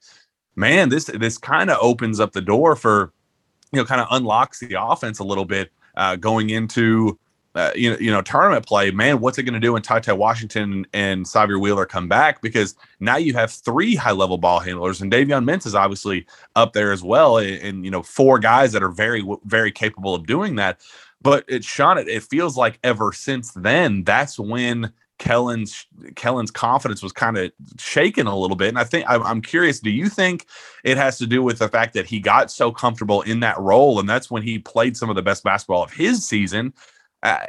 man, 0.59 0.89
this 0.89 1.05
this 1.05 1.39
kind 1.39 1.71
of 1.71 1.79
opens 1.81 2.21
up 2.21 2.33
the 2.33 2.41
door 2.41 2.77
for 2.77 3.13
you 3.73 3.79
know 3.79 3.85
kind 3.85 4.01
of 4.01 4.09
unlocks 4.11 4.59
the 4.61 4.77
offense 4.79 5.19
a 5.19 5.25
little 5.25 5.45
bit 5.45 5.71
uh, 5.97 6.17
going 6.17 6.51
into 6.51 7.19
uh, 7.55 7.71
you 7.75 7.91
know 7.91 7.99
you 7.99 8.11
know 8.11 8.21
tournament 8.21 8.67
play. 8.67 8.91
Man, 8.91 9.21
what's 9.21 9.39
it 9.39 9.45
going 9.45 9.55
to 9.55 9.61
do 9.61 9.73
when 9.73 9.83
Ty 9.83 10.01
Ty 10.01 10.15
Washington 10.15 10.87
and 10.93 11.25
Sahvir 11.25 11.61
Wheeler 11.61 11.87
come 11.87 12.09
back? 12.09 12.43
Because 12.43 12.75
now 13.01 13.17
you 13.17 13.33
have 13.35 13.53
three 13.53 13.95
high 13.95 14.13
level 14.13 14.37
ball 14.37 14.59
handlers, 14.59 15.01
and 15.01 15.13
Davion 15.13 15.45
Mintz 15.45 15.65
is 15.65 15.75
obviously 15.75 16.27
up 16.57 16.73
there 16.73 16.93
as 16.93 17.03
well, 17.03 17.39
and, 17.39 17.63
and 17.63 17.85
you 17.85 17.91
know 17.91 18.03
four 18.03 18.39
guys 18.39 18.73
that 18.73 18.83
are 18.83 18.91
very 18.91 19.25
very 19.45 19.71
capable 19.71 20.15
of 20.15 20.27
doing 20.27 20.57
that. 20.57 20.81
But 21.21 21.45
it, 21.49 21.65
Shawn, 21.65 21.99
it, 21.99 22.09
it 22.09 22.23
feels 22.25 22.57
like 22.57 22.79
ever 22.85 23.13
since 23.13 23.53
then, 23.53 24.05
that's 24.05 24.39
when 24.39 24.93
Kellan's 25.19 25.87
Kellan's 26.15 26.51
confidence 26.51 27.03
was 27.03 27.13
kind 27.13 27.37
of 27.37 27.53
shaken 27.79 28.27
a 28.27 28.37
little 28.37 28.57
bit, 28.57 28.69
and 28.69 28.79
I 28.79 28.85
think 28.85 29.05
I'm 29.09 29.43
curious. 29.43 29.81
Do 29.81 29.91
you 29.91 30.09
think 30.09 30.47
it 30.85 30.97
has 30.97 31.19
to 31.19 31.27
do 31.27 31.43
with 31.43 31.59
the 31.59 31.69
fact 31.69 31.95
that 31.95 32.07
he 32.07 32.21
got 32.21 32.51
so 32.51 32.71
comfortable 32.71 33.23
in 33.23 33.41
that 33.41 33.59
role, 33.59 33.99
and 33.99 34.09
that's 34.09 34.31
when 34.31 34.43
he 34.43 34.59
played 34.59 34.97
some 34.97 35.11
of 35.11 35.17
the 35.17 35.23
best 35.23 35.45
basketball 35.45 35.83
of 35.83 35.93
his 35.93 36.27
season? 36.27 36.73
Uh, 37.23 37.47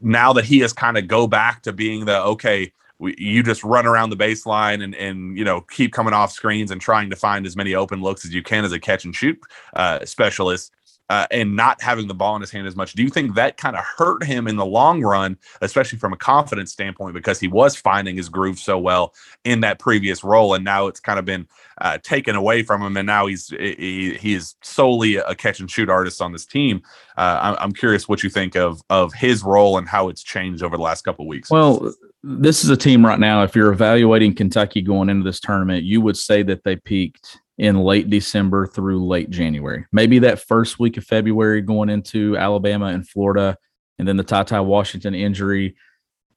now 0.00 0.32
that 0.32 0.46
he 0.46 0.60
has 0.60 0.72
kind 0.72 0.96
of 0.96 1.06
go 1.06 1.26
back 1.26 1.62
to 1.62 1.72
being 1.72 2.06
the 2.06 2.22
okay, 2.22 2.72
we, 2.98 3.14
you 3.18 3.42
just 3.42 3.64
run 3.64 3.86
around 3.86 4.10
the 4.10 4.16
baseline 4.16 4.82
and 4.82 4.94
and 4.94 5.36
you 5.36 5.44
know 5.44 5.62
keep 5.62 5.92
coming 5.92 6.14
off 6.14 6.32
screens 6.32 6.70
and 6.70 6.80
trying 6.80 7.10
to 7.10 7.16
find 7.16 7.46
as 7.46 7.56
many 7.56 7.74
open 7.74 8.00
looks 8.00 8.24
as 8.24 8.32
you 8.32 8.42
can 8.42 8.64
as 8.64 8.72
a 8.72 8.78
catch 8.78 9.04
and 9.04 9.16
shoot 9.16 9.38
uh, 9.74 10.04
specialist 10.04 10.72
uh, 11.10 11.26
and 11.32 11.56
not 11.56 11.82
having 11.82 12.06
the 12.06 12.14
ball 12.14 12.36
in 12.36 12.40
his 12.40 12.52
hand 12.52 12.68
as 12.68 12.76
much. 12.76 12.92
Do 12.92 13.02
you 13.02 13.10
think 13.10 13.34
that 13.34 13.56
kind 13.56 13.74
of 13.74 13.84
hurt 13.84 14.22
him 14.22 14.46
in 14.46 14.54
the 14.54 14.64
long 14.64 15.02
run, 15.02 15.36
especially 15.60 15.98
from 15.98 16.12
a 16.12 16.16
confidence 16.16 16.72
standpoint, 16.72 17.14
because 17.14 17.40
he 17.40 17.48
was 17.48 17.74
finding 17.74 18.16
his 18.16 18.28
groove 18.28 18.60
so 18.60 18.78
well 18.78 19.12
in 19.44 19.60
that 19.62 19.80
previous 19.80 20.22
role, 20.22 20.54
and 20.54 20.64
now 20.64 20.86
it's 20.86 21.00
kind 21.00 21.18
of 21.18 21.24
been 21.24 21.48
uh, 21.80 21.98
taken 21.98 22.36
away 22.36 22.62
from 22.62 22.80
him, 22.80 22.96
and 22.96 23.06
now 23.06 23.26
he's 23.26 23.48
he, 23.48 24.16
he 24.20 24.34
is 24.34 24.54
solely 24.62 25.16
a 25.16 25.34
catch 25.34 25.58
and 25.58 25.68
shoot 25.68 25.90
artist 25.90 26.22
on 26.22 26.32
this 26.32 26.46
team. 26.46 26.80
Uh, 27.16 27.56
I'm, 27.58 27.72
curious 27.72 28.08
what 28.08 28.22
you 28.22 28.30
think 28.30 28.54
of 28.54 28.80
of 28.88 29.12
his 29.12 29.42
role 29.42 29.78
and 29.78 29.88
how 29.88 30.08
it's 30.10 30.22
changed 30.22 30.62
over 30.62 30.76
the 30.76 30.82
last 30.82 31.02
couple 31.02 31.26
weeks. 31.26 31.50
Well, 31.50 31.92
this 32.22 32.62
is 32.62 32.70
a 32.70 32.76
team 32.76 33.04
right 33.04 33.18
now. 33.18 33.42
If 33.42 33.56
you're 33.56 33.72
evaluating 33.72 34.34
Kentucky 34.34 34.80
going 34.80 35.08
into 35.08 35.24
this 35.24 35.40
tournament, 35.40 35.82
you 35.82 36.00
would 36.02 36.16
say 36.16 36.44
that 36.44 36.62
they 36.62 36.76
peaked 36.76 37.40
in 37.60 37.78
late 37.78 38.08
December 38.08 38.66
through 38.66 39.06
late 39.06 39.28
January. 39.28 39.84
Maybe 39.92 40.18
that 40.20 40.40
first 40.40 40.78
week 40.78 40.96
of 40.96 41.04
February 41.04 41.60
going 41.60 41.90
into 41.90 42.34
Alabama 42.38 42.86
and 42.86 43.06
Florida, 43.06 43.54
and 43.98 44.08
then 44.08 44.16
the 44.16 44.24
Ty 44.24 44.44
Ty 44.44 44.60
Washington 44.60 45.14
injury. 45.14 45.76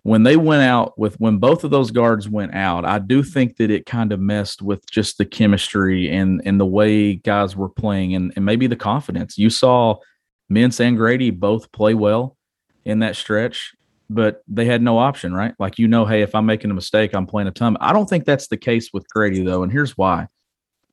When 0.02 0.24
they 0.24 0.36
went 0.36 0.64
out 0.64 1.00
with 1.00 1.18
when 1.22 1.38
both 1.38 1.64
of 1.64 1.72
those 1.72 1.92
guards 1.92 2.28
went 2.28 2.54
out, 2.54 2.84
I 2.84 3.00
do 3.00 3.24
think 3.24 3.56
that 3.56 3.72
it 3.72 3.86
kind 3.86 4.12
of 4.12 4.20
messed 4.20 4.62
with 4.62 4.86
just 4.92 5.18
the 5.18 5.24
chemistry 5.24 6.12
and 6.12 6.42
and 6.44 6.60
the 6.60 6.66
way 6.66 7.16
guys 7.16 7.56
were 7.56 7.70
playing 7.70 8.16
and, 8.16 8.34
and 8.36 8.44
maybe 8.44 8.68
the 8.68 8.76
confidence. 8.76 9.38
You 9.38 9.50
saw 9.50 9.96
Mintz 10.52 10.82
and 10.82 10.98
Grady 10.98 11.32
both 11.32 11.72
play 11.72 11.94
well 11.94 12.36
in 12.84 13.00
that 13.00 13.16
stretch, 13.16 13.74
but 14.10 14.44
they 14.50 14.66
had 14.66 14.82
no 14.82 14.98
option, 14.98 15.34
right? 15.34 15.54
Like 15.58 15.80
you 15.80 15.88
know, 15.88 16.06
hey, 16.06 16.22
if 16.22 16.36
I'm 16.36 16.46
making 16.46 16.70
a 16.70 16.74
mistake, 16.74 17.16
I'm 17.16 17.28
playing 17.28 17.48
a 17.48 17.52
ton. 17.52 17.78
I 17.80 17.94
don't 17.94 18.10
think 18.10 18.26
that's 18.26 18.50
the 18.50 18.58
case 18.58 18.90
with 18.92 19.08
Grady 19.08 19.42
though, 19.42 19.64
and 19.64 19.72
here's 19.72 19.98
why 19.98 20.28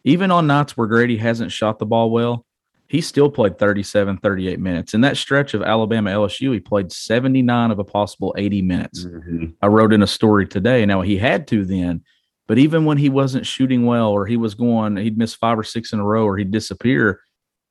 even 0.04 0.30
on 0.30 0.46
nights 0.46 0.76
where 0.76 0.86
Grady 0.86 1.16
hasn't 1.16 1.52
shot 1.52 1.78
the 1.78 1.86
ball 1.86 2.10
well, 2.10 2.46
he 2.88 3.00
still 3.00 3.30
played 3.30 3.58
37, 3.58 4.18
38 4.18 4.58
minutes. 4.58 4.94
In 4.94 5.02
that 5.02 5.16
stretch 5.16 5.54
of 5.54 5.62
Alabama 5.62 6.10
LSU, 6.10 6.52
he 6.52 6.58
played 6.58 6.90
79 6.90 7.70
of 7.70 7.78
a 7.78 7.84
possible 7.84 8.34
80 8.36 8.62
minutes. 8.62 9.04
Mm-hmm. 9.04 9.46
I 9.62 9.66
wrote 9.68 9.92
in 9.92 10.02
a 10.02 10.08
story 10.08 10.46
today. 10.46 10.84
Now 10.86 11.00
he 11.00 11.16
had 11.16 11.46
to 11.48 11.64
then, 11.64 12.02
but 12.48 12.58
even 12.58 12.84
when 12.84 12.98
he 12.98 13.08
wasn't 13.08 13.46
shooting 13.46 13.86
well 13.86 14.08
or 14.08 14.26
he 14.26 14.36
was 14.36 14.54
going, 14.54 14.96
he'd 14.96 15.16
miss 15.16 15.34
five 15.34 15.56
or 15.56 15.62
six 15.62 15.92
in 15.92 16.00
a 16.00 16.04
row 16.04 16.24
or 16.24 16.36
he'd 16.36 16.50
disappear, 16.50 17.20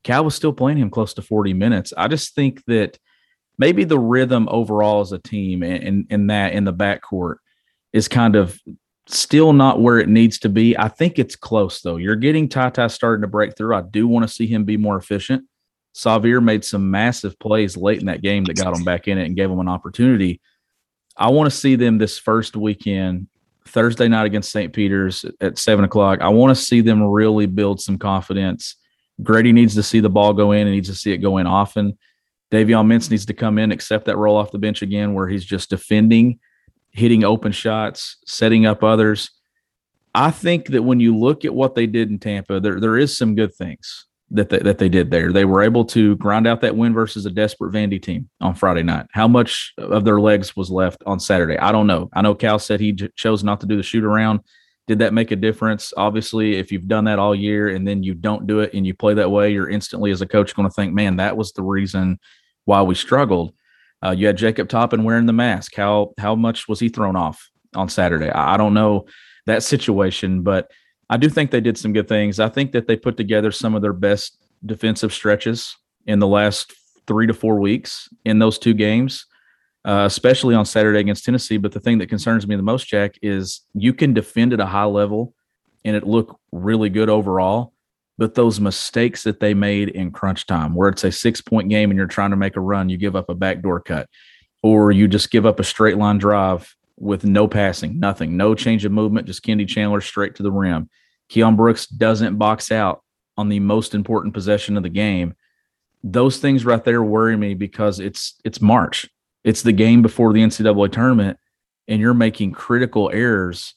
Cal 0.04 0.24
was 0.24 0.34
still 0.34 0.54
playing 0.54 0.78
him 0.78 0.88
close 0.88 1.12
to 1.14 1.22
40 1.22 1.52
minutes. 1.52 1.92
I 1.98 2.08
just 2.08 2.34
think 2.34 2.64
that 2.64 2.98
maybe 3.58 3.84
the 3.84 3.98
rhythm 3.98 4.48
overall 4.50 5.02
as 5.02 5.12
a 5.12 5.18
team 5.18 5.62
and, 5.62 5.82
and, 5.84 6.06
and 6.08 6.30
that 6.30 6.54
in 6.54 6.64
the 6.64 6.72
backcourt 6.72 7.36
is 7.92 8.08
kind 8.08 8.36
of 8.36 8.58
still 9.18 9.52
not 9.52 9.80
where 9.80 9.98
it 9.98 10.08
needs 10.08 10.38
to 10.40 10.48
be. 10.48 10.76
I 10.78 10.88
think 10.88 11.18
it's 11.18 11.36
close 11.36 11.80
though. 11.80 11.96
You're 11.96 12.16
getting 12.16 12.48
Ty 12.48 12.86
starting 12.88 13.22
to 13.22 13.28
break 13.28 13.56
through. 13.56 13.74
I 13.74 13.82
do 13.82 14.06
want 14.06 14.26
to 14.26 14.32
see 14.32 14.46
him 14.46 14.64
be 14.64 14.76
more 14.76 14.96
efficient. 14.96 15.44
Sahvir 15.94 16.42
made 16.42 16.64
some 16.64 16.90
massive 16.90 17.38
plays 17.38 17.76
late 17.76 18.00
in 18.00 18.06
that 18.06 18.22
game 18.22 18.44
that 18.44 18.56
got 18.56 18.76
him 18.76 18.84
back 18.84 19.08
in 19.08 19.18
it 19.18 19.26
and 19.26 19.36
gave 19.36 19.50
him 19.50 19.58
an 19.58 19.68
opportunity. 19.68 20.40
I 21.16 21.30
want 21.30 21.50
to 21.50 21.56
see 21.56 21.74
them 21.74 21.98
this 21.98 22.18
first 22.18 22.56
weekend, 22.56 23.26
Thursday 23.66 24.08
night 24.08 24.26
against 24.26 24.52
St. 24.52 24.72
Peter's 24.72 25.24
at 25.40 25.58
seven 25.58 25.84
o'clock. 25.84 26.20
I 26.20 26.28
want 26.28 26.56
to 26.56 26.62
see 26.62 26.80
them 26.80 27.02
really 27.02 27.46
build 27.46 27.80
some 27.80 27.98
confidence. 27.98 28.76
Grady 29.22 29.52
needs 29.52 29.74
to 29.74 29.82
see 29.82 30.00
the 30.00 30.08
ball 30.08 30.32
go 30.32 30.52
in 30.52 30.66
and 30.66 30.70
needs 30.70 30.88
to 30.88 30.94
see 30.94 31.12
it 31.12 31.18
go 31.18 31.38
in 31.38 31.46
often. 31.46 31.98
Davion 32.52 32.86
Mintz 32.86 33.10
needs 33.10 33.26
to 33.26 33.34
come 33.34 33.58
in, 33.58 33.70
accept 33.70 34.06
that 34.06 34.16
role 34.16 34.36
off 34.36 34.50
the 34.50 34.58
bench 34.58 34.82
again, 34.82 35.14
where 35.14 35.28
he's 35.28 35.44
just 35.44 35.70
defending 35.70 36.38
hitting 36.92 37.24
open 37.24 37.52
shots, 37.52 38.16
setting 38.26 38.66
up 38.66 38.82
others. 38.82 39.30
I 40.14 40.30
think 40.30 40.68
that 40.68 40.82
when 40.82 41.00
you 41.00 41.16
look 41.16 41.44
at 41.44 41.54
what 41.54 41.74
they 41.74 41.86
did 41.86 42.10
in 42.10 42.18
Tampa, 42.18 42.60
there 42.60 42.80
there 42.80 42.98
is 42.98 43.16
some 43.16 43.34
good 43.34 43.54
things 43.54 44.06
that 44.30 44.48
they, 44.48 44.58
that 44.58 44.78
they 44.78 44.88
did 44.88 45.10
there. 45.10 45.32
They 45.32 45.44
were 45.44 45.62
able 45.62 45.84
to 45.86 46.16
grind 46.16 46.46
out 46.46 46.60
that 46.60 46.76
win 46.76 46.92
versus 46.92 47.26
a 47.26 47.30
desperate 47.30 47.72
Vandy 47.72 48.00
team 48.00 48.28
on 48.40 48.54
Friday 48.54 48.82
night. 48.82 49.06
How 49.12 49.26
much 49.26 49.72
of 49.78 50.04
their 50.04 50.20
legs 50.20 50.56
was 50.56 50.70
left 50.70 51.02
on 51.06 51.18
Saturday? 51.18 51.58
I 51.58 51.72
don't 51.72 51.86
know. 51.86 52.08
I 52.12 52.22
know 52.22 52.34
Cal 52.34 52.58
said 52.58 52.80
he 52.80 52.92
j- 52.92 53.10
chose 53.16 53.42
not 53.42 53.60
to 53.60 53.66
do 53.66 53.76
the 53.76 53.82
shoot 53.82 54.04
around. 54.04 54.40
Did 54.86 55.00
that 55.00 55.14
make 55.14 55.30
a 55.30 55.36
difference? 55.36 55.92
Obviously, 55.96 56.56
if 56.56 56.72
you've 56.72 56.88
done 56.88 57.04
that 57.04 57.18
all 57.18 57.34
year 57.34 57.68
and 57.68 57.86
then 57.86 58.02
you 58.02 58.14
don't 58.14 58.46
do 58.46 58.60
it 58.60 58.72
and 58.74 58.86
you 58.86 58.94
play 58.94 59.14
that 59.14 59.30
way, 59.30 59.52
you're 59.52 59.68
instantly 59.68 60.10
as 60.10 60.20
a 60.20 60.26
coach 60.26 60.54
going 60.54 60.68
to 60.68 60.74
think, 60.74 60.92
man, 60.92 61.16
that 61.16 61.36
was 61.36 61.52
the 61.52 61.62
reason 61.62 62.18
why 62.64 62.82
we 62.82 62.94
struggled. 62.94 63.52
Uh, 64.02 64.10
you 64.10 64.26
had 64.26 64.36
Jacob 64.38 64.68
Toppin 64.68 65.04
wearing 65.04 65.26
the 65.26 65.32
mask. 65.32 65.74
How 65.76 66.12
how 66.18 66.34
much 66.34 66.68
was 66.68 66.80
he 66.80 66.88
thrown 66.88 67.16
off 67.16 67.50
on 67.74 67.88
Saturday? 67.88 68.30
I, 68.30 68.54
I 68.54 68.56
don't 68.56 68.74
know 68.74 69.06
that 69.46 69.62
situation, 69.62 70.42
but 70.42 70.70
I 71.08 71.16
do 71.16 71.28
think 71.28 71.50
they 71.50 71.60
did 71.60 71.76
some 71.78 71.92
good 71.92 72.08
things. 72.08 72.38
I 72.40 72.48
think 72.48 72.72
that 72.72 72.86
they 72.86 72.96
put 72.96 73.16
together 73.16 73.50
some 73.52 73.74
of 73.74 73.82
their 73.82 73.92
best 73.92 74.38
defensive 74.64 75.12
stretches 75.12 75.76
in 76.06 76.18
the 76.18 76.26
last 76.28 76.72
three 77.06 77.26
to 77.26 77.34
four 77.34 77.58
weeks 77.60 78.08
in 78.24 78.38
those 78.38 78.58
two 78.58 78.74
games. 78.74 79.26
uh, 79.84 80.04
especially 80.06 80.54
on 80.54 80.64
Saturday 80.64 81.00
against 81.00 81.24
Tennessee. 81.24 81.56
But 81.56 81.72
the 81.72 81.80
thing 81.80 81.98
that 81.98 82.08
concerns 82.08 82.46
me 82.46 82.56
the 82.56 82.62
most, 82.62 82.86
Jack, 82.86 83.16
is 83.22 83.62
you 83.74 83.94
can 83.94 84.12
defend 84.12 84.52
at 84.52 84.60
a 84.60 84.66
high 84.66 84.84
level 84.84 85.34
and 85.84 85.96
it 85.96 86.06
looked 86.06 86.34
really 86.52 86.90
good 86.90 87.08
overall. 87.08 87.72
But 88.20 88.34
those 88.34 88.60
mistakes 88.60 89.22
that 89.22 89.40
they 89.40 89.54
made 89.54 89.88
in 89.88 90.10
crunch 90.10 90.44
time, 90.44 90.74
where 90.74 90.90
it's 90.90 91.04
a 91.04 91.10
six 91.10 91.40
point 91.40 91.70
game 91.70 91.90
and 91.90 91.96
you're 91.96 92.06
trying 92.06 92.32
to 92.32 92.36
make 92.36 92.54
a 92.54 92.60
run, 92.60 92.90
you 92.90 92.98
give 92.98 93.16
up 93.16 93.30
a 93.30 93.34
backdoor 93.34 93.80
cut, 93.80 94.10
or 94.62 94.92
you 94.92 95.08
just 95.08 95.30
give 95.30 95.46
up 95.46 95.58
a 95.58 95.64
straight 95.64 95.96
line 95.96 96.18
drive 96.18 96.76
with 96.98 97.24
no 97.24 97.48
passing, 97.48 97.98
nothing, 97.98 98.36
no 98.36 98.54
change 98.54 98.84
of 98.84 98.92
movement, 98.92 99.26
just 99.26 99.42
Kennedy 99.42 99.64
Chandler 99.64 100.02
straight 100.02 100.34
to 100.34 100.42
the 100.42 100.52
rim. 100.52 100.90
Keion 101.32 101.56
Brooks 101.56 101.86
doesn't 101.86 102.36
box 102.36 102.70
out 102.70 103.02
on 103.38 103.48
the 103.48 103.58
most 103.58 103.94
important 103.94 104.34
possession 104.34 104.76
of 104.76 104.82
the 104.82 104.90
game. 104.90 105.34
Those 106.04 106.36
things 106.36 106.66
right 106.66 106.84
there 106.84 107.02
worry 107.02 107.38
me 107.38 107.54
because 107.54 108.00
it's 108.00 108.34
it's 108.44 108.60
March. 108.60 109.08
It's 109.44 109.62
the 109.62 109.72
game 109.72 110.02
before 110.02 110.34
the 110.34 110.42
NCAA 110.42 110.92
tournament, 110.92 111.38
and 111.88 112.02
you're 112.02 112.12
making 112.12 112.52
critical 112.52 113.10
errors. 113.14 113.72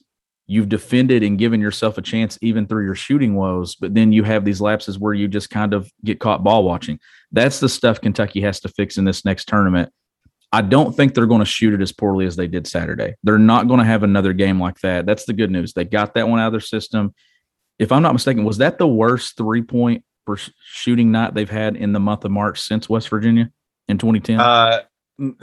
You've 0.45 0.69
defended 0.69 1.23
and 1.23 1.39
given 1.39 1.61
yourself 1.61 1.97
a 1.97 2.01
chance 2.01 2.37
even 2.41 2.67
through 2.67 2.85
your 2.85 2.95
shooting 2.95 3.35
woes, 3.35 3.75
but 3.75 3.93
then 3.93 4.11
you 4.11 4.23
have 4.23 4.43
these 4.43 4.59
lapses 4.59 4.99
where 4.99 5.13
you 5.13 5.27
just 5.27 5.49
kind 5.49 5.73
of 5.73 5.89
get 6.03 6.19
caught 6.19 6.43
ball 6.43 6.63
watching. 6.63 6.99
That's 7.31 7.59
the 7.59 7.69
stuff 7.69 8.01
Kentucky 8.01 8.41
has 8.41 8.59
to 8.61 8.69
fix 8.69 8.97
in 8.97 9.05
this 9.05 9.23
next 9.23 9.47
tournament. 9.47 9.91
I 10.51 10.61
don't 10.61 10.95
think 10.95 11.13
they're 11.13 11.25
going 11.25 11.39
to 11.39 11.45
shoot 11.45 11.73
it 11.73 11.81
as 11.81 11.91
poorly 11.91 12.27
as 12.27 12.35
they 12.35 12.47
did 12.47 12.67
Saturday. 12.67 13.15
They're 13.23 13.39
not 13.39 13.67
going 13.67 13.79
to 13.79 13.85
have 13.85 14.03
another 14.03 14.33
game 14.33 14.59
like 14.59 14.79
that. 14.81 15.05
That's 15.05 15.25
the 15.25 15.33
good 15.33 15.49
news. 15.49 15.73
They 15.73 15.85
got 15.85 16.13
that 16.13 16.27
one 16.27 16.39
out 16.39 16.47
of 16.47 16.53
their 16.53 16.59
system. 16.59 17.15
If 17.79 17.91
I'm 17.91 18.03
not 18.03 18.13
mistaken, 18.13 18.43
was 18.43 18.59
that 18.59 18.77
the 18.77 18.87
worst 18.87 19.35
three 19.35 19.63
point 19.63 20.03
shooting 20.63 21.11
night 21.11 21.33
they've 21.33 21.49
had 21.49 21.75
in 21.75 21.91
the 21.91 21.99
month 21.99 22.23
of 22.23 22.31
March 22.31 22.61
since 22.61 22.87
West 22.87 23.09
Virginia 23.09 23.49
in 23.87 23.97
2010? 23.97 24.39
Uh, 24.39 24.81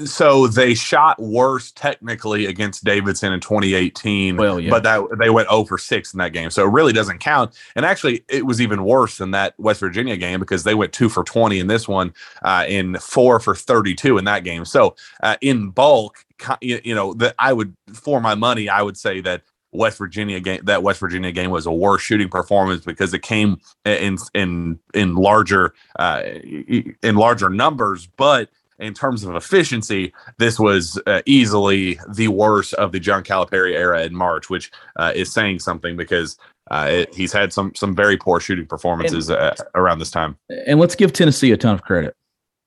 so 0.04 0.48
they 0.48 0.74
shot 0.74 1.20
worse 1.20 1.70
technically 1.72 2.46
against 2.46 2.82
Davidson 2.82 3.32
in 3.32 3.40
2018. 3.40 4.36
Well, 4.36 4.58
yeah. 4.58 4.70
But 4.70 4.82
that 4.82 5.02
they 5.18 5.30
went 5.30 5.48
0 5.48 5.64
for 5.64 5.78
6 5.78 6.12
in 6.12 6.18
that 6.18 6.32
game. 6.32 6.50
So 6.50 6.66
it 6.66 6.70
really 6.70 6.92
doesn't 6.92 7.18
count. 7.18 7.54
And 7.76 7.86
actually, 7.86 8.24
it 8.28 8.44
was 8.46 8.60
even 8.60 8.84
worse 8.84 9.18
than 9.18 9.30
that 9.30 9.54
West 9.58 9.80
Virginia 9.80 10.16
game 10.16 10.40
because 10.40 10.64
they 10.64 10.74
went 10.74 10.92
2 10.92 11.08
for 11.08 11.22
20 11.22 11.60
in 11.60 11.68
this 11.68 11.86
one, 11.86 12.12
uh, 12.42 12.64
in 12.68 12.96
4 12.96 13.38
for 13.38 13.54
32 13.54 14.18
in 14.18 14.24
that 14.24 14.42
game. 14.42 14.64
So 14.64 14.96
uh, 15.22 15.36
in 15.40 15.70
bulk, 15.70 16.24
you, 16.60 16.80
you 16.82 16.94
know, 16.94 17.14
that 17.14 17.36
I 17.38 17.52
would, 17.52 17.76
for 17.94 18.20
my 18.20 18.34
money, 18.34 18.68
I 18.68 18.82
would 18.82 18.96
say 18.96 19.20
that 19.20 19.42
West 19.72 19.98
Virginia 19.98 20.40
game 20.40 20.60
that 20.64 20.82
West 20.82 20.98
Virginia 20.98 21.30
game 21.30 21.50
was 21.50 21.64
a 21.64 21.72
worse 21.72 22.02
shooting 22.02 22.28
performance 22.28 22.84
because 22.84 23.14
it 23.14 23.22
came 23.22 23.60
in 23.84 24.18
in 24.34 24.80
in 24.94 25.14
larger 25.14 25.74
uh, 25.96 26.22
in 26.24 27.14
larger 27.14 27.48
numbers, 27.48 28.08
but 28.16 28.50
in 28.80 28.94
terms 28.94 29.24
of 29.24 29.34
efficiency, 29.36 30.12
this 30.38 30.58
was 30.58 31.00
uh, 31.06 31.20
easily 31.26 32.00
the 32.14 32.28
worst 32.28 32.74
of 32.74 32.92
the 32.92 33.00
John 33.00 33.22
Calipari 33.22 33.74
era 33.74 34.02
in 34.02 34.14
March, 34.14 34.50
which 34.50 34.70
uh, 34.96 35.12
is 35.14 35.32
saying 35.32 35.58
something 35.60 35.96
because 35.96 36.38
uh, 36.70 36.88
it, 36.90 37.14
he's 37.14 37.32
had 37.32 37.52
some 37.52 37.72
some 37.74 37.94
very 37.94 38.16
poor 38.16 38.40
shooting 38.40 38.66
performances 38.66 39.28
and, 39.28 39.38
uh, 39.38 39.54
around 39.74 39.98
this 39.98 40.10
time. 40.10 40.36
And 40.66 40.80
let's 40.80 40.94
give 40.94 41.12
Tennessee 41.12 41.52
a 41.52 41.56
ton 41.56 41.74
of 41.74 41.82
credit. 41.82 42.16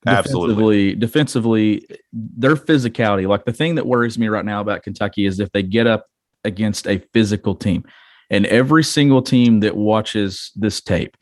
Absolutely, 0.05 0.95
defensively, 0.95 1.79
defensively, 1.79 2.01
their 2.11 2.55
physicality. 2.55 3.27
Like 3.27 3.45
the 3.45 3.53
thing 3.53 3.75
that 3.75 3.87
worries 3.87 4.17
me 4.17 4.27
right 4.27 4.45
now 4.45 4.61
about 4.61 4.83
Kentucky 4.83 5.25
is 5.25 5.39
if 5.39 5.51
they 5.51 5.63
get 5.63 5.87
up 5.87 6.07
against 6.43 6.87
a 6.87 6.99
physical 7.13 7.55
team, 7.55 7.85
and 8.29 8.45
every 8.47 8.83
single 8.83 9.21
team 9.21 9.61
that 9.61 9.77
watches 9.77 10.51
this 10.55 10.81
tape 10.81 11.15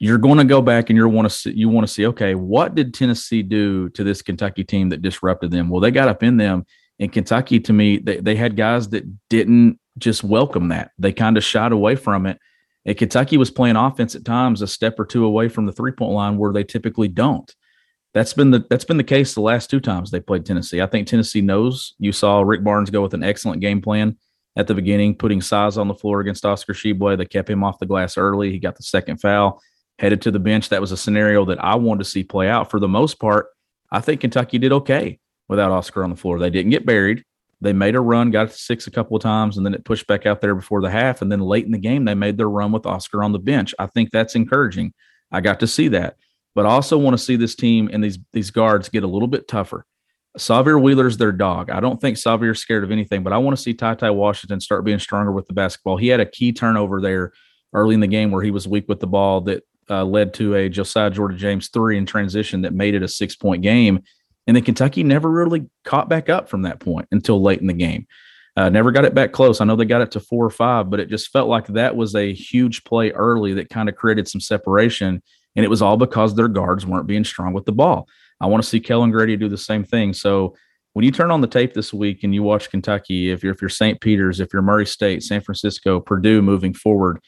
you're 0.00 0.18
going 0.18 0.38
to 0.38 0.44
go 0.44 0.62
back 0.62 0.90
and 0.90 0.96
you 0.96 1.08
want 1.08 1.26
to 1.28 1.34
see, 1.34 1.52
you 1.52 1.68
want 1.68 1.86
to 1.86 1.92
see 1.92 2.06
okay 2.06 2.34
what 2.34 2.74
did 2.74 2.94
Tennessee 2.94 3.42
do 3.42 3.88
to 3.90 4.04
this 4.04 4.22
Kentucky 4.22 4.64
team 4.64 4.88
that 4.90 5.02
disrupted 5.02 5.50
them? 5.50 5.68
Well 5.68 5.80
they 5.80 5.90
got 5.90 6.08
up 6.08 6.22
in 6.22 6.36
them 6.36 6.64
in 6.98 7.10
Kentucky 7.10 7.60
to 7.60 7.72
me 7.72 7.98
they, 7.98 8.18
they 8.18 8.36
had 8.36 8.56
guys 8.56 8.88
that 8.90 9.04
didn't 9.28 9.78
just 9.98 10.24
welcome 10.24 10.68
that. 10.68 10.92
They 10.98 11.12
kind 11.12 11.36
of 11.36 11.44
shied 11.44 11.72
away 11.72 11.96
from 11.96 12.26
it. 12.26 12.38
And 12.84 12.96
Kentucky 12.96 13.36
was 13.36 13.50
playing 13.50 13.76
offense 13.76 14.14
at 14.14 14.24
times 14.24 14.62
a 14.62 14.66
step 14.66 14.98
or 14.98 15.04
two 15.04 15.24
away 15.24 15.48
from 15.48 15.66
the 15.66 15.72
three 15.72 15.92
point 15.92 16.12
line 16.12 16.38
where 16.38 16.52
they 16.52 16.64
typically 16.64 17.08
don't. 17.08 17.52
That's 18.14 18.32
been 18.32 18.50
the 18.50 18.64
that's 18.70 18.84
been 18.84 18.96
the 18.96 19.04
case 19.04 19.34
the 19.34 19.42
last 19.42 19.68
two 19.68 19.80
times 19.80 20.10
they 20.10 20.20
played 20.20 20.46
Tennessee. 20.46 20.80
I 20.80 20.86
think 20.86 21.06
Tennessee 21.06 21.42
knows. 21.42 21.94
You 21.98 22.12
saw 22.12 22.40
Rick 22.40 22.64
Barnes 22.64 22.90
go 22.90 23.02
with 23.02 23.14
an 23.14 23.22
excellent 23.22 23.60
game 23.60 23.82
plan 23.82 24.16
at 24.56 24.66
the 24.66 24.74
beginning 24.74 25.14
putting 25.14 25.40
size 25.40 25.76
on 25.76 25.88
the 25.88 25.94
floor 25.94 26.20
against 26.20 26.44
Oscar 26.44 26.72
Tshiebwe 26.72 27.18
they 27.18 27.26
kept 27.26 27.50
him 27.50 27.62
off 27.62 27.78
the 27.78 27.86
glass 27.86 28.16
early. 28.16 28.50
He 28.50 28.58
got 28.58 28.76
the 28.76 28.82
second 28.82 29.18
foul 29.18 29.60
headed 29.98 30.22
to 30.22 30.30
the 30.30 30.38
bench. 30.38 30.68
That 30.68 30.80
was 30.80 30.92
a 30.92 30.96
scenario 30.96 31.44
that 31.46 31.62
I 31.62 31.74
wanted 31.74 32.04
to 32.04 32.10
see 32.10 32.24
play 32.24 32.48
out. 32.48 32.70
For 32.70 32.80
the 32.80 32.88
most 32.88 33.18
part, 33.18 33.48
I 33.90 34.00
think 34.00 34.20
Kentucky 34.20 34.58
did 34.58 34.72
okay 34.72 35.18
without 35.48 35.70
Oscar 35.70 36.04
on 36.04 36.10
the 36.10 36.16
floor. 36.16 36.38
They 36.38 36.50
didn't 36.50 36.70
get 36.70 36.86
buried. 36.86 37.24
They 37.60 37.72
made 37.72 37.96
a 37.96 38.00
run, 38.00 38.30
got 38.30 38.50
to 38.50 38.56
six 38.56 38.86
a 38.86 38.90
couple 38.90 39.16
of 39.16 39.22
times, 39.22 39.56
and 39.56 39.66
then 39.66 39.74
it 39.74 39.84
pushed 39.84 40.06
back 40.06 40.26
out 40.26 40.40
there 40.40 40.54
before 40.54 40.80
the 40.80 40.90
half. 40.90 41.22
And 41.22 41.32
then 41.32 41.40
late 41.40 41.64
in 41.64 41.72
the 41.72 41.78
game, 41.78 42.04
they 42.04 42.14
made 42.14 42.36
their 42.36 42.48
run 42.48 42.70
with 42.70 42.86
Oscar 42.86 43.24
on 43.24 43.32
the 43.32 43.38
bench. 43.38 43.74
I 43.78 43.86
think 43.86 44.10
that's 44.10 44.36
encouraging. 44.36 44.92
I 45.32 45.40
got 45.40 45.58
to 45.60 45.66
see 45.66 45.88
that. 45.88 46.16
But 46.54 46.66
I 46.66 46.70
also 46.70 46.98
want 46.98 47.14
to 47.14 47.22
see 47.22 47.36
this 47.36 47.54
team 47.54 47.90
and 47.92 48.02
these 48.02 48.18
these 48.32 48.50
guards 48.50 48.88
get 48.88 49.04
a 49.04 49.08
little 49.08 49.28
bit 49.28 49.48
tougher. 49.48 49.84
Sahvir 50.36 50.80
Wheeler's 50.80 51.16
their 51.16 51.32
dog. 51.32 51.70
I 51.70 51.80
don't 51.80 52.00
think 52.00 52.16
Sahvir's 52.16 52.60
scared 52.60 52.84
of 52.84 52.90
anything, 52.90 53.22
but 53.22 53.32
I 53.32 53.38
want 53.38 53.56
to 53.56 53.62
see 53.62 53.74
Ty 53.74 53.94
Ty 53.94 54.10
Washington 54.10 54.60
start 54.60 54.84
being 54.84 54.98
stronger 54.98 55.32
with 55.32 55.46
the 55.46 55.52
basketball. 55.52 55.96
He 55.96 56.08
had 56.08 56.20
a 56.20 56.26
key 56.26 56.52
turnover 56.52 57.00
there 57.00 57.32
early 57.72 57.94
in 57.94 58.00
the 58.00 58.06
game 58.06 58.30
where 58.30 58.42
he 58.42 58.50
was 58.50 58.68
weak 58.68 58.88
with 58.88 59.00
the 59.00 59.06
ball 59.06 59.40
that 59.42 59.62
uh, 59.90 60.04
led 60.04 60.34
to 60.34 60.54
a 60.54 60.68
Josiah 60.68 61.10
Jordan 61.10 61.38
James 61.38 61.68
three 61.68 61.98
in 61.98 62.06
transition 62.06 62.62
that 62.62 62.72
made 62.72 62.94
it 62.94 63.02
a 63.02 63.08
six 63.08 63.36
point 63.36 63.62
game. 63.62 64.02
And 64.46 64.56
then 64.56 64.64
Kentucky 64.64 65.02
never 65.02 65.30
really 65.30 65.66
caught 65.84 66.08
back 66.08 66.28
up 66.28 66.48
from 66.48 66.62
that 66.62 66.80
point 66.80 67.06
until 67.12 67.42
late 67.42 67.60
in 67.60 67.66
the 67.66 67.72
game. 67.74 68.06
Uh, 68.56 68.68
never 68.68 68.90
got 68.90 69.04
it 69.04 69.14
back 69.14 69.30
close. 69.30 69.60
I 69.60 69.64
know 69.64 69.76
they 69.76 69.84
got 69.84 70.00
it 70.00 70.10
to 70.12 70.20
four 70.20 70.44
or 70.44 70.50
five, 70.50 70.90
but 70.90 70.98
it 70.98 71.08
just 71.08 71.30
felt 71.30 71.48
like 71.48 71.66
that 71.68 71.94
was 71.94 72.14
a 72.14 72.32
huge 72.32 72.82
play 72.82 73.10
early 73.12 73.54
that 73.54 73.68
kind 73.68 73.88
of 73.88 73.94
created 73.94 74.26
some 74.26 74.40
separation. 74.40 75.22
And 75.54 75.64
it 75.64 75.68
was 75.68 75.82
all 75.82 75.96
because 75.96 76.34
their 76.34 76.48
guards 76.48 76.84
weren't 76.84 77.06
being 77.06 77.24
strong 77.24 77.52
with 77.52 77.66
the 77.66 77.72
ball. 77.72 78.08
I 78.40 78.46
want 78.46 78.62
to 78.62 78.68
see 78.68 78.80
Kellan 78.80 79.10
Grady 79.10 79.36
do 79.36 79.48
the 79.48 79.58
same 79.58 79.84
thing. 79.84 80.12
So 80.12 80.56
when 80.94 81.04
you 81.04 81.12
turn 81.12 81.30
on 81.30 81.40
the 81.40 81.46
tape 81.46 81.74
this 81.74 81.92
week 81.92 82.24
and 82.24 82.34
you 82.34 82.42
watch 82.42 82.70
Kentucky, 82.70 83.30
if 83.30 83.44
you're 83.44 83.52
if 83.52 83.60
you're 83.60 83.68
St. 83.68 84.00
Peter's, 84.00 84.40
if 84.40 84.52
you're 84.52 84.62
Murray 84.62 84.86
State, 84.86 85.22
San 85.22 85.40
Francisco, 85.40 86.00
Purdue 86.00 86.42
moving 86.42 86.74
forward, 86.74 87.20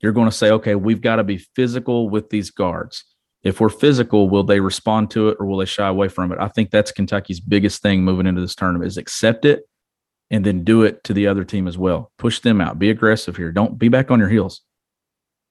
you're 0.00 0.12
going 0.12 0.28
to 0.28 0.36
say, 0.36 0.50
okay, 0.50 0.74
we've 0.74 1.00
got 1.00 1.16
to 1.16 1.24
be 1.24 1.38
physical 1.38 2.08
with 2.08 2.30
these 2.30 2.50
guards. 2.50 3.04
If 3.42 3.60
we're 3.60 3.68
physical, 3.68 4.28
will 4.28 4.42
they 4.42 4.60
respond 4.60 5.10
to 5.12 5.28
it 5.28 5.36
or 5.38 5.46
will 5.46 5.58
they 5.58 5.66
shy 5.66 5.86
away 5.86 6.08
from 6.08 6.32
it? 6.32 6.38
I 6.40 6.48
think 6.48 6.70
that's 6.70 6.90
Kentucky's 6.90 7.40
biggest 7.40 7.80
thing 7.80 8.02
moving 8.02 8.26
into 8.26 8.40
this 8.40 8.54
tournament 8.54 8.88
is 8.88 8.96
accept 8.96 9.44
it 9.44 9.62
and 10.30 10.44
then 10.44 10.64
do 10.64 10.82
it 10.82 11.04
to 11.04 11.14
the 11.14 11.26
other 11.26 11.44
team 11.44 11.68
as 11.68 11.78
well. 11.78 12.10
Push 12.18 12.40
them 12.40 12.60
out. 12.60 12.78
Be 12.78 12.90
aggressive 12.90 13.36
here. 13.36 13.52
Don't 13.52 13.78
be 13.78 13.88
back 13.88 14.10
on 14.10 14.18
your 14.18 14.28
heels. 14.28 14.62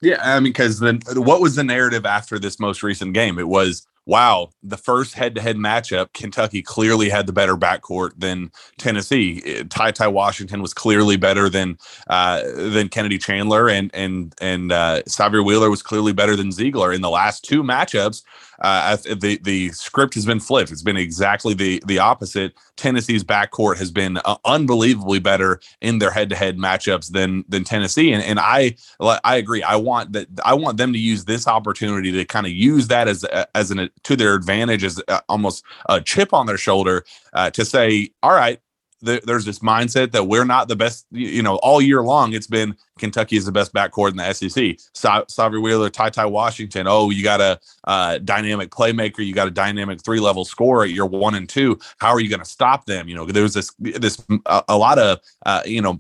Yeah, 0.02 0.18
I 0.22 0.40
mean, 0.40 0.52
because 0.52 0.80
then 0.80 1.00
what 1.16 1.42
was 1.42 1.56
the 1.56 1.64
narrative 1.64 2.06
after 2.06 2.38
this 2.38 2.60
most 2.60 2.84
recent 2.84 3.14
game? 3.14 3.40
It 3.40 3.48
was 3.48 3.88
wow, 4.06 4.50
the 4.62 4.78
first 4.78 5.16
head-to-head 5.16 5.58
matchup, 5.58 6.14
Kentucky 6.14 6.62
clearly 6.62 7.10
had 7.10 7.26
the 7.26 7.34
better 7.34 7.56
backcourt 7.56 8.12
than 8.18 8.52
Tennessee. 8.78 9.64
Ty 9.70 9.92
Ty 9.92 10.08
Washington 10.10 10.62
was 10.62 10.74
clearly 10.74 11.18
better 11.18 11.50
than 11.50 11.78
uh, 12.08 12.44
than 12.56 12.90
Kennedy 12.90 13.18
Chandler, 13.18 13.70
and 13.70 13.90
and 13.94 14.34
and 14.40 14.72
uh, 14.72 15.02
Sahvir 15.04 15.44
Wheeler 15.46 15.70
was 15.70 15.82
clearly 15.82 16.14
better 16.14 16.36
than 16.36 16.50
Zeigler 16.50 16.94
In 16.94 17.02
the 17.02 17.10
last 17.10 17.44
two 17.44 17.64
matchups, 17.64 18.24
uh, 18.62 18.96
the 18.96 19.40
the 19.44 19.70
script 19.72 20.14
has 20.16 20.26
been 20.26 20.40
flipped. 20.40 20.72
It's 20.72 20.82
been 20.82 20.98
exactly 20.98 21.54
the 21.54 21.84
the 21.86 22.00
opposite. 22.00 22.54
Tennessee's 22.76 23.24
backcourt 23.24 23.78
has 23.78 23.92
been 23.92 24.18
uh, 24.26 24.36
unbelievably 24.46 25.20
better 25.20 25.60
in 25.82 26.00
their 26.00 26.12
head-to-head 26.12 26.58
matchups 26.58 27.12
than 27.12 27.46
than 27.48 27.64
Tennessee, 27.64 28.12
and 28.14 28.24
and 28.24 28.40
I 28.40 28.76
I 29.00 29.36
agree. 29.38 29.64
I 29.64 29.76
want 29.76 30.14
that 30.14 30.28
I 30.44 30.54
want 30.54 30.78
them 30.78 30.94
to 30.94 31.00
use 31.00 31.26
this 31.26 31.48
opportunity 31.48 32.12
to 32.12 32.26
kind 32.26 32.46
of 32.46 32.52
use 32.52 32.88
that 32.88 33.08
as 33.08 33.24
as 33.54 33.72
an 33.72 33.90
to 34.04 34.16
their 34.16 34.36
advantage 34.36 34.84
as 34.84 35.02
uh, 35.08 35.22
almost 35.30 35.64
a 35.90 36.02
chip 36.02 36.34
on 36.34 36.46
their 36.46 36.58
shoulder 36.58 37.06
uh, 37.34 37.50
to 37.52 37.66
say, 37.66 38.10
all 38.24 38.34
right, 38.34 38.60
there's 39.02 39.46
this 39.46 39.60
mindset 39.60 40.12
that 40.12 40.26
we're 40.26 40.46
not 40.46 40.68
the 40.68 40.76
best, 40.76 41.06
you 41.12 41.44
know, 41.44 41.58
all 41.58 41.82
year 41.82 42.02
long. 42.02 42.34
It's 42.34 42.48
been 42.48 42.76
Kentucky 42.98 43.36
is 43.36 43.46
the 43.46 43.52
best 43.52 43.74
backcourt 43.74 44.12
in 44.12 44.18
the 44.18 44.34
SEC. 44.34 44.78
Sa- 44.94 45.24
Sahvir 45.24 45.62
Wheeler, 45.62 45.90
Ty 45.90 46.10
Ty 46.10 46.28
Washington. 46.28 46.88
Oh, 46.88 47.10
you 47.10 47.24
got 47.24 47.42
a 47.42 47.60
uh, 47.84 48.20
dynamic 48.20 48.70
playmaker. 48.72 49.26
You 49.26 49.34
got 49.34 49.48
a 49.48 49.52
dynamic 49.52 50.02
three 50.02 50.20
level 50.20 50.46
scorer. 50.46 50.86
You're 50.86 51.06
one 51.06 51.36
and 51.36 51.48
two. 51.48 51.78
How 52.00 52.10
are 52.10 52.22
you 52.22 52.30
going 52.30 52.40
to 52.40 52.46
stop 52.46 52.86
them? 52.86 53.10
You 53.10 53.16
know, 53.16 53.26
there's 53.26 53.54
this 53.54 53.74
this 53.80 54.24
a, 54.46 54.64
a 54.70 54.78
lot 54.78 54.98
of 54.98 55.20
uh, 55.46 55.62
you 55.66 55.82
know 55.82 56.00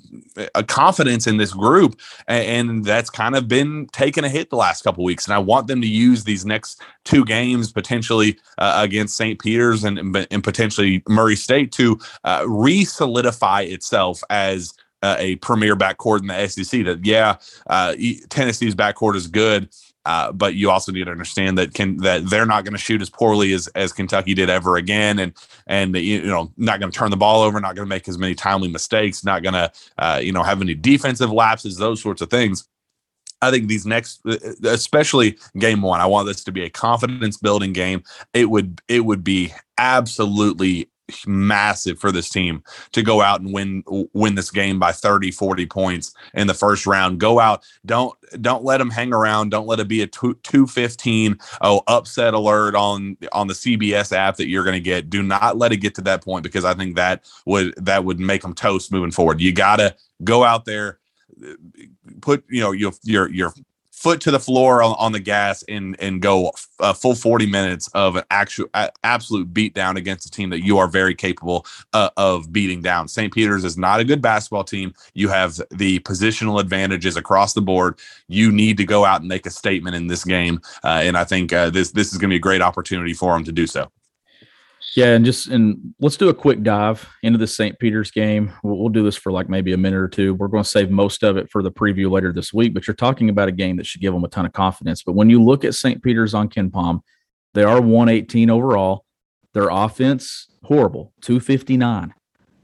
a 0.55 0.63
confidence 0.63 1.27
in 1.27 1.37
this 1.37 1.53
group, 1.53 1.99
and, 2.27 2.69
and 2.69 2.85
that's 2.85 3.09
kind 3.09 3.35
of 3.35 3.47
been 3.47 3.87
taking 3.91 4.23
a 4.23 4.29
hit 4.29 4.49
the 4.49 4.55
last 4.55 4.83
couple 4.83 5.03
weeks. 5.03 5.25
And 5.25 5.33
I 5.33 5.39
want 5.39 5.67
them 5.67 5.81
to 5.81 5.87
use 5.87 6.23
these 6.23 6.45
next 6.45 6.81
two 7.03 7.25
games 7.25 7.71
potentially 7.71 8.37
uh, 8.57 8.79
against 8.83 9.17
St. 9.17 9.39
Peter's 9.39 9.83
and, 9.83 9.99
and 10.31 10.43
potentially 10.43 11.03
Murray 11.09 11.35
State 11.35 11.71
to 11.73 11.99
uh, 12.23 12.45
re 12.47 12.85
solidify 12.85 13.61
itself 13.61 14.23
as 14.29 14.73
uh, 15.05 15.15
a 15.19 15.35
premier 15.37 15.75
backcourt 15.75 16.21
in 16.21 16.27
the 16.27 16.47
SEC. 16.47 16.85
That 16.85 17.05
yeah, 17.05 17.37
uh, 17.67 17.95
Tennessee's 18.29 18.75
backcourt 18.75 19.15
is 19.15 19.27
good, 19.27 19.69
Uh, 20.05 20.31
but 20.31 20.53
you 20.53 20.69
also 20.69 20.91
need 20.91 21.05
to 21.05 21.11
understand 21.11 21.57
that 21.57 21.73
can 21.73 21.97
that 21.97 22.29
they're 22.29 22.45
not 22.45 22.63
going 22.63 22.73
to 22.73 22.85
shoot 22.87 23.01
as 23.01 23.09
poorly 23.09 23.53
as 23.53 23.67
as 23.69 23.91
Kentucky 23.91 24.33
did 24.35 24.49
ever 24.49 24.77
again, 24.77 25.19
and 25.19 25.33
and 25.67 25.95
you 25.95 26.21
know 26.21 26.51
not 26.57 26.79
going 26.79 26.91
to 26.91 26.97
turn 26.97 27.11
the 27.11 27.17
ball 27.17 27.41
over, 27.41 27.59
not 27.59 27.75
going 27.75 27.87
to 27.87 27.95
make 27.95 28.07
as 28.07 28.17
many 28.17 28.35
timely 28.35 28.67
mistakes, 28.67 29.23
not 29.23 29.41
going 29.41 29.53
to 29.53 29.71
uh, 29.97 30.19
you 30.21 30.31
know 30.31 30.43
have 30.43 30.61
any 30.61 30.75
defensive 30.75 31.31
lapses, 31.31 31.77
those 31.77 32.01
sorts 32.01 32.21
of 32.21 32.29
things. 32.29 32.67
I 33.41 33.51
think 33.51 33.67
these 33.67 33.85
next, 33.85 34.21
uh, 34.25 34.37
especially 34.63 35.37
game 35.57 35.81
one, 35.81 36.01
I 36.01 36.05
want 36.05 36.27
this 36.27 36.43
to 36.45 36.51
be 36.51 36.63
a 36.63 36.69
confidence 36.69 37.37
building 37.37 37.73
game. 37.73 38.03
It 38.33 38.49
would 38.49 38.81
it 38.87 39.05
would 39.05 39.23
be 39.23 39.53
absolutely 39.77 40.89
massive 41.27 41.99
for 41.99 42.11
this 42.11 42.29
team 42.29 42.63
to 42.91 43.03
go 43.03 43.21
out 43.21 43.39
and 43.39 43.53
win 43.53 43.83
win 44.13 44.35
this 44.35 44.49
game 44.49 44.79
by 44.79 44.91
30 44.91 45.31
40 45.31 45.65
points 45.67 46.13
in 46.33 46.47
the 46.47 46.53
first 46.53 46.87
round. 46.87 47.19
Go 47.19 47.39
out. 47.39 47.63
Don't 47.85 48.15
don't 48.41 48.63
let 48.63 48.79
them 48.79 48.89
hang 48.89 49.13
around. 49.13 49.49
Don't 49.49 49.67
let 49.67 49.79
it 49.79 49.87
be 49.87 50.01
a 50.01 50.07
215 50.07 51.37
oh 51.61 51.81
upset 51.87 52.33
alert 52.33 52.75
on 52.75 53.17
on 53.31 53.47
the 53.47 53.53
cbs 53.53 54.11
app 54.15 54.37
that 54.37 54.47
you're 54.47 54.63
going 54.63 54.73
to 54.73 54.79
get. 54.79 55.09
Do 55.09 55.21
not 55.21 55.57
let 55.57 55.71
it 55.71 55.77
get 55.77 55.95
to 55.95 56.01
that 56.01 56.23
point 56.23 56.43
because 56.43 56.65
i 56.65 56.73
think 56.73 56.95
that 56.95 57.23
would 57.45 57.73
that 57.77 58.03
would 58.03 58.19
make 58.19 58.41
them 58.41 58.53
toast 58.53 58.91
moving 58.91 59.11
forward. 59.11 59.41
You 59.41 59.53
gotta 59.53 59.95
go 60.23 60.43
out 60.43 60.65
there 60.65 60.99
uh, 61.43 61.53
put 62.21 62.43
you 62.49 62.61
know 62.61 62.71
your 62.71 62.93
your 63.03 63.29
your 63.29 63.53
foot 63.95 64.19
to 64.21 64.29
the 64.29 64.39
floor 64.39 64.83
on, 64.83 64.93
on 64.99 65.13
the 65.13 65.19
gas 65.19 65.63
and 65.69 65.95
and 65.99 66.21
go 66.21 66.51
a 66.79 66.93
full 66.93 67.15
40 67.15 67.45
minutes 67.47 67.87
of 67.93 68.17
an 68.17 68.23
actual 68.29 68.67
a, 68.73 68.91
absolute 69.03 69.53
beat 69.53 69.73
down 69.73 69.95
against 69.95 70.27
a 70.27 70.29
team 70.29 70.49
that 70.49 70.63
you 70.63 70.77
are 70.77 70.87
very 70.87 71.15
capable 71.15 71.65
uh, 71.93 72.09
of 72.17 72.51
beating 72.51 72.81
down. 72.81 73.07
St. 73.07 73.33
Peter's 73.33 73.63
is 73.63 73.77
not 73.77 74.01
a 74.01 74.03
good 74.03 74.21
basketball 74.21 74.65
team. 74.65 74.93
You 75.13 75.29
have 75.29 75.59
the 75.71 75.99
positional 76.01 76.59
advantages 76.59 77.15
across 77.15 77.53
the 77.53 77.61
board. 77.61 77.97
You 78.27 78.51
need 78.51 78.77
to 78.77 78.85
go 78.85 79.05
out 79.05 79.21
and 79.21 79.29
make 79.29 79.45
a 79.45 79.51
statement 79.51 79.95
in 79.95 80.07
this 80.07 80.25
game, 80.25 80.59
uh, 80.83 81.01
and 81.03 81.17
I 81.17 81.23
think 81.23 81.53
uh, 81.53 81.69
this 81.69 81.91
this 81.91 82.11
is 82.11 82.17
going 82.17 82.29
to 82.29 82.33
be 82.33 82.37
a 82.37 82.39
great 82.39 82.61
opportunity 82.61 83.13
for 83.13 83.33
them 83.33 83.45
to 83.45 83.51
do 83.51 83.65
so. 83.65 83.89
Yeah, 84.95 85.07
and 85.07 85.25
just 85.25 85.47
and 85.47 85.93
let's 85.99 86.15
do 86.15 86.29
a 86.29 86.33
quick 86.33 86.63
dive 86.63 87.07
into 87.21 87.37
the 87.37 87.47
St. 87.47 87.77
Peter's 87.79 88.11
game. 88.11 88.53
We'll, 88.63 88.77
we'll, 88.77 88.89
do 88.89 89.03
this 89.03 89.17
for 89.17 89.31
like 89.31 89.49
maybe 89.49 89.73
a 89.73 89.77
minute 89.77 89.99
or 89.99 90.07
two. 90.07 90.33
We're 90.33 90.47
going 90.47 90.63
to 90.63 90.69
save 90.69 90.89
most 90.89 91.23
of 91.23 91.35
it 91.35 91.49
for 91.51 91.61
the 91.61 91.71
preview 91.71 92.09
later 92.09 92.31
this 92.31 92.53
week. 92.53 92.73
But 92.73 92.87
you're 92.87 92.95
talking 92.95 93.29
about 93.29 93.49
a 93.49 93.51
game 93.51 93.75
that 93.77 93.85
should 93.85 94.01
give 94.01 94.13
them 94.13 94.23
a 94.23 94.29
ton 94.29 94.45
of 94.45 94.53
confidence. 94.53 95.03
But 95.03 95.13
when 95.13 95.29
you 95.29 95.43
look 95.43 95.65
at 95.65 95.75
St. 95.75 96.01
Peter's 96.01 96.33
on 96.33 96.47
KenPom, 96.47 97.01
they 97.53 97.63
are 97.63 97.81
118 97.81 98.49
overall. 98.49 99.05
Their 99.53 99.69
offense 99.69 100.47
horrible, 100.63 101.13
259, 101.21 102.13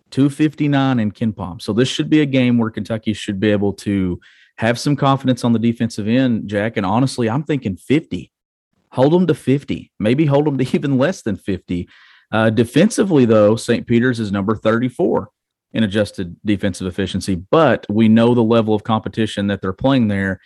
259 0.09 0.99
in 0.99 1.11
KenPom. 1.11 1.61
So 1.61 1.73
this 1.73 1.87
should 1.87 2.09
be 2.09 2.21
a 2.21 2.25
game 2.25 2.57
where 2.57 2.69
Kentucky 2.69 3.13
should 3.13 3.39
be 3.39 3.51
able 3.51 3.73
to 3.73 4.19
have 4.57 4.79
some 4.79 4.95
confidence 4.95 5.43
on 5.43 5.53
the 5.53 5.59
defensive 5.59 6.07
end, 6.07 6.47
Jack. 6.47 6.77
And 6.77 6.85
honestly, 6.85 7.29
I'm 7.29 7.43
thinking 7.43 7.77
50. 7.77 8.31
Hold 8.91 9.13
them 9.13 9.27
to 9.27 9.33
50, 9.33 9.91
maybe 9.99 10.25
hold 10.25 10.45
them 10.45 10.57
to 10.57 10.63
even 10.75 10.97
less 10.97 11.21
than 11.21 11.37
50 11.37 11.87
uh, 12.31 12.49
defensively, 12.49 13.25
though, 13.25 13.55
St. 13.55 13.85
Peter's 13.85 14.19
is 14.19 14.31
number 14.31 14.55
34 14.55 15.29
in 15.73 15.83
adjusted 15.83 16.35
defensive 16.45 16.87
efficiency, 16.87 17.35
but 17.35 17.85
we 17.89 18.07
know 18.07 18.33
the 18.33 18.43
level 18.43 18.73
of 18.73 18.83
competition 18.83 19.47
that 19.47 19.61
they're 19.61 19.73
playing 19.73 20.07
there. 20.07 20.39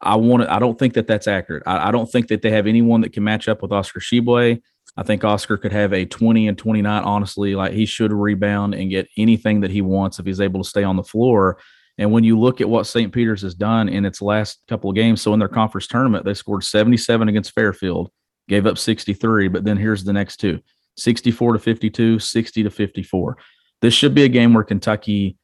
I 0.00 0.16
want 0.16 0.42
to, 0.42 0.52
I 0.52 0.58
don't 0.58 0.78
think 0.78 0.94
that 0.94 1.06
that's 1.06 1.26
accurate. 1.26 1.62
I, 1.66 1.88
I, 1.88 1.90
don't 1.90 2.10
think 2.10 2.28
that 2.28 2.42
they 2.42 2.50
have 2.50 2.66
anyone 2.66 3.00
that 3.00 3.12
can 3.12 3.24
match 3.24 3.48
up 3.48 3.62
with 3.62 3.72
Oscar 3.72 4.00
Tshiebwe. 4.00 4.60
I 4.96 5.02
think 5.02 5.24
Oscar 5.24 5.56
could 5.56 5.72
have 5.72 5.92
a 5.92 6.04
20 6.04 6.48
and 6.48 6.58
29. 6.58 7.02
Honestly, 7.02 7.54
like 7.54 7.72
he 7.72 7.86
should 7.86 8.12
rebound 8.12 8.74
and 8.74 8.90
get 8.90 9.08
anything 9.16 9.60
that 9.60 9.70
he 9.70 9.82
wants 9.82 10.18
if 10.18 10.26
he's 10.26 10.40
able 10.40 10.62
to 10.62 10.68
stay 10.68 10.84
on 10.84 10.96
the 10.96 11.02
floor. 11.02 11.58
And 11.98 12.12
when 12.12 12.24
you 12.24 12.38
look 12.38 12.60
at 12.60 12.68
what 12.68 12.86
St. 12.86 13.12
Peter's 13.12 13.42
has 13.42 13.54
done 13.54 13.88
in 13.88 14.04
its 14.04 14.20
last 14.20 14.60
couple 14.68 14.90
of 14.90 14.96
games, 14.96 15.22
so 15.22 15.32
in 15.32 15.38
their 15.38 15.48
conference 15.48 15.86
tournament, 15.86 16.24
they 16.24 16.34
scored 16.34 16.62
77 16.62 17.28
against 17.28 17.54
Fairfield, 17.54 18.10
gave 18.48 18.66
up 18.66 18.78
63, 18.78 19.48
but 19.48 19.64
then 19.64 19.76
here's 19.76 20.04
the 20.04 20.12
next 20.12 20.36
two 20.36 20.60
64 20.96 21.54
to 21.54 21.58
52, 21.58 22.18
60 22.18 22.62
to 22.62 22.70
54. 22.70 23.36
This 23.82 23.94
should 23.94 24.14
be 24.14 24.24
a 24.24 24.28
game 24.28 24.54
where 24.54 24.64
Kentucky 24.64 25.36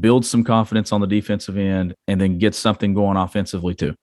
builds 0.00 0.28
some 0.28 0.44
confidence 0.44 0.92
on 0.92 1.00
the 1.00 1.06
defensive 1.06 1.56
end 1.56 1.94
and 2.06 2.20
then 2.20 2.38
gets 2.38 2.58
something 2.58 2.94
going 2.94 3.16
offensively 3.16 3.74
too. 3.74 3.94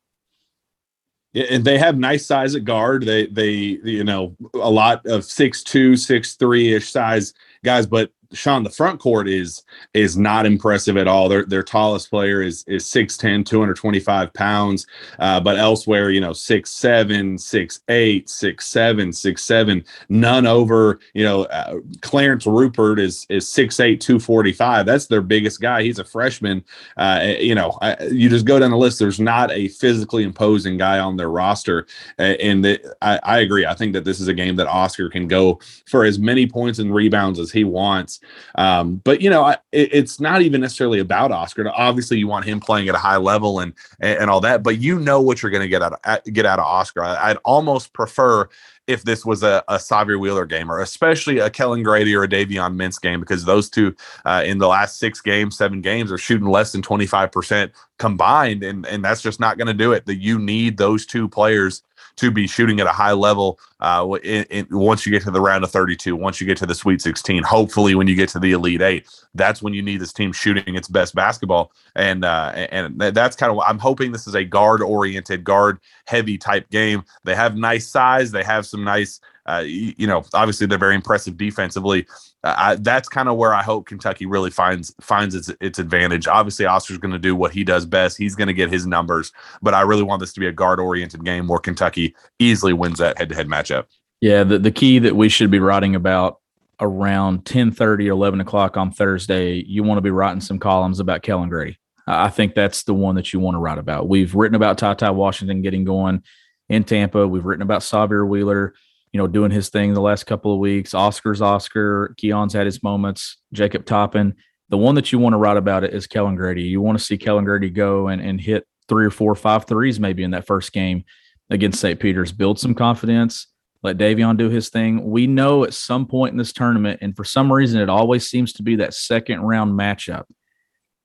And 1.34 1.66
they 1.66 1.78
have 1.78 1.98
nice 1.98 2.26
size 2.26 2.56
at 2.56 2.64
guard. 2.64 3.06
They 3.06 3.28
they 3.28 3.50
you 3.84 4.06
know 4.06 4.38
a 4.54 4.72
lot 4.72 5.06
of 5.06 5.26
six 5.26 5.64
two, 5.64 5.98
six 5.98 6.36
three 6.36 6.74
ish 6.74 6.90
size 6.90 7.34
guys, 7.64 7.86
but 7.86 8.10
Shawn, 8.34 8.64
the 8.64 8.70
front 8.70 9.00
court 9.00 9.28
is 9.28 9.64
is 9.94 10.18
not 10.18 10.46
impressive 10.46 10.98
at 10.98 11.08
all. 11.08 11.30
Their 11.30 11.46
their 11.46 11.64
tallest 11.64 12.10
player 12.10 12.42
is 12.42 12.64
is 12.68 12.86
6'10, 12.86 13.46
225 13.46 14.34
pounds. 14.34 14.88
Uh, 15.20 15.40
but 15.40 15.58
elsewhere, 15.58 16.10
you 16.10 16.22
know, 16.22 16.32
6'7, 16.32 17.36
6'8, 17.36 18.26
6'7, 18.26 19.08
6'7, 19.08 19.86
none 20.10 20.48
over, 20.48 21.00
you 21.14 21.24
know, 21.24 21.44
uh, 21.46 21.80
Clarence 22.02 22.46
Rupert 22.46 23.00
is 23.00 23.26
is 23.30 23.48
6'8, 23.48 24.00
245. 24.00 24.86
That's 24.86 25.08
their 25.08 25.22
biggest 25.22 25.62
guy. 25.62 25.84
He's 25.84 26.00
a 26.00 26.06
freshman. 26.06 26.64
Uh, 26.98 27.34
you 27.40 27.56
know, 27.56 27.78
I, 27.82 28.04
you 28.06 28.30
just 28.30 28.46
go 28.46 28.60
down 28.60 28.72
the 28.72 28.78
list. 28.78 29.00
There's 29.00 29.20
not 29.20 29.52
a 29.52 29.68
physically 29.70 30.24
imposing 30.24 30.78
guy 30.78 31.00
on 31.00 31.18
their 31.18 31.30
roster. 31.30 31.88
and 32.18 32.64
the, 32.64 32.96
I, 33.02 33.20
I 33.24 33.40
agree. 33.40 33.66
I 33.66 33.74
think 33.74 33.94
that 33.94 34.04
this 34.04 34.20
is 34.20 34.28
a 34.28 34.34
game 34.34 34.56
that 34.58 34.68
Oscar 34.68 35.10
can 35.10 35.28
go 35.28 35.60
for 35.86 36.06
as 36.06 36.20
many 36.20 36.48
points 36.48 36.80
and 36.80 36.94
rebounds 36.94 37.40
as 37.40 37.52
he 37.52 37.64
wants. 37.64 38.15
Um, 38.56 38.98
but 39.04 39.22
you 39.22 39.30
know, 39.30 39.44
I, 39.44 39.54
it, 39.72 39.94
it's 39.94 40.20
not 40.20 40.42
even 40.42 40.62
necessarily 40.62 41.00
about 41.00 41.32
Oscar. 41.32 41.70
Obviously, 41.74 42.18
you 42.18 42.28
want 42.28 42.46
him 42.46 42.60
playing 42.60 42.90
at 42.90 42.96
a 42.96 43.00
high 43.00 43.18
level 43.18 43.60
and 43.60 43.74
and, 44.00 44.20
and 44.20 44.30
all 44.30 44.42
that, 44.42 44.64
but 44.64 44.80
you 44.80 45.00
know 45.00 45.22
what 45.22 45.42
you're 45.42 45.52
going 45.52 45.64
to 45.64 45.68
get 45.68 45.82
out 45.82 46.00
of 46.04 46.34
get 46.34 46.46
out 46.46 46.60
of 46.60 46.66
Oscar. 46.66 47.04
I, 47.04 47.30
would 47.30 47.40
almost 47.44 47.94
prefer 47.94 48.50
if 48.88 49.04
this 49.04 49.26
was 49.26 49.44
a, 49.44 49.64
a 49.68 49.76
Sahvir 49.76 50.20
Wheeler 50.20 50.46
game, 50.46 50.72
or 50.72 50.80
especially 50.80 51.40
a 51.40 51.50
Kellan 51.50 51.84
Grady 51.84 52.16
or 52.16 52.24
a 52.24 52.28
Davion 52.28 52.76
Mintz 52.76 53.02
game, 53.02 53.20
because 53.20 53.46
those 53.46 53.70
two 53.70 53.96
uh, 54.26 54.44
in 54.46 54.60
the 54.60 54.68
last 54.68 55.00
six 55.00 55.22
games, 55.22 55.58
seven 55.58 55.82
games, 55.82 56.12
are 56.12 56.18
shooting 56.18 56.48
less 56.48 56.72
than 56.72 56.82
25% 56.82 57.72
combined. 57.98 58.64
And, 58.64 58.86
and 58.86 59.04
that's 59.04 59.22
just 59.22 59.40
not 59.40 59.58
going 59.58 59.68
to 59.68 59.74
do 59.74 59.92
it. 59.94 60.06
That 60.06 60.18
you 60.18 60.38
need 60.38 60.78
those 60.78 61.06
two 61.06 61.28
players 61.28 61.82
to 62.18 62.32
be 62.32 62.48
shooting 62.48 62.80
at 62.80 62.88
a 62.88 62.92
high 62.92 63.12
level 63.12 63.60
uh, 63.82 64.18
in, 64.24 64.44
in, 64.46 64.68
once 64.72 65.06
you 65.06 65.12
get 65.12 65.24
to 65.24 65.32
the 65.32 65.42
round 65.42 65.64
of 65.64 65.72
32, 65.72 66.16
once 66.16 66.40
you 66.40 66.48
get 66.48 66.58
to 66.58 66.66
the 66.66 66.76
Sweet 66.76 67.02
16. 67.02 67.44
Hopefully, 67.44 67.96
when 67.96 68.08
you 68.08 68.16
get 68.16 68.30
to 68.30 68.40
the 68.40 68.54
Elite 68.54 68.82
Eight, 68.82 69.08
that's 69.34 69.62
when 69.62 69.74
you 69.74 69.82
need 69.82 70.00
this 70.00 70.14
team 70.14 70.32
shooting 70.32 70.76
its 70.76 70.88
best 70.88 71.14
basketball. 71.14 71.72
And 71.96 72.26
uh, 72.26 72.52
and 72.56 73.00
that's 73.00 73.36
kind 73.36 73.50
of 73.50 73.58
what 73.58 73.68
I'm 73.68 73.80
hoping. 73.80 74.12
This 74.12 74.28
is 74.28 74.36
a 74.36 74.44
guard 74.44 74.82
oriented, 74.82 75.44
guard 75.44 75.80
heavy 76.06 76.38
type 76.38 76.70
game. 76.70 77.04
They 77.24 77.36
have 77.36 77.56
nice 77.56 77.88
size. 77.88 78.32
They 78.32 78.44
have 78.44 78.66
some 78.66 78.84
nice 78.84 79.20
uh, 79.48 79.64
you, 79.66 79.94
you, 79.98 80.08
know, 80.08 80.24
obviously 80.34 80.66
they're 80.68 80.78
very 80.78 80.96
impressive 80.96 81.38
defensively. 81.38 82.08
Uh, 82.44 82.56
I, 82.58 82.76
that's 82.76 83.08
kind 83.08 83.30
of 83.30 83.38
where 83.38 83.54
I 83.54 83.62
hope 83.62 83.86
Kentucky 83.86 84.26
really 84.26 84.50
finds 84.50 84.94
finds 85.02 85.36
its 85.36 85.52
its 85.62 85.80
advantage. 85.80 86.28
Obviously, 86.28 86.66
Oscar's 86.66 86.98
going 86.98 87.12
to 87.12 87.20
do 87.20 87.36
what 87.36 87.54
he 87.54 87.64
does 87.64 87.86
best. 87.86 88.18
He's 88.18 88.36
going 88.36 88.48
to 88.48 88.54
get 88.54 88.72
his 88.72 88.88
numbers, 88.88 89.32
but 89.62 89.74
I 89.74 89.82
really 89.82 90.04
want 90.04 90.20
this 90.20 90.34
to 90.34 90.40
be 90.40 90.48
a 90.48 90.52
guard 90.52 90.80
oriented 90.80 91.24
game 91.24 91.48
where 91.48 91.60
Kentucky 91.60 92.16
easily 92.40 92.74
wins 92.74 93.00
that 93.00 93.18
head 93.18 93.30
to 93.30 93.36
head 93.36 93.48
matchup. 93.48 93.86
Yeah, 94.22 94.44
the, 94.44 94.58
the 94.58 94.72
key 94.72 95.00
that 95.00 95.16
we 95.16 95.30
should 95.30 95.52
be 95.52 95.60
writing 95.60 95.96
about 95.96 96.40
around 96.80 97.46
10 97.46 97.72
30 97.72 98.10
or 98.10 98.14
11 98.14 98.42
o'clock 98.42 98.78
on 98.78 98.92
Thursday, 98.92 99.64
you 99.64 99.84
want 99.84 99.98
to 99.98 100.02
be 100.02 100.10
writing 100.10 100.42
some 100.42 100.60
columns 100.60 101.00
about 101.00 101.22
Kellan 101.22 101.50
Grady. 101.50 101.78
I 102.08 102.30
think 102.30 102.54
that's 102.54 102.84
the 102.84 102.94
one 102.94 103.16
that 103.16 103.34
you 103.34 103.40
want 103.40 103.56
to 103.56 103.60
write 103.60 103.78
about. 103.78 104.08
We've 104.08 104.34
written 104.36 104.56
about 104.56 104.78
Ty 104.78 105.12
Washington 105.12 105.62
getting 105.62 105.84
going 105.84 106.24
in 106.70 106.84
Tampa. 106.84 107.28
We've 107.28 107.46
written 107.46 107.64
about 107.64 107.82
Sahvir 107.82 108.28
Wheeler 108.28 108.74
you 109.16 109.22
know, 109.22 109.28
doing 109.28 109.50
his 109.50 109.70
thing 109.70 109.94
the 109.94 110.02
last 110.02 110.26
couple 110.26 110.52
of 110.52 110.60
weeks. 110.60 110.94
Oscar's 110.94 111.42
Oscar. 111.42 112.14
Keion's 112.22 112.52
had 112.52 112.66
his 112.66 112.84
moments. 112.84 113.38
Jacob 113.54 113.86
Toppin. 113.86 114.36
The 114.68 114.78
one 114.78 114.96
that 114.96 115.14
you 115.14 115.20
want 115.20 115.32
to 115.32 115.38
write 115.38 115.56
about 115.56 115.86
it 115.86 115.94
is 115.94 116.06
Kellan 116.06 116.36
Grady. 116.36 116.64
You 116.64 116.82
want 116.82 116.98
to 116.98 117.04
see 117.04 117.18
Kellan 117.18 117.46
Grady 117.46 117.70
go 117.70 118.10
and, 118.10 118.22
and 118.22 118.42
hit 118.42 118.68
three 118.90 119.06
or 119.06 119.10
four, 119.10 119.34
five 119.34 119.68
threes 119.68 120.02
maybe 120.02 120.24
in 120.24 120.32
that 120.32 120.46
first 120.46 120.74
game 120.74 121.06
against 121.50 121.80
St. 121.80 121.98
Peter's. 121.98 122.34
Build 122.34 122.60
some 122.60 122.76
confidence. 122.76 123.48
Let 123.84 123.98
Davion 123.98 124.36
do 124.36 124.50
his 124.50 124.68
thing. 124.68 125.10
We 125.10 125.28
know 125.28 125.64
at 125.64 125.74
some 125.74 126.08
point 126.08 126.34
in 126.34 126.38
this 126.38 126.52
tournament, 126.52 127.00
and 127.02 127.16
for 127.16 127.24
some 127.24 127.50
reason, 127.50 127.80
it 127.80 127.88
always 127.88 128.30
seems 128.30 128.52
to 128.52 128.64
be 128.64 128.76
that 128.76 128.94
second 128.94 129.44
round 129.44 129.80
matchup. 129.80 130.26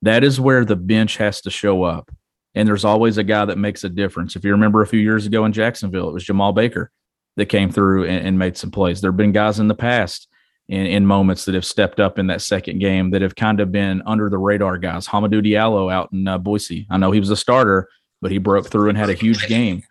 That 0.01 0.25
is 0.25 0.37
where 0.37 0.65
the 0.65 0.75
bench 0.75 1.15
has 1.15 1.39
to 1.43 1.49
show 1.49 1.83
up. 1.83 2.11
And 2.55 2.67
there's 2.67 2.83
always 2.83 3.17
a 3.17 3.23
guy 3.23 3.45
that 3.45 3.57
makes 3.57 3.85
a 3.85 3.89
difference. 3.89 4.35
If 4.35 4.43
you 4.43 4.51
remember 4.51 4.81
a 4.81 4.87
few 4.87 4.99
years 4.99 5.25
ago 5.25 5.45
in 5.45 5.53
Jacksonville, 5.53 6.09
it 6.09 6.13
was 6.13 6.25
Jemarl 6.25 6.53
Baker 6.53 6.91
that 7.37 7.47
came 7.47 7.71
through 7.71 8.05
and, 8.05 8.27
and 8.27 8.39
made 8.39 8.57
some 8.57 8.71
plays. 8.71 9.01
There 9.01 9.11
have 9.11 9.17
been 9.17 9.31
guys 9.31 9.59
in 9.59 9.67
the 9.67 9.75
past 9.75 10.27
in, 10.67 10.85
in 10.85 11.05
moments 11.05 11.45
that 11.45 11.55
have 11.55 11.65
stepped 11.65 11.99
up 11.99 12.19
in 12.19 12.27
that 12.27 12.41
second 12.41 12.79
game 12.79 13.11
that 13.11 13.21
have 13.21 13.35
kind 13.35 13.59
of 13.59 13.71
been 13.71 14.01
under 14.05 14.29
the 14.29 14.37
radar 14.37 14.77
guys. 14.77 15.07
Hamidou 15.07 15.45
Diallo 15.45 15.91
out 15.91 16.11
in 16.11 16.27
uh, 16.27 16.37
Boise. 16.37 16.87
I 16.89 16.97
know 16.97 17.11
he 17.11 17.19
was 17.19 17.29
a 17.29 17.35
starter, 17.35 17.87
but 18.21 18.31
he 18.31 18.37
broke 18.37 18.67
through 18.67 18.89
and 18.89 18.97
had 18.97 19.09
a 19.09 19.13
huge 19.13 19.47
game 19.47 19.83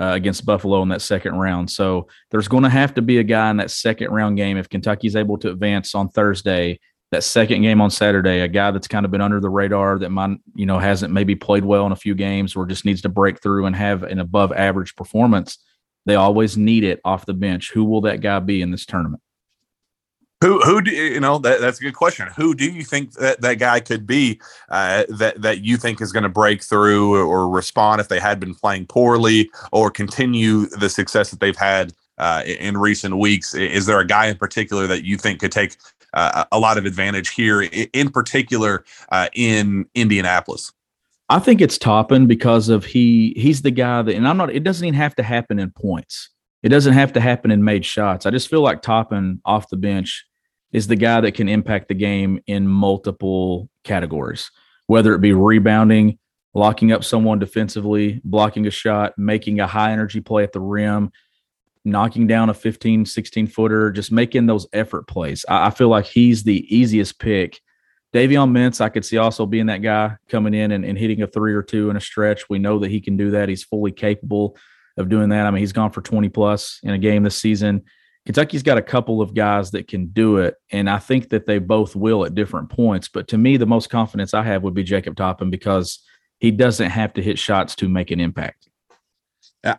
uh, 0.00 0.12
against 0.12 0.46
Buffalo 0.46 0.82
in 0.82 0.88
that 0.88 1.02
second 1.02 1.34
round. 1.34 1.70
So 1.70 2.08
there's 2.30 2.48
going 2.48 2.64
to 2.64 2.70
have 2.70 2.94
to 2.94 3.02
be 3.02 3.18
a 3.18 3.24
guy 3.24 3.50
in 3.50 3.58
that 3.58 3.70
second 3.70 4.10
round 4.10 4.36
game 4.36 4.56
if 4.56 4.68
Kentucky's 4.68 5.16
able 5.16 5.38
to 5.38 5.50
advance 5.50 5.94
on 5.94 6.08
Thursday 6.08 6.78
that 7.14 7.22
second 7.22 7.62
game 7.62 7.80
on 7.80 7.90
Saturday, 7.90 8.40
a 8.40 8.48
guy 8.48 8.72
that's 8.72 8.88
kind 8.88 9.04
of 9.04 9.12
been 9.12 9.20
under 9.20 9.40
the 9.40 9.48
radar 9.48 9.98
that 10.00 10.10
might, 10.10 10.36
you 10.54 10.66
know, 10.66 10.80
hasn't 10.80 11.12
maybe 11.12 11.36
played 11.36 11.64
well 11.64 11.86
in 11.86 11.92
a 11.92 11.96
few 11.96 12.14
games 12.14 12.56
or 12.56 12.66
just 12.66 12.84
needs 12.84 13.02
to 13.02 13.08
break 13.08 13.40
through 13.40 13.66
and 13.66 13.76
have 13.76 14.02
an 14.02 14.18
above 14.18 14.52
average 14.52 14.96
performance. 14.96 15.58
They 16.06 16.14
always 16.14 16.56
need 16.56 16.84
it 16.84 17.00
off 17.04 17.26
the 17.26 17.34
bench. 17.34 17.72
Who 17.72 17.84
will 17.84 18.02
that 18.02 18.20
guy 18.20 18.38
be 18.40 18.60
in 18.62 18.70
this 18.70 18.84
tournament? 18.86 19.22
Who 20.40 20.60
who 20.60 20.82
do 20.82 20.90
you 20.90 21.20
know 21.20 21.38
that 21.38 21.62
that's 21.62 21.80
a 21.80 21.82
good 21.82 21.94
question. 21.94 22.28
Who 22.36 22.54
do 22.54 22.70
you 22.70 22.82
think 22.82 23.12
that 23.14 23.40
that 23.40 23.54
guy 23.54 23.80
could 23.80 24.06
be 24.06 24.40
uh, 24.68 25.04
that 25.08 25.40
that 25.40 25.62
you 25.62 25.78
think 25.78 26.02
is 26.02 26.12
going 26.12 26.24
to 26.24 26.28
break 26.28 26.62
through 26.62 27.16
or 27.16 27.48
respond 27.48 28.02
if 28.02 28.08
they 28.08 28.20
had 28.20 28.40
been 28.40 28.54
playing 28.54 28.86
poorly 28.86 29.50
or 29.72 29.90
continue 29.90 30.66
the 30.66 30.90
success 30.90 31.30
that 31.30 31.40
they've 31.40 31.56
had 31.56 31.94
uh, 32.18 32.42
in 32.44 32.76
recent 32.76 33.16
weeks? 33.16 33.54
Is 33.54 33.86
there 33.86 34.00
a 34.00 34.06
guy 34.06 34.26
in 34.26 34.36
particular 34.36 34.86
that 34.86 35.04
you 35.04 35.16
think 35.16 35.40
could 35.40 35.52
take 35.52 35.76
uh, 36.12 36.44
a 36.52 36.58
lot 36.58 36.76
of 36.76 36.84
advantage 36.84 37.30
here, 37.30 37.62
in 37.62 38.10
particular 38.10 38.84
uh, 39.10 39.28
in 39.32 39.86
Indianapolis? 39.94 40.72
I 41.34 41.40
think 41.40 41.60
it's 41.60 41.78
Toppin 41.78 42.28
because 42.28 42.68
of 42.68 42.84
he 42.84 43.34
he's 43.36 43.62
the 43.62 43.72
guy 43.72 44.02
that, 44.02 44.14
and 44.14 44.28
I'm 44.28 44.36
not. 44.36 44.54
It 44.54 44.62
doesn't 44.62 44.86
even 44.86 44.96
have 44.96 45.16
to 45.16 45.24
happen 45.24 45.58
in 45.58 45.72
points. 45.72 46.30
It 46.62 46.68
doesn't 46.68 46.92
have 46.92 47.12
to 47.14 47.20
happen 47.20 47.50
in 47.50 47.64
made 47.64 47.84
shots. 47.84 48.24
I 48.24 48.30
just 48.30 48.48
feel 48.48 48.60
like 48.60 48.82
Toppin 48.82 49.40
off 49.44 49.68
the 49.68 49.76
bench 49.76 50.24
is 50.70 50.86
the 50.86 50.94
guy 50.94 51.20
that 51.22 51.32
can 51.32 51.48
impact 51.48 51.88
the 51.88 51.94
game 51.94 52.38
in 52.46 52.68
multiple 52.68 53.68
categories, 53.82 54.48
whether 54.86 55.12
it 55.12 55.20
be 55.20 55.32
rebounding, 55.32 56.20
locking 56.54 56.92
up 56.92 57.02
someone 57.02 57.40
defensively, 57.40 58.20
blocking 58.22 58.68
a 58.68 58.70
shot, 58.70 59.14
making 59.18 59.58
a 59.58 59.66
high 59.66 59.90
energy 59.90 60.20
play 60.20 60.44
at 60.44 60.52
the 60.52 60.60
rim, 60.60 61.10
knocking 61.84 62.28
down 62.28 62.48
a 62.48 62.54
15, 62.54 63.06
16 63.06 63.48
footer, 63.48 63.90
just 63.90 64.12
making 64.12 64.46
those 64.46 64.68
effort 64.72 65.08
plays. 65.08 65.44
I, 65.48 65.66
I 65.66 65.70
feel 65.70 65.88
like 65.88 66.06
he's 66.06 66.44
the 66.44 66.64
easiest 66.72 67.18
pick. 67.18 67.60
Davion 68.14 68.52
Mintz, 68.52 68.80
I 68.80 68.90
could 68.90 69.04
see 69.04 69.18
also 69.18 69.44
being 69.44 69.66
that 69.66 69.82
guy 69.82 70.16
coming 70.28 70.54
in 70.54 70.70
and, 70.70 70.84
and 70.84 70.96
hitting 70.96 71.22
a 71.22 71.26
three 71.26 71.52
or 71.52 71.64
two 71.64 71.90
in 71.90 71.96
a 71.96 72.00
stretch. 72.00 72.48
We 72.48 72.60
know 72.60 72.78
that 72.78 72.90
he 72.90 73.00
can 73.00 73.16
do 73.16 73.32
that. 73.32 73.48
He's 73.48 73.64
fully 73.64 73.90
capable 73.90 74.56
of 74.96 75.08
doing 75.08 75.30
that. 75.30 75.46
I 75.46 75.50
mean, 75.50 75.58
he's 75.58 75.72
gone 75.72 75.90
for 75.90 76.00
20 76.00 76.28
plus 76.28 76.78
in 76.84 76.90
a 76.90 76.98
game 76.98 77.24
this 77.24 77.36
season. 77.36 77.82
Kentucky's 78.24 78.62
got 78.62 78.78
a 78.78 78.82
couple 78.82 79.20
of 79.20 79.34
guys 79.34 79.72
that 79.72 79.88
can 79.88 80.06
do 80.06 80.38
it, 80.38 80.54
and 80.70 80.88
I 80.88 80.98
think 80.98 81.30
that 81.30 81.44
they 81.44 81.58
both 81.58 81.94
will 81.96 82.24
at 82.24 82.34
different 82.34 82.70
points. 82.70 83.08
But 83.08 83.28
to 83.28 83.38
me, 83.38 83.56
the 83.56 83.66
most 83.66 83.90
confidence 83.90 84.32
I 84.32 84.44
have 84.44 84.62
would 84.62 84.74
be 84.74 84.84
Jacob 84.84 85.16
Toppin 85.16 85.50
because 85.50 85.98
he 86.38 86.52
doesn't 86.52 86.90
have 86.90 87.12
to 87.14 87.22
hit 87.22 87.38
shots 87.38 87.74
to 87.76 87.88
make 87.88 88.12
an 88.12 88.20
impact. 88.20 88.68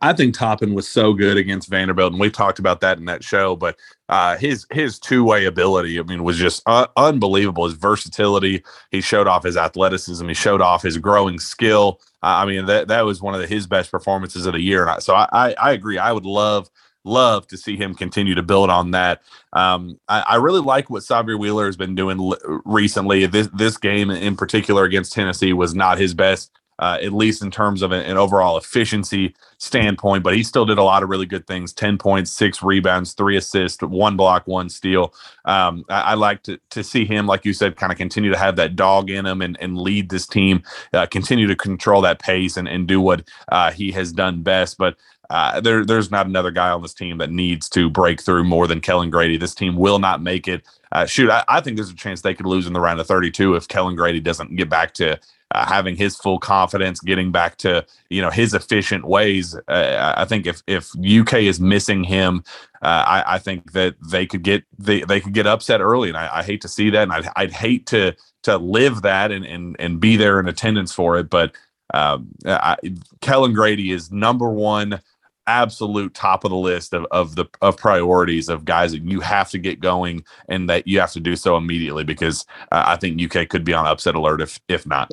I 0.01 0.13
think 0.13 0.33
Toppin 0.33 0.73
was 0.73 0.87
so 0.87 1.13
good 1.13 1.37
against 1.37 1.69
Vanderbilt, 1.69 2.11
and 2.11 2.19
we 2.19 2.29
talked 2.29 2.57
about 2.57 2.81
that 2.81 2.97
in 2.97 3.05
that 3.05 3.23
show. 3.23 3.55
But 3.55 3.77
uh, 4.09 4.37
his 4.37 4.65
his 4.71 4.99
two 4.99 5.23
way 5.23 5.45
ability, 5.45 5.99
I 5.99 6.03
mean, 6.03 6.23
was 6.23 6.37
just 6.37 6.63
uh, 6.65 6.87
unbelievable. 6.97 7.65
His 7.65 7.75
versatility, 7.75 8.63
he 8.91 9.01
showed 9.01 9.27
off 9.27 9.43
his 9.43 9.57
athleticism, 9.57 10.27
he 10.27 10.33
showed 10.33 10.61
off 10.61 10.81
his 10.81 10.97
growing 10.97 11.39
skill. 11.39 12.01
Uh, 12.23 12.41
I 12.41 12.45
mean, 12.45 12.65
that 12.65 12.87
that 12.87 13.05
was 13.05 13.21
one 13.21 13.35
of 13.35 13.41
the, 13.41 13.47
his 13.47 13.67
best 13.67 13.91
performances 13.91 14.45
of 14.45 14.53
the 14.53 14.61
year. 14.61 14.93
So 14.99 15.13
I, 15.13 15.27
I, 15.31 15.55
I 15.61 15.71
agree. 15.73 15.99
I 15.99 16.11
would 16.11 16.25
love 16.25 16.69
love 17.03 17.47
to 17.47 17.57
see 17.57 17.77
him 17.77 17.93
continue 17.93 18.33
to 18.35 18.41
build 18.41 18.69
on 18.69 18.91
that. 18.91 19.21
Um, 19.53 19.99
I, 20.07 20.21
I, 20.21 20.35
really 20.37 20.59
like 20.59 20.89
what 20.89 21.03
Sahvir 21.03 21.39
Wheeler 21.39 21.67
has 21.67 21.77
been 21.77 21.93
doing 21.93 22.19
l- 22.19 22.61
recently. 22.65 23.27
This 23.27 23.47
this 23.53 23.77
game 23.77 24.09
in 24.09 24.35
particular 24.35 24.83
against 24.83 25.13
Tennessee 25.13 25.53
was 25.53 25.75
not 25.75 25.99
his 25.99 26.15
best 26.15 26.51
uh, 26.79 26.97
at 27.01 27.13
least 27.13 27.41
in 27.41 27.49
terms 27.49 27.81
of 27.81 27.91
an, 27.91 28.01
an, 28.01 28.17
overall 28.17 28.57
efficiency 28.57 29.33
standpoint. 29.57 30.23
But 30.23 30.35
he 30.35 30.43
still 30.43 30.65
did 30.65 30.77
a 30.77 30.83
lot 30.83 31.03
of 31.03 31.09
really 31.09 31.25
good 31.25 31.47
things 31.47 31.71
10 31.71 31.97
points, 31.97 32.31
six 32.31 32.61
rebounds, 32.61 33.13
three 33.13 33.37
assists, 33.37 33.81
one 33.81 34.17
block, 34.17 34.45
one 34.45 34.69
steal. 34.69 35.13
Um, 35.45 35.85
I, 35.89 36.01
I, 36.01 36.13
like 36.15 36.43
to, 36.43 36.59
to 36.71 36.83
see 36.83 37.05
him, 37.05 37.27
like 37.27 37.45
you 37.45 37.53
said, 37.53 37.77
kind 37.77 37.91
of 37.91 37.97
continue 37.97 38.31
to 38.31 38.37
have 38.37 38.57
that 38.57 38.75
dog 38.75 39.09
in 39.09 39.25
him 39.25 39.41
and, 39.41 39.57
and 39.61 39.77
lead 39.77 40.09
this 40.09 40.27
team, 40.27 40.63
uh, 40.93 41.05
continue 41.05 41.47
to 41.47 41.55
control 41.55 42.01
that 42.01 42.19
pace 42.19 42.57
and, 42.57 42.67
and 42.67 42.87
do 42.87 42.99
what 42.99 43.27
uh, 43.49 43.71
he 43.71 43.91
has 43.91 44.11
done 44.11 44.41
best. 44.41 44.77
But 44.77 44.97
uh, 45.29 45.61
there, 45.61 45.85
there's 45.85 46.11
not 46.11 46.27
another 46.27 46.51
guy 46.51 46.69
on 46.69 46.81
this 46.81 46.93
team 46.93 47.17
that 47.17 47.31
needs 47.31 47.69
to 47.69 47.89
break 47.89 48.21
through 48.21 48.43
more 48.43 48.67
than 48.67 48.81
Kellan 48.81 49.09
Grady. 49.09 49.37
This 49.37 49.55
team 49.55 49.75
will 49.75 49.99
not 49.99 50.21
make 50.21 50.47
it. 50.47 50.63
Uh, 50.91 51.05
shoot, 51.05 51.29
I, 51.29 51.43
I, 51.47 51.61
think 51.61 51.77
there's 51.77 51.89
a 51.89 51.95
chance 51.95 52.21
they 52.21 52.33
could 52.33 52.45
lose 52.45 52.67
in 52.67 52.73
the 52.73 52.79
round 52.79 52.99
of 52.99 53.07
32 53.07 53.55
if 53.55 53.67
Kellan 53.67 53.95
Grady 53.95 54.19
doesn't 54.19 54.55
get 54.55 54.69
back 54.69 54.93
to 54.95 55.19
uh, 55.55 55.65
having 55.65 55.95
his 55.95 56.17
full 56.17 56.37
confidence, 56.37 56.99
getting 56.99 57.31
back 57.31 57.55
to 57.55 57.85
you 58.09 58.21
know 58.21 58.29
his 58.29 58.53
efficient 58.53 59.05
ways. 59.05 59.55
Uh, 59.69 60.13
I 60.17 60.25
think 60.25 60.45
if 60.45 60.61
if 60.67 60.91
UK 60.97 61.43
is 61.43 61.61
missing 61.61 62.03
him, 62.03 62.43
uh, 62.81 63.03
I, 63.07 63.35
I, 63.35 63.39
think 63.39 63.71
that 63.71 63.95
they 64.05 64.25
could 64.25 64.43
get 64.43 64.65
they, 64.77 65.01
they 65.01 65.21
could 65.21 65.33
get 65.33 65.47
upset 65.47 65.79
early, 65.79 66.09
and 66.09 66.17
I, 66.17 66.39
I 66.39 66.43
hate 66.43 66.59
to 66.61 66.67
see 66.67 66.89
that, 66.89 67.03
and 67.03 67.13
I'd, 67.13 67.29
I'd, 67.37 67.53
hate 67.53 67.85
to 67.87 68.13
to 68.43 68.57
live 68.57 69.03
that 69.03 69.31
and 69.31 69.45
and 69.45 69.77
and 69.79 69.99
be 69.99 70.17
there 70.17 70.41
in 70.41 70.49
attendance 70.49 70.91
for 70.91 71.17
it. 71.17 71.29
But 71.29 71.55
um, 71.93 72.27
I, 72.45 72.75
Kellan 73.21 73.53
Grady 73.53 73.91
is 73.91 74.11
number 74.11 74.49
one 74.49 74.99
absolute 75.47 76.13
top 76.13 76.43
of 76.43 76.49
the 76.49 76.57
list 76.57 76.93
of, 76.93 77.05
of 77.11 77.35
the 77.35 77.45
of 77.61 77.77
priorities 77.77 78.49
of 78.49 78.65
guys 78.65 78.91
that 78.91 79.03
you 79.03 79.21
have 79.21 79.49
to 79.51 79.57
get 79.57 79.79
going 79.79 80.25
and 80.49 80.69
that 80.69 80.87
you 80.87 80.99
have 80.99 81.11
to 81.11 81.19
do 81.19 81.35
so 81.35 81.55
immediately 81.55 82.03
because 82.03 82.45
uh, 82.71 82.83
I 82.85 82.97
think 82.97 83.21
UK 83.21 83.47
could 83.47 83.63
be 83.63 83.73
on 83.73 83.85
upset 83.85 84.15
alert 84.15 84.41
if 84.41 84.59
if 84.67 84.85
not. 84.85 85.09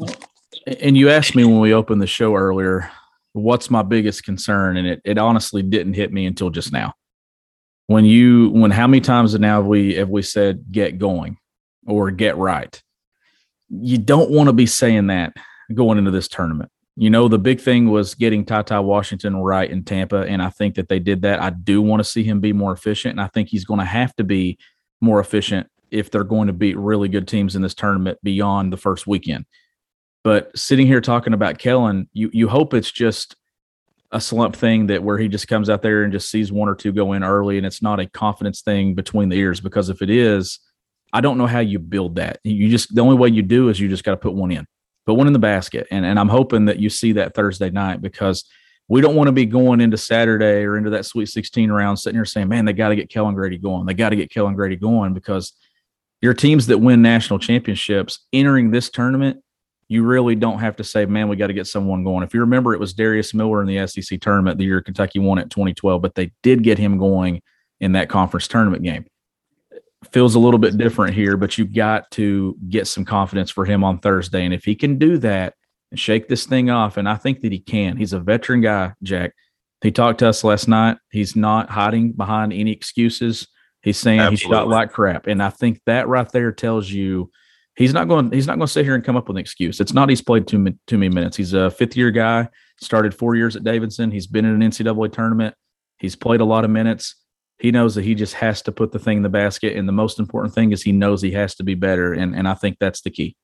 And 0.67 0.97
you 0.97 1.11
asked 1.11 1.35
me 1.35 1.45
when 1.45 1.61
we 1.61 1.75
opened 1.75 2.01
the 2.01 2.07
show 2.07 2.35
earlier, 2.35 2.91
what's 3.33 3.71
my 3.71 3.83
biggest 3.83 4.25
concern, 4.25 4.77
and 4.77 4.87
it 4.87 5.01
it 5.05 5.19
honestly 5.19 5.63
didn't 5.63 5.95
hit 5.95 6.13
me 6.13 6.27
until 6.27 6.51
just 6.51 6.73
now. 6.73 6.95
When 7.87 8.05
you 8.05 8.51
when 8.51 8.71
how 8.71 8.87
many 8.87 9.01
times 9.01 9.39
now 9.39 9.57
have 9.57 9.67
we 9.67 9.95
have 9.95 10.09
we 10.09 10.23
said 10.23 10.65
get 10.71 10.99
going 10.99 11.37
or 11.87 12.11
get 12.11 12.37
right? 12.37 12.81
You 13.69 13.99
don't 13.99 14.31
want 14.31 14.49
to 14.49 14.53
be 14.53 14.67
saying 14.67 15.09
that 15.09 15.33
going 15.75 15.99
into 15.99 16.11
this 16.11 16.29
tournament 16.29 16.71
you 16.97 17.09
know, 17.09 17.29
the 17.29 17.39
big 17.39 17.61
thing 17.61 17.91
was 17.91 18.15
getting 18.15 18.45
Ty 18.45 18.81
Washington 18.81 19.37
right 19.37 19.71
in 19.71 19.85
Tampa, 19.85 20.23
and 20.23 20.43
I 20.43 20.51
think 20.51 20.75
that 20.75 20.89
they 20.89 20.99
did 20.99 21.23
that. 21.23 21.41
I 21.41 21.51
do 21.51 21.81
want 21.81 22.01
to 22.01 22.05
see 22.05 22.23
him 22.23 22.41
be 22.41 22.53
more 22.53 22.73
efficient, 22.73 23.13
and 23.13 23.21
I 23.21 23.29
think 23.29 23.49
he's 23.49 23.65
going 23.65 23.81
to 23.81 23.87
have 23.87 24.15
to 24.17 24.25
be 24.25 24.59
more 25.01 25.19
efficient 25.19 25.69
if 25.91 26.11
they're 26.11 26.25
going 26.25 26.49
to 26.49 26.53
beat 26.53 26.77
really 26.77 27.09
good 27.09 27.27
teams 27.27 27.57
in 27.57 27.63
this 27.63 27.75
tournament 27.75 28.19
beyond 28.23 28.73
the 28.73 28.77
first 28.77 29.07
weekend. 29.07 29.47
But 30.25 30.57
sitting 30.57 30.87
here 30.87 31.01
talking 31.01 31.33
about 31.33 31.59
Kellan, 31.59 32.09
you 32.12 32.31
you 32.33 32.49
hope 32.49 32.75
it's 32.75 32.91
just 32.91 33.37
a 34.11 34.20
slump 34.20 34.55
thing 34.55 34.89
that 34.89 35.03
where 35.03 35.18
he 35.18 35.29
just 35.29 35.49
comes 35.49 35.70
out 35.70 35.83
there 35.83 36.03
and 36.03 36.12
just 36.12 36.31
sees 36.31 36.53
one 36.53 36.68
or 36.68 36.75
two 36.75 36.93
go 36.93 37.12
in 37.12 37.25
early, 37.25 37.57
and 37.57 37.66
it's 37.66 37.83
not 37.83 38.01
a 38.01 38.07
confidence 38.07 38.61
thing 38.62 38.95
between 38.95 39.29
the 39.29 39.37
ears. 39.37 39.61
Because 39.61 39.89
if 39.89 40.03
it 40.03 40.11
is, 40.11 40.61
I 41.12 41.20
don't 41.20 41.39
know 41.39 41.47
how 41.47 41.61
you 41.61 41.79
build 41.79 42.16
that. 42.16 42.39
You 42.45 42.68
just 42.68 42.95
the 42.95 43.01
only 43.01 43.16
way 43.16 43.29
you 43.29 43.43
do 43.43 43.68
is 43.68 43.81
you 43.81 43.89
just 43.89 44.05
got 44.05 44.12
to 44.12 44.16
put 44.16 44.35
one 44.35 44.53
in 44.53 44.66
but 45.07 45.14
one 45.14 45.27
in 45.27 45.33
the 45.33 45.39
basket. 45.39 45.87
And, 45.91 46.05
and 46.05 46.18
I'm 46.18 46.29
hoping 46.29 46.66
that 46.66 46.79
you 46.79 46.89
see 46.91 47.12
that 47.12 47.35
Thursday 47.35 47.70
night 47.70 48.01
because 48.01 48.45
we 48.89 49.01
don't 49.01 49.16
want 49.16 49.29
to 49.29 49.33
be 49.33 49.47
going 49.47 49.81
into 49.81 49.97
Saturday 49.97 50.64
or 50.64 50.77
into 50.77 50.91
that 50.91 51.07
Sweet 51.07 51.27
16 51.27 51.70
round 51.70 51.99
sitting 51.99 52.16
here 52.16 52.25
saying, 52.25 52.49
man, 52.49 52.64
they 52.64 52.73
got 52.73 52.91
to 52.91 52.97
get 52.97 53.11
Kellan 53.11 53.35
Grady 53.35 53.59
going. 53.59 53.87
They 53.87 53.95
got 53.95 54.11
to 54.11 54.16
get 54.16 54.31
Kellan 54.31 54.55
Grady 54.55 54.77
going 54.77 55.14
because 55.14 55.53
your 56.20 56.35
teams 56.35 56.66
that 56.66 56.79
win 56.79 57.03
national 57.03 57.39
championships 57.39 58.27
entering 58.33 58.70
this 58.70 58.91
tournament, 58.91 59.43
you 59.93 60.05
really 60.05 60.34
don't 60.34 60.59
have 60.59 60.76
to 60.76 60.84
say, 60.84 61.07
man, 61.07 61.28
we 61.28 61.36
got 61.36 61.49
to 61.49 61.53
get 61.53 61.66
someone 61.66 62.03
going. 62.03 62.22
If 62.22 62.34
you 62.34 62.40
remember, 62.40 62.74
it 62.74 62.80
was 62.80 62.95
Darius 62.95 63.34
Miller 63.34 63.61
in 63.61 63.66
the 63.66 63.86
SEC 63.86 64.20
tournament 64.20 64.59
the 64.59 64.64
year 64.64 64.80
Kentucky 64.80 65.18
won 65.18 65.38
it 65.38 65.51
2012, 65.51 66.01
but 66.01 66.14
they 66.14 66.32
did 66.43 66.62
get 66.62 66.78
him 66.78 66.99
going 66.99 67.43
in 67.80 67.93
that 67.93 68.09
conference 68.09 68.49
tournament 68.49 68.82
game 68.82 69.05
feels 70.11 70.34
a 70.34 70.38
little 70.38 70.59
bit 70.59 70.76
different 70.76 71.14
here, 71.14 71.36
but 71.36 71.57
you've 71.57 71.72
got 71.72 72.11
to 72.12 72.57
get 72.68 72.86
some 72.86 73.05
confidence 73.05 73.51
for 73.51 73.64
him 73.64 73.84
on 73.84 73.99
Thursday. 73.99 74.45
And 74.45 74.53
if 74.53 74.64
he 74.64 74.74
can 74.74 74.99
do 74.99 75.18
that 75.18 75.55
and 75.90 76.01
shake 76.01 76.28
this 76.28 76.47
thing 76.47 76.70
off, 76.70 76.97
and 76.97 77.09
I 77.09 77.16
think 77.16 77.40
that 77.43 77.53
he 77.53 77.61
can, 77.61 77.97
he's 77.97 78.12
a 78.12 78.20
veteran 78.20 78.61
guy, 78.61 78.95
Jack. 79.03 79.32
He 79.80 79.90
talked 79.90 80.20
to 80.20 80.28
us 80.28 80.45
last 80.45 80.68
night. 80.68 80.99
He's 81.11 81.34
not 81.34 81.70
hiding 81.70 82.12
behind 82.12 82.53
any 82.53 82.70
excuses. 82.70 83.49
He's 83.82 83.99
saying 83.99 84.20
Absolutely. 84.20 84.45
he 84.45 84.51
shot 84.51 84.68
like 84.68 84.93
crap. 84.93 85.26
And 85.26 85.43
I 85.43 85.51
think 85.51 85.80
that 85.86 86.07
right 86.07 86.30
there 86.30 86.53
tells 86.53 86.88
you 86.90 87.30
he's 87.77 87.93
not 87.93 88.09
going 88.09 88.31
he's 88.33 88.47
not 88.47 88.57
going 88.57 88.66
to 88.66 88.73
sit 88.73 88.85
here 88.85 88.95
and 88.95 89.05
come 89.05 89.16
up 89.16 89.29
with 89.29 89.37
an 89.37 89.41
excuse. 89.41 89.81
It's 89.81 89.93
not 89.93 90.09
he's 90.09 90.23
played 90.23 90.47
too, 90.47 90.75
too 90.87 90.99
many 90.99 91.14
minutes. 91.14 91.37
He's 91.37 91.53
a 91.53 91.70
fifth 91.70 91.97
year 91.97 92.11
guy, 92.11 92.49
started 92.81 93.14
four 93.14 93.35
years 93.35 93.57
at 93.57 93.64
Davidson. 93.64 94.11
He's 94.11 94.27
been 94.27 94.45
in 94.45 94.61
an 94.61 94.70
NCAA 94.70 95.12
tournament. 95.12 95.55
He's 95.99 96.16
played 96.16 96.41
a 96.41 96.45
lot 96.45 96.64
of 96.64 96.70
minutes 96.70 97.16
he 97.62 97.70
knows 97.70 97.95
that 97.95 98.03
he 98.03 98.16
just 98.16 98.35
has 98.35 98.61
to 98.62 98.73
put 98.73 98.91
the 98.91 98.99
thing 98.99 99.18
in 99.18 99.23
the 99.23 99.29
basket. 99.29 99.77
And 99.77 99.89
the 99.89 99.93
most 99.93 100.18
important 100.18 100.53
thing 100.53 100.73
is 100.73 100.83
he 100.83 100.91
knows 100.91 101.23
he 101.23 101.31
has 101.31 101.55
to 101.55 101.62
be 101.62 101.77
better. 101.77 102.12
And, 102.12 102.35
and 102.35 102.49
I 102.49 102.55
think 102.55 102.79
that's 102.81 103.03
the 103.03 103.11
key. 103.11 103.37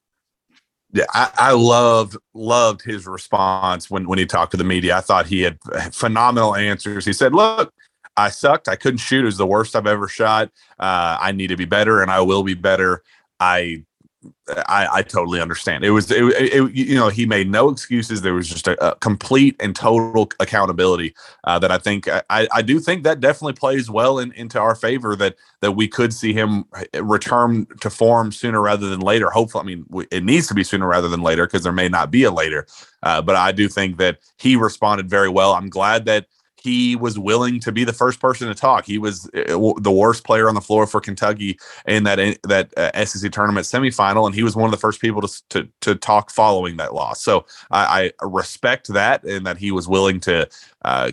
Yeah, 0.92 1.04
I, 1.10 1.30
I 1.36 1.52
loved 1.52 2.16
loved 2.34 2.82
his 2.82 3.06
response 3.06 3.88
when 3.88 4.08
when 4.08 4.18
he 4.18 4.26
talked 4.26 4.52
to 4.52 4.56
the 4.56 4.64
media. 4.64 4.96
I 4.96 5.02
thought 5.02 5.26
he 5.26 5.42
had 5.42 5.58
phenomenal 5.92 6.56
answers. 6.56 7.04
He 7.04 7.12
said, 7.12 7.34
"Look, 7.34 7.74
I 8.16 8.30
sucked. 8.30 8.68
I 8.68 8.74
couldn't 8.76 8.98
shoot. 8.98 9.20
It 9.20 9.26
was 9.26 9.36
the 9.36 9.46
worst 9.46 9.76
I've 9.76 9.86
ever 9.86 10.08
shot. 10.08 10.50
Uh, 10.78 11.18
I 11.20 11.32
need 11.32 11.48
to 11.48 11.56
be 11.56 11.66
better, 11.66 12.00
and 12.00 12.10
I 12.10 12.22
will 12.22 12.42
be 12.42 12.54
better. 12.54 13.02
I 13.38 13.84
I, 14.48 14.88
I 14.90 15.02
totally 15.02 15.40
understand. 15.40 15.84
It 15.84 15.90
was, 15.90 16.10
it, 16.10 16.24
it, 16.24 16.72
you 16.72 16.96
know, 16.96 17.08
he 17.08 17.24
made 17.24 17.48
no 17.48 17.68
excuses. 17.68 18.22
There 18.22 18.34
was 18.34 18.48
just 18.48 18.66
a, 18.66 18.84
a 18.84 18.96
complete 18.96 19.54
and 19.60 19.76
total 19.76 20.28
accountability 20.40 21.14
uh, 21.44 21.58
that 21.60 21.70
I 21.70 21.78
think 21.78 22.08
I, 22.08 22.48
I 22.52 22.62
do 22.62 22.80
think 22.80 23.04
that 23.04 23.20
definitely 23.20 23.52
plays 23.52 23.88
well 23.90 24.18
in, 24.18 24.32
into 24.32 24.58
our 24.58 24.74
favor. 24.74 25.14
That 25.14 25.36
that 25.60 25.72
we 25.72 25.86
could 25.86 26.12
see 26.12 26.32
him 26.32 26.64
return 27.00 27.66
to 27.80 27.90
form 27.90 28.32
sooner 28.32 28.60
rather 28.60 28.88
than 28.88 29.00
later. 29.00 29.30
Hopefully, 29.30 29.62
I 29.62 29.66
mean, 29.66 30.06
it 30.10 30.24
needs 30.24 30.46
to 30.48 30.54
be 30.54 30.64
sooner 30.64 30.86
rather 30.86 31.08
than 31.08 31.22
later 31.22 31.46
because 31.46 31.62
there 31.62 31.72
may 31.72 31.88
not 31.88 32.10
be 32.10 32.24
a 32.24 32.30
later. 32.30 32.66
Uh, 33.02 33.22
but 33.22 33.36
I 33.36 33.52
do 33.52 33.68
think 33.68 33.98
that 33.98 34.18
he 34.38 34.56
responded 34.56 35.08
very 35.08 35.28
well. 35.28 35.52
I'm 35.52 35.68
glad 35.68 36.06
that 36.06 36.26
he 36.60 36.96
was 36.96 37.18
willing 37.18 37.60
to 37.60 37.72
be 37.72 37.84
the 37.84 37.92
first 37.92 38.20
person 38.20 38.48
to 38.48 38.54
talk. 38.54 38.84
He 38.84 38.98
was 38.98 39.26
uh, 39.34 39.72
the 39.80 39.92
worst 39.92 40.24
player 40.24 40.48
on 40.48 40.54
the 40.54 40.60
floor 40.60 40.86
for 40.86 41.00
Kentucky 41.00 41.58
in 41.86 42.04
that 42.04 42.38
that 42.44 42.76
uh, 42.76 43.04
SEC 43.04 43.30
tournament 43.32 43.66
semifinal, 43.66 44.26
and 44.26 44.34
he 44.34 44.42
was 44.42 44.56
one 44.56 44.66
of 44.66 44.70
the 44.70 44.78
first 44.78 45.00
people 45.00 45.22
to 45.22 45.42
to, 45.50 45.68
to 45.80 45.94
talk 45.94 46.30
following 46.30 46.76
that 46.78 46.94
loss. 46.94 47.22
So 47.22 47.46
I, 47.70 48.12
I, 48.20 48.26
respect 48.26 48.88
that, 48.88 49.24
and 49.24 49.46
that 49.46 49.58
he 49.58 49.70
was 49.70 49.88
willing 49.88 50.20
to 50.20 50.48
uh, 50.84 51.12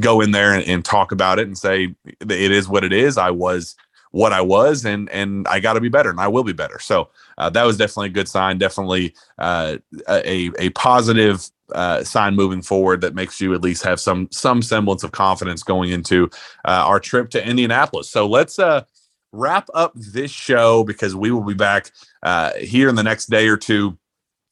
go 0.00 0.20
in 0.20 0.30
there 0.30 0.54
and, 0.54 0.66
and 0.66 0.84
talk 0.84 1.12
about 1.12 1.38
it 1.38 1.46
and 1.46 1.56
say 1.56 1.94
it 2.04 2.30
is 2.30 2.68
what 2.68 2.84
it 2.84 2.92
is. 2.92 3.18
I 3.18 3.30
was 3.30 3.76
what 4.10 4.32
I 4.32 4.40
was, 4.40 4.84
and 4.84 5.08
and 5.10 5.46
I 5.48 5.60
got 5.60 5.74
to 5.74 5.80
be 5.80 5.88
better, 5.88 6.10
and 6.10 6.20
I 6.20 6.28
will 6.28 6.44
be 6.44 6.52
better. 6.52 6.78
So 6.78 7.10
uh, 7.38 7.50
that 7.50 7.64
was 7.64 7.76
definitely 7.76 8.08
a 8.08 8.12
good 8.12 8.28
sign. 8.28 8.58
Definitely 8.58 9.14
uh, 9.38 9.76
a 10.08 10.50
a 10.58 10.70
positive 10.70 11.48
uh, 11.74 12.04
sign 12.04 12.34
moving 12.34 12.62
forward 12.62 13.00
that 13.00 13.14
makes 13.14 13.40
you 13.40 13.54
at 13.54 13.62
least 13.62 13.84
have 13.84 14.00
some 14.00 14.28
some 14.30 14.62
semblance 14.62 15.02
of 15.02 15.12
confidence 15.12 15.62
going 15.62 15.90
into 15.90 16.30
uh, 16.64 16.84
our 16.86 17.00
trip 17.00 17.30
to 17.30 17.46
Indianapolis. 17.46 18.08
So 18.08 18.26
let's 18.26 18.58
uh, 18.58 18.84
wrap 19.32 19.68
up 19.74 19.92
this 19.94 20.30
show 20.30 20.84
because 20.84 21.14
we 21.14 21.30
will 21.30 21.44
be 21.44 21.54
back 21.54 21.90
uh, 22.22 22.52
here 22.54 22.88
in 22.88 22.94
the 22.94 23.02
next 23.02 23.26
day 23.26 23.48
or 23.48 23.56
two 23.56 23.98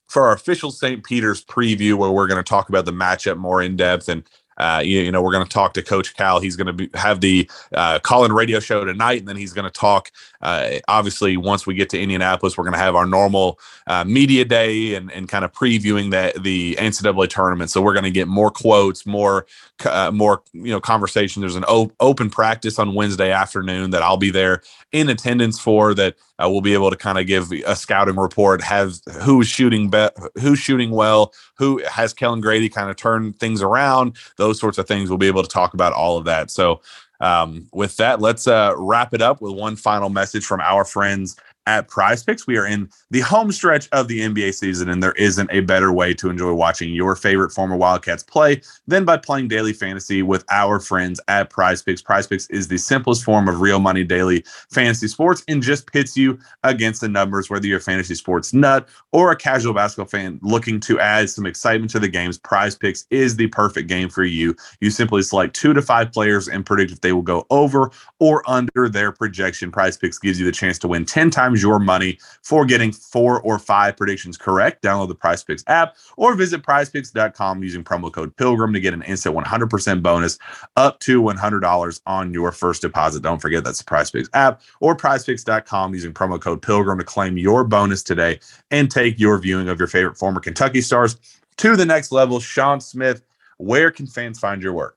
for 0.09 0.27
our 0.27 0.35
official 0.35 0.71
St. 0.71 1.03
Peter's 1.03 1.45
preview, 1.45 1.95
where 1.95 2.11
we're 2.11 2.27
going 2.27 2.43
to 2.43 2.49
talk 2.49 2.69
about 2.69 2.85
the 2.85 2.93
matchup 2.93 3.37
more 3.37 3.63
in 3.63 3.77
depth 3.77 4.09
and 4.09 4.23
uh, 4.57 4.83
you, 4.85 5.01
you, 5.01 5.13
know, 5.13 5.23
we're 5.23 5.33
going 5.33 5.45
to 5.45 5.51
talk 5.51 5.75
to 5.75 5.83
Coach 5.83 6.15
Cal. 6.15 6.41
He's 6.41 6.57
going 6.57 6.77
to 6.77 6.99
have 6.99 7.21
the 7.21 7.49
uh, 7.73 7.99
call-in 7.99 8.33
radio 8.33 8.61
show 8.61 8.85
tonight, 8.85 9.21
and 9.21 9.29
then 9.29 9.37
he's 9.37 9.53
going 9.53 9.65
to 9.65 9.71
talk. 9.71 10.11
Uh, 10.41 10.81
obviously, 10.89 11.37
once 11.37 11.67
we 11.67 11.75
get 11.75 11.91
to 11.91 12.01
Indianapolis, 12.01 12.57
we're 12.57 12.65
going 12.65 12.75
to 12.75 12.79
have 12.79 12.95
our 12.95 13.07
normal 13.07 13.59
uh, 13.87 14.05
media 14.05 14.45
day 14.45 14.95
and, 14.95 15.11
and 15.13 15.29
kind 15.29 15.45
of 15.45 15.53
previewing 15.53 16.11
that 16.11 16.43
the 16.43 16.77
NCAA 16.79 17.29
tournament. 17.29 17.71
So 17.71 17.83
we're 17.83 17.95
going 17.95 18.05
to 18.05 18.11
get 18.11 18.29
more 18.29 18.51
quotes, 18.51 19.07
more 19.07 19.47
uh, 19.85 20.11
more 20.12 20.43
you 20.53 20.70
know 20.70 20.81
conversation. 20.81 21.41
There's 21.41 21.57
an 21.57 21.64
op- 21.64 21.93
open 22.01 22.31
practice 22.31 22.79
on 22.79 22.95
Wednesday 22.95 23.31
afternoon 23.31 23.91
that 23.91 24.03
I'll 24.03 24.16
be 24.16 24.31
there 24.31 24.62
in 24.93 25.09
attendance 25.09 25.59
for. 25.59 25.95
That 25.95 26.16
uh, 26.39 26.49
we'll 26.49 26.61
be 26.61 26.75
able 26.75 26.91
to 26.91 26.97
kind 26.97 27.18
of 27.18 27.27
give 27.27 27.51
a 27.53 27.77
scouting 27.77 28.16
report, 28.16 28.62
have 28.62 28.95
who's 29.22 29.49
shooting 29.49 29.91
be- 29.91 30.09
who's 30.41 30.59
shooting 30.59 30.91
well, 30.91 31.33
who 31.57 31.83
has 31.91 32.12
Kellan 32.12 32.41
Grady 32.41 32.68
kind 32.68 32.91
of 32.91 32.97
turn 32.97 33.33
things 33.35 33.62
around, 33.62 34.16
those 34.37 34.59
sorts 34.59 34.79
of 34.79 34.87
things. 34.87 35.09
We'll 35.09 35.18
be 35.18 35.27
able 35.29 35.43
to 35.43 35.49
talk 35.49 35.75
about 35.75 35.93
all 35.93 36.16
of 36.16 36.25
that. 36.25 36.51
So 36.51 36.81
um, 37.20 37.68
with 37.72 37.97
that, 37.97 38.20
let's 38.20 38.47
uh, 38.47 38.75
wrap 38.77 39.14
it 39.14 39.22
up 39.22 39.41
with 39.41 39.55
one 39.55 39.77
final 39.77 40.09
message 40.09 40.45
from 40.45 40.61
our 40.61 40.85
friends 40.85 41.37
at 41.67 41.89
Prize 41.89 42.23
Picks. 42.23 42.47
We 42.47 42.57
are 42.57 42.67
in 42.67 42.89
the 43.11 43.21
home 43.21 43.53
stretch 43.53 43.89
of 43.93 44.09
the 44.09 44.21
NBA 44.21 44.55
season, 44.55 44.89
and 44.89 45.03
there 45.03 45.12
isn't 45.12 45.51
a 45.51 45.61
better 45.61 45.93
way 45.93 46.15
to 46.15 46.31
enjoy 46.31 46.53
watching 46.53 46.93
your 46.93 47.17
favorite 47.17 47.51
former 47.51 47.77
Wildcats 47.77 48.23
play 48.23 48.61
than 48.87 49.05
by 49.05 49.17
playing 49.17 49.49
daily 49.49 49.73
fantasy 49.73 50.23
with 50.23 50.45
our 50.51 50.81
friends 50.81 51.21
at 51.29 51.51
Prize 51.51 51.83
Picks. 51.83 52.03
Prize 52.03 52.27
Picks 52.27 52.47
is 52.49 52.69
the 52.69 52.79
simplest 52.79 53.25
form 53.25 53.49
of 53.49 53.61
real 53.61 53.81
money 53.81 54.05
daily 54.05 54.45
fantasy 54.71 55.09
sports 55.09 55.43
and 55.49 55.62
just 55.62 55.91
pits 55.91 56.17
you 56.17 56.39
against 56.62 57.01
the 57.01 57.09
numbers, 57.09 57.51
whether 57.51 57.67
you're 57.67 57.79
a 57.79 57.83
fantasy 57.83 58.15
sports 58.15 58.53
nut 58.53 58.89
or 59.12 59.31
a 59.31 59.37
casual 59.37 59.75
basketball 59.75 60.07
fan 60.07 60.39
looking 60.43 60.81
to 60.81 61.01
add 61.01 61.31
some 61.31 61.47
excitement 61.47 61.91
to 61.91 61.99
the 61.99 62.09
games. 62.09 62.39
Prize 62.39 62.75
Picks 62.75 63.07
is 63.11 63.37
the 63.37 63.47
perfect 63.49 63.89
game 63.89 64.09
for 64.09 64.25
you. 64.25 64.55
You 64.81 64.91
simply 64.91 65.23
select 65.23 65.55
two 65.55 65.73
to 65.73 65.83
five 65.83 66.12
players 66.12 66.49
and 66.49 66.67
predict 66.67 66.93
if 66.93 67.01
they 67.01 67.12
will 67.12 67.23
go 67.23 67.47
over 67.51 67.91
or 68.19 68.43
under 68.49 68.89
their 68.89 69.12
projection. 69.12 69.71
Prize 69.71 69.97
Picks 69.97 70.19
gives 70.19 70.39
you 70.39 70.47
the 70.47 70.53
chance 70.53 70.79
to 70.81 70.89
win 70.89 71.05
10 71.05 71.31
times 71.31 71.54
times 71.55 71.63
your 71.63 71.79
money 71.79 72.19
for 72.43 72.65
getting 72.65 72.93
four 72.93 73.41
or 73.43 73.59
five 73.59 73.97
predictions 73.97 74.37
correct. 74.37 74.83
Download 74.83 75.09
the 75.09 75.15
Prize 75.15 75.45
Picks 75.45 75.65
app 75.67 75.97
or 76.17 76.35
visit 76.35 76.63
prizepicks.com 76.63 77.63
using 77.63 77.85
promo 77.85 78.13
code 78.13 78.37
Pilgrim 78.37 78.73
to 78.73 78.81
get 78.81 78.95
an 78.95 79.03
instant 79.03 79.37
100% 79.37 80.03
bonus 80.03 80.39
up 80.77 81.01
to 81.01 81.23
$100 81.23 82.01
on 82.07 82.35
your 82.35 82.53
first 82.53 82.83
deposit. 82.83 83.23
Don't 83.23 83.41
forget 83.41 83.65
that's 83.65 83.79
the 83.79 83.85
Prize 83.85 84.11
Picks 84.11 84.29
app 84.35 84.63
or 84.81 84.97
prizepicks.com 84.97 85.95
using 85.95 86.13
promo 86.13 86.41
code 86.41 86.63
Pilgrim 86.63 86.99
to 86.99 87.05
claim 87.05 87.39
your 87.39 87.65
bonus 87.65 88.03
today 88.03 88.41
and 88.71 88.91
take 88.91 89.19
your 89.19 89.39
viewing 89.39 89.69
of 89.69 89.79
your 89.79 89.89
favorite 89.89 90.17
former 90.17 90.41
Kentucky 90.41 90.81
stars 90.81 91.17
to 91.57 91.77
the 91.77 91.87
next 91.87 92.13
level. 92.13 92.41
Shawn 92.41 92.81
Smith, 92.81 93.23
where 93.59 93.91
can 93.91 94.07
fans 94.07 94.39
find 94.39 94.63
your 94.63 94.73
work? 94.73 94.97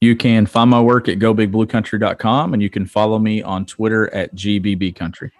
You 0.00 0.14
can 0.14 0.46
find 0.46 0.70
my 0.70 0.80
work 0.80 1.08
at 1.08 1.18
gobigbluecountry.com 1.18 2.54
and 2.54 2.62
you 2.62 2.70
can 2.70 2.86
follow 2.86 3.18
me 3.18 3.42
on 3.42 3.66
Twitter 3.66 4.12
at 4.14 4.32
gbbcountry. 4.32 5.32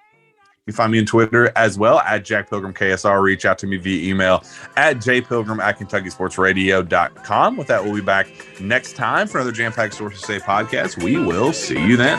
You 0.69 0.75
find 0.75 0.93
me 0.93 0.99
on 0.99 1.07
Twitter 1.07 1.51
as 1.57 1.79
well 1.79 2.01
at 2.01 2.27
Jack 2.27 2.51
Pilgrim 2.51 2.75
KSR. 2.75 3.23
Reach 3.23 3.47
out 3.47 3.59
to 3.61 3.67
me 3.67 3.79
via 3.79 4.11
email 4.11 4.45
at 4.77 4.99
jpilgrim 4.99 5.61
at 5.61 5.79
KentuckySportsRadio.com. 5.79 7.57
With 7.57 7.69
that, 7.69 7.83
we'll 7.83 7.95
be 7.95 8.03
back 8.03 8.29
next 8.61 8.95
time 8.95 9.27
for 9.29 9.39
another 9.39 9.53
Jam 9.53 9.73
Packed 9.73 9.95
Sources 9.95 10.21
Say 10.21 10.39
podcast. 10.39 11.03
We 11.03 11.17
will 11.17 11.55
see 11.55 11.83
you 11.83 11.97
then. 11.97 12.19